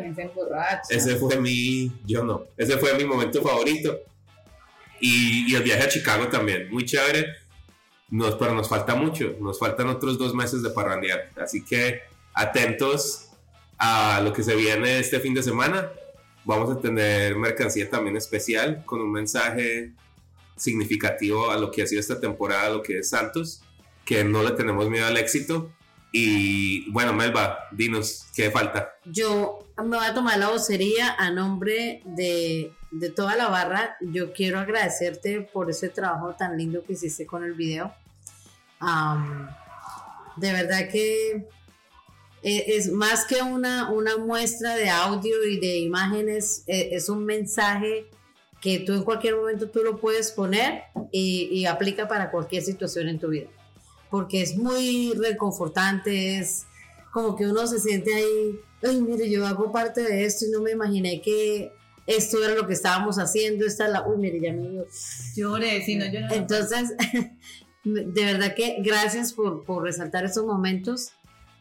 ese 0.88 1.16
fue 1.16 1.38
mi, 1.38 1.92
yo 2.06 2.24
no, 2.24 2.46
ese 2.56 2.78
fue 2.78 2.94
mi 2.94 3.04
momento 3.04 3.42
favorito. 3.42 4.00
Y, 4.98 5.52
y 5.52 5.54
el 5.54 5.62
viaje 5.62 5.82
a 5.82 5.88
Chicago 5.88 6.28
también, 6.28 6.70
muy 6.70 6.86
chévere. 6.86 7.26
Nos, 8.08 8.36
pero 8.36 8.54
nos 8.54 8.66
falta 8.66 8.94
mucho, 8.94 9.36
nos 9.38 9.58
faltan 9.58 9.88
otros 9.88 10.16
dos 10.16 10.34
meses 10.34 10.62
de 10.62 10.70
parrandear. 10.70 11.30
Así 11.36 11.62
que 11.62 12.00
atentos 12.32 13.28
a 13.76 14.22
lo 14.24 14.32
que 14.32 14.42
se 14.42 14.56
viene 14.56 14.98
este 14.98 15.20
fin 15.20 15.34
de 15.34 15.42
semana 15.42 15.90
Vamos 16.46 16.70
a 16.70 16.80
tener 16.80 17.34
mercancía 17.34 17.90
también 17.90 18.16
especial 18.16 18.84
con 18.86 19.00
un 19.00 19.10
mensaje 19.10 19.90
significativo 20.56 21.50
a 21.50 21.58
lo 21.58 21.70
que 21.70 21.82
ha 21.82 21.86
sido 21.86 22.00
esta 22.00 22.20
temporada, 22.20 22.70
lo 22.70 22.82
que 22.82 22.98
es 22.98 23.10
Santos, 23.10 23.62
que 24.04 24.24
no 24.24 24.42
le 24.42 24.52
tenemos 24.52 24.88
miedo 24.88 25.06
al 25.06 25.16
éxito. 25.16 25.70
Y 26.12 26.90
bueno, 26.92 27.12
Melba, 27.12 27.58
dinos, 27.72 28.26
¿qué 28.34 28.50
falta? 28.50 28.94
Yo 29.04 29.58
me 29.76 29.96
voy 29.96 30.06
a 30.06 30.14
tomar 30.14 30.38
la 30.38 30.48
vocería 30.48 31.14
a 31.18 31.30
nombre 31.30 32.00
de, 32.04 32.72
de 32.90 33.10
toda 33.10 33.36
la 33.36 33.48
barra. 33.48 33.96
Yo 34.00 34.32
quiero 34.32 34.58
agradecerte 34.58 35.42
por 35.42 35.68
ese 35.70 35.90
trabajo 35.90 36.34
tan 36.34 36.56
lindo 36.56 36.82
que 36.84 36.94
hiciste 36.94 37.26
con 37.26 37.44
el 37.44 37.52
video. 37.52 37.92
De 40.36 40.52
verdad 40.52 40.88
que 40.90 41.46
e- 42.42 42.64
es 42.76 42.90
más 42.92 43.24
que 43.24 43.42
una, 43.42 43.90
una 43.90 44.16
muestra 44.16 44.76
de 44.76 44.88
audio 44.88 45.44
y 45.44 45.58
de 45.58 45.78
imágenes, 45.78 46.62
e- 46.66 46.90
es 46.92 47.08
un 47.08 47.24
mensaje 47.24 48.06
que 48.66 48.80
tú 48.80 48.94
en 48.94 49.04
cualquier 49.04 49.36
momento 49.36 49.70
tú 49.70 49.84
lo 49.84 50.00
puedes 50.00 50.32
poner 50.32 50.82
y, 51.12 51.48
y 51.52 51.66
aplica 51.66 52.08
para 52.08 52.32
cualquier 52.32 52.64
situación 52.64 53.06
en 53.06 53.20
tu 53.20 53.28
vida. 53.28 53.46
Porque 54.10 54.42
es 54.42 54.56
muy 54.56 55.12
reconfortante, 55.12 56.40
es 56.40 56.66
como 57.12 57.36
que 57.36 57.46
uno 57.46 57.64
se 57.68 57.78
siente 57.78 58.12
ahí, 58.12 58.58
ay, 58.82 59.00
mire, 59.02 59.30
yo 59.30 59.46
hago 59.46 59.70
parte 59.70 60.02
de 60.02 60.24
esto 60.24 60.46
y 60.46 60.50
no 60.50 60.62
me 60.62 60.72
imaginé 60.72 61.22
que 61.22 61.70
esto 62.08 62.42
era 62.42 62.56
lo 62.56 62.66
que 62.66 62.72
estábamos 62.72 63.20
haciendo, 63.20 63.64
esta 63.64 63.86
es 63.86 63.92
la, 63.92 64.04
uy, 64.04 64.16
mire, 64.16 64.40
ya 64.40 64.52
me 64.52 64.68
dio, 64.68 64.86
Llore, 65.36 65.84
si 65.84 65.94
no 65.94 66.06
llora. 66.06 66.34
entonces, 66.34 66.92
de 67.84 68.24
verdad 68.24 68.52
que 68.56 68.78
gracias 68.80 69.32
por, 69.32 69.62
por 69.62 69.84
resaltar 69.84 70.24
estos 70.24 70.44
momentos 70.44 71.12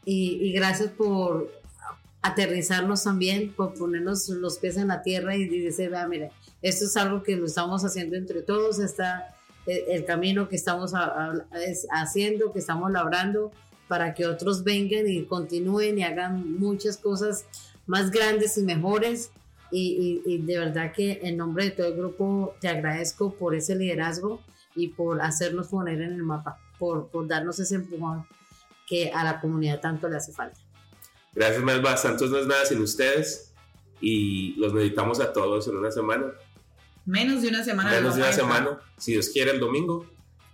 y, 0.06 0.39
y 0.41 0.53
gracias 0.53 0.89
por 0.89 1.51
aterrizarnos 2.24 3.03
también, 3.03 3.53
por 3.53 3.76
ponernos 3.76 4.28
los 4.30 4.58
pies 4.58 4.78
en 4.78 4.88
la 4.88 5.03
tierra 5.03 5.36
y, 5.36 5.43
y 5.43 5.60
decir, 5.60 5.91
vea, 5.91 6.08
mire, 6.08 6.32
esto 6.68 6.86
es 6.86 6.97
algo 6.97 7.22
que 7.24 7.36
lo 7.36 7.45
estamos 7.45 7.84
haciendo 7.84 8.16
entre 8.16 8.41
todos, 8.41 8.80
está 8.80 9.36
el, 9.66 9.84
el 9.89 10.05
camino 10.05 10.47
que 10.49 10.55
estamos 10.55 10.93
haciendo, 11.91 12.51
que 12.53 12.59
estamos 12.59 12.91
labrando 12.91 13.51
para 13.88 14.13
que 14.13 14.26
otros 14.26 14.63
vengan 14.63 15.07
y 15.07 15.26
continúen 15.26 15.99
y 15.99 16.03
hagan 16.03 16.57
muchas 16.59 16.97
cosas 16.97 17.45
más 17.86 18.11
grandes 18.11 18.57
y 18.57 18.63
mejores. 18.63 19.32
Y, 19.72 20.22
y- 20.26 20.34
y 20.34 20.38
de 20.41 20.59
verdad 20.59 20.93
que 20.93 21.20
en 21.24 21.38
nombre 21.38 21.66
de 21.66 21.72
todo 21.72 21.88
el 21.88 21.95
grupo 21.95 22.55
te 22.61 22.68
agradezco 22.68 23.34
por 23.34 23.55
ese 23.55 23.76
liderazgo 23.76 24.39
y 24.76 24.89
por 24.89 25.22
hacernos 25.22 25.68
poner 25.68 26.01
en 26.01 26.13
el 26.13 26.24
mapa, 26.24 26.59
por, 26.78 27.07
por 27.07 27.28
darnos 27.28 27.59
ese 27.59 27.76
empujón 27.76 28.26
que 28.88 29.11
a 29.11 29.24
la 29.24 29.41
comunidad 29.41 29.82
tanto 29.82 30.07
le 30.07 30.18
hace 30.18 30.32
falta. 30.32 30.59
Gracias, 31.34 31.63
Melba. 31.63 31.97
Santos 31.97 32.30
no 32.30 32.38
es 32.38 32.47
nada 32.47 32.66
sin 32.66 32.80
ustedes 32.82 33.51
y 33.99 34.53
los 34.59 34.74
necesitamos 34.74 35.20
a 35.20 35.34
todos 35.34 35.68
en 35.68 35.78
una 35.78 35.91
semana. 35.91 36.28
Menos 37.06 37.41
de 37.41 37.49
una 37.49 37.64
semana. 37.64 37.91
Menos 37.91 38.16
de 38.16 38.22
una 38.22 38.34
semana. 38.34 38.80
Si 38.97 39.12
Dios 39.14 39.30
quiere, 39.30 39.51
el 39.51 39.60
domingo 39.60 40.06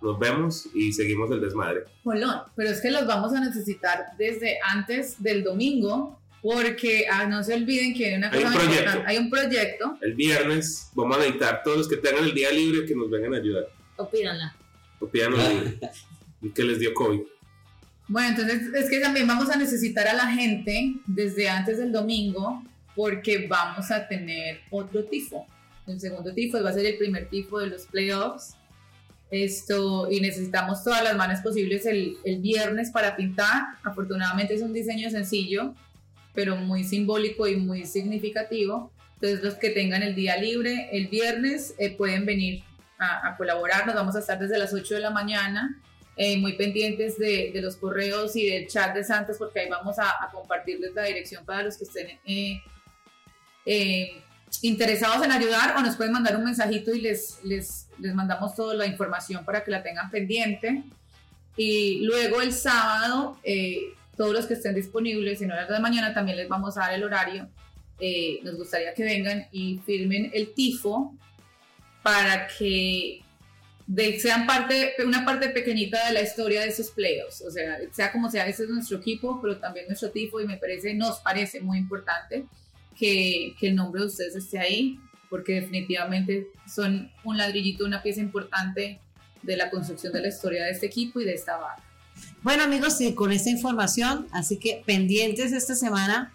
nos 0.01 0.17
vemos 0.19 0.67
y 0.73 0.91
seguimos 0.93 1.29
el 1.31 1.41
desmadre. 1.41 1.83
Colón, 2.03 2.41
pero 2.55 2.69
es 2.69 2.81
que 2.81 2.89
los 2.91 3.05
vamos 3.05 3.33
a 3.33 3.39
necesitar 3.39 4.07
desde 4.17 4.57
antes 4.67 5.21
del 5.21 5.43
domingo, 5.43 6.19
porque 6.41 7.05
ah, 7.11 7.25
no 7.27 7.43
se 7.43 7.53
olviden 7.53 7.93
que 7.93 8.07
hay 8.07 8.15
una 8.15 8.31
Hay 8.31 8.41
cosa 8.43 8.47
un 8.47 8.53
muy 8.53 8.63
proyecto. 8.63 8.81
importante. 8.81 9.11
Hay 9.11 9.17
un 9.17 9.29
proyecto. 9.29 9.97
El 10.01 10.13
viernes 10.15 10.89
vamos 10.95 11.17
a 11.17 11.19
necesitar 11.19 11.61
todos 11.63 11.77
los 11.77 11.87
que 11.87 11.97
tengan 11.97 12.23
el 12.23 12.33
día 12.33 12.51
libre 12.51 12.85
que 12.85 12.95
nos 12.95 13.09
vengan 13.11 13.35
a 13.35 13.37
ayudar. 13.37 13.65
Opínala. 13.97 14.55
O 14.99 15.07
pidan 15.07 15.33
y 16.41 16.49
que 16.49 16.63
les 16.63 16.79
dio 16.79 16.93
COVID. 16.93 17.21
Bueno, 18.07 18.29
entonces 18.29 18.73
es 18.73 18.89
que 18.89 18.99
también 18.99 19.27
vamos 19.27 19.49
a 19.49 19.55
necesitar 19.55 20.07
a 20.07 20.13
la 20.13 20.27
gente 20.27 20.95
desde 21.05 21.47
antes 21.47 21.77
del 21.77 21.91
domingo, 21.91 22.63
porque 22.95 23.47
vamos 23.47 23.89
a 23.91 24.07
tener 24.07 24.61
otro 24.69 25.03
tifo. 25.05 25.45
El 25.91 25.99
segundo 25.99 26.33
tifo 26.33 26.61
va 26.63 26.69
a 26.69 26.73
ser 26.73 26.85
el 26.85 26.97
primer 26.97 27.29
tifo 27.29 27.59
de 27.59 27.67
los 27.67 27.85
playoffs. 27.85 28.55
Esto, 29.29 30.11
y 30.11 30.19
necesitamos 30.19 30.83
todas 30.83 31.03
las 31.03 31.15
manos 31.15 31.39
posibles 31.39 31.85
el, 31.85 32.17
el 32.25 32.39
viernes 32.39 32.91
para 32.91 33.15
pintar. 33.15 33.77
Afortunadamente 33.83 34.53
es 34.53 34.61
un 34.61 34.73
diseño 34.73 35.09
sencillo, 35.09 35.73
pero 36.33 36.57
muy 36.57 36.83
simbólico 36.83 37.47
y 37.47 37.55
muy 37.55 37.85
significativo. 37.85 38.91
Entonces 39.15 39.43
los 39.43 39.55
que 39.55 39.69
tengan 39.69 40.03
el 40.03 40.15
día 40.15 40.35
libre 40.37 40.89
el 40.91 41.07
viernes 41.07 41.75
eh, 41.77 41.95
pueden 41.95 42.25
venir 42.25 42.63
a, 42.97 43.29
a 43.29 43.37
colaborar. 43.37 43.85
Nos 43.85 43.95
vamos 43.95 44.15
a 44.15 44.19
estar 44.19 44.39
desde 44.39 44.57
las 44.57 44.73
8 44.73 44.95
de 44.95 45.01
la 45.01 45.11
mañana, 45.11 45.79
eh, 46.17 46.37
muy 46.37 46.53
pendientes 46.53 47.17
de, 47.17 47.51
de 47.53 47.61
los 47.61 47.77
correos 47.77 48.35
y 48.35 48.47
del 48.47 48.67
chat 48.67 48.93
de 48.93 49.03
Santos, 49.03 49.37
porque 49.37 49.61
ahí 49.61 49.69
vamos 49.69 49.97
a, 49.97 50.23
a 50.23 50.29
compartirles 50.31 50.93
la 50.93 51.03
dirección 51.03 51.45
para 51.45 51.63
los 51.63 51.77
que 51.77 51.85
estén 51.85 52.19
eh, 52.25 52.61
eh, 53.65 54.21
interesados 54.61 55.23
en 55.25 55.31
ayudar 55.31 55.75
o 55.77 55.81
nos 55.81 55.95
pueden 55.95 56.13
mandar 56.13 56.35
un 56.35 56.43
mensajito 56.43 56.93
y 56.93 57.01
les, 57.01 57.39
les, 57.43 57.87
les 57.99 58.13
mandamos 58.13 58.55
toda 58.55 58.73
la 58.75 58.85
información 58.85 59.45
para 59.45 59.63
que 59.63 59.71
la 59.71 59.81
tengan 59.83 60.09
pendiente. 60.11 60.83
Y 61.57 61.99
luego 62.05 62.41
el 62.41 62.53
sábado, 62.53 63.37
eh, 63.43 63.93
todos 64.17 64.33
los 64.33 64.45
que 64.45 64.53
estén 64.55 64.75
disponibles 64.75 65.41
en 65.41 65.51
horas 65.51 65.69
de 65.69 65.79
mañana 65.79 66.13
también 66.13 66.37
les 66.37 66.47
vamos 66.47 66.77
a 66.77 66.81
dar 66.81 66.93
el 66.93 67.03
horario. 67.03 67.49
Eh, 67.99 68.39
nos 68.43 68.55
gustaría 68.55 68.93
que 68.93 69.03
vengan 69.03 69.47
y 69.51 69.79
firmen 69.85 70.31
el 70.33 70.53
tifo 70.53 71.15
para 72.03 72.47
que 72.47 73.21
de- 73.87 74.19
sean 74.19 74.47
parte, 74.47 74.93
una 75.05 75.23
parte 75.25 75.49
pequeñita 75.49 76.07
de 76.07 76.13
la 76.13 76.21
historia 76.21 76.61
de 76.61 76.67
esos 76.69 76.89
playoffs. 76.91 77.41
O 77.41 77.51
sea, 77.51 77.77
sea 77.91 78.11
como 78.11 78.29
sea, 78.31 78.47
ese 78.47 78.63
es 78.63 78.69
nuestro 78.69 78.97
equipo, 78.97 79.39
pero 79.41 79.57
también 79.57 79.87
nuestro 79.87 80.09
tifo 80.09 80.39
y 80.41 80.47
me 80.47 80.57
parece, 80.57 80.93
nos 80.93 81.19
parece 81.19 81.61
muy 81.61 81.77
importante 81.77 82.45
que, 83.01 83.55
que 83.59 83.69
el 83.69 83.75
nombre 83.75 84.01
de 84.01 84.07
ustedes 84.07 84.35
esté 84.35 84.59
ahí, 84.59 84.99
porque 85.27 85.53
definitivamente 85.53 86.49
son 86.71 87.11
un 87.23 87.35
ladrillito, 87.35 87.83
una 87.83 88.03
pieza 88.03 88.19
importante 88.19 88.99
de 89.41 89.57
la 89.57 89.71
construcción 89.71 90.13
de 90.13 90.21
la 90.21 90.27
historia 90.27 90.65
de 90.65 90.71
este 90.71 90.85
equipo 90.85 91.19
y 91.19 91.25
de 91.25 91.33
esta 91.33 91.57
barra. 91.57 91.83
Bueno 92.43 92.61
amigos, 92.61 93.01
y 93.01 93.15
con 93.15 93.31
esta 93.31 93.49
información, 93.49 94.27
así 94.31 94.57
que 94.57 94.83
pendientes 94.85 95.51
esta 95.51 95.73
semana 95.73 96.31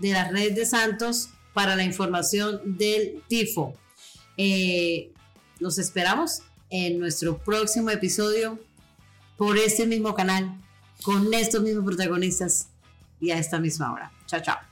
de 0.00 0.12
las 0.12 0.30
redes 0.30 0.54
de 0.54 0.66
Santos 0.66 1.30
para 1.54 1.76
la 1.76 1.84
información 1.84 2.76
del 2.76 3.22
tifo. 3.26 3.74
Eh, 4.36 5.12
los 5.60 5.78
esperamos 5.78 6.42
en 6.68 6.98
nuestro 6.98 7.38
próximo 7.38 7.88
episodio 7.88 8.58
por 9.38 9.56
este 9.56 9.86
mismo 9.86 10.14
canal, 10.14 10.60
con 11.02 11.32
estos 11.32 11.62
mismos 11.62 11.86
protagonistas 11.86 12.68
y 13.18 13.30
a 13.30 13.38
esta 13.38 13.58
misma 13.58 13.94
hora. 13.94 14.12
Chao, 14.26 14.42
chao. 14.42 14.71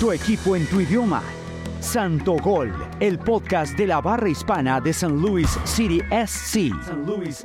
Tu 0.00 0.12
equipo 0.12 0.54
en 0.54 0.64
tu 0.66 0.80
idioma. 0.80 1.22
Santo 1.80 2.36
Gol, 2.36 2.72
el 3.00 3.18
podcast 3.18 3.76
de 3.76 3.88
la 3.88 4.00
barra 4.00 4.28
hispana 4.28 4.80
de 4.80 4.92
San 4.92 5.20
Luis 5.20 5.58
City 5.64 6.00
SC. 6.10 6.70
San 6.84 7.04
Luis. 7.04 7.42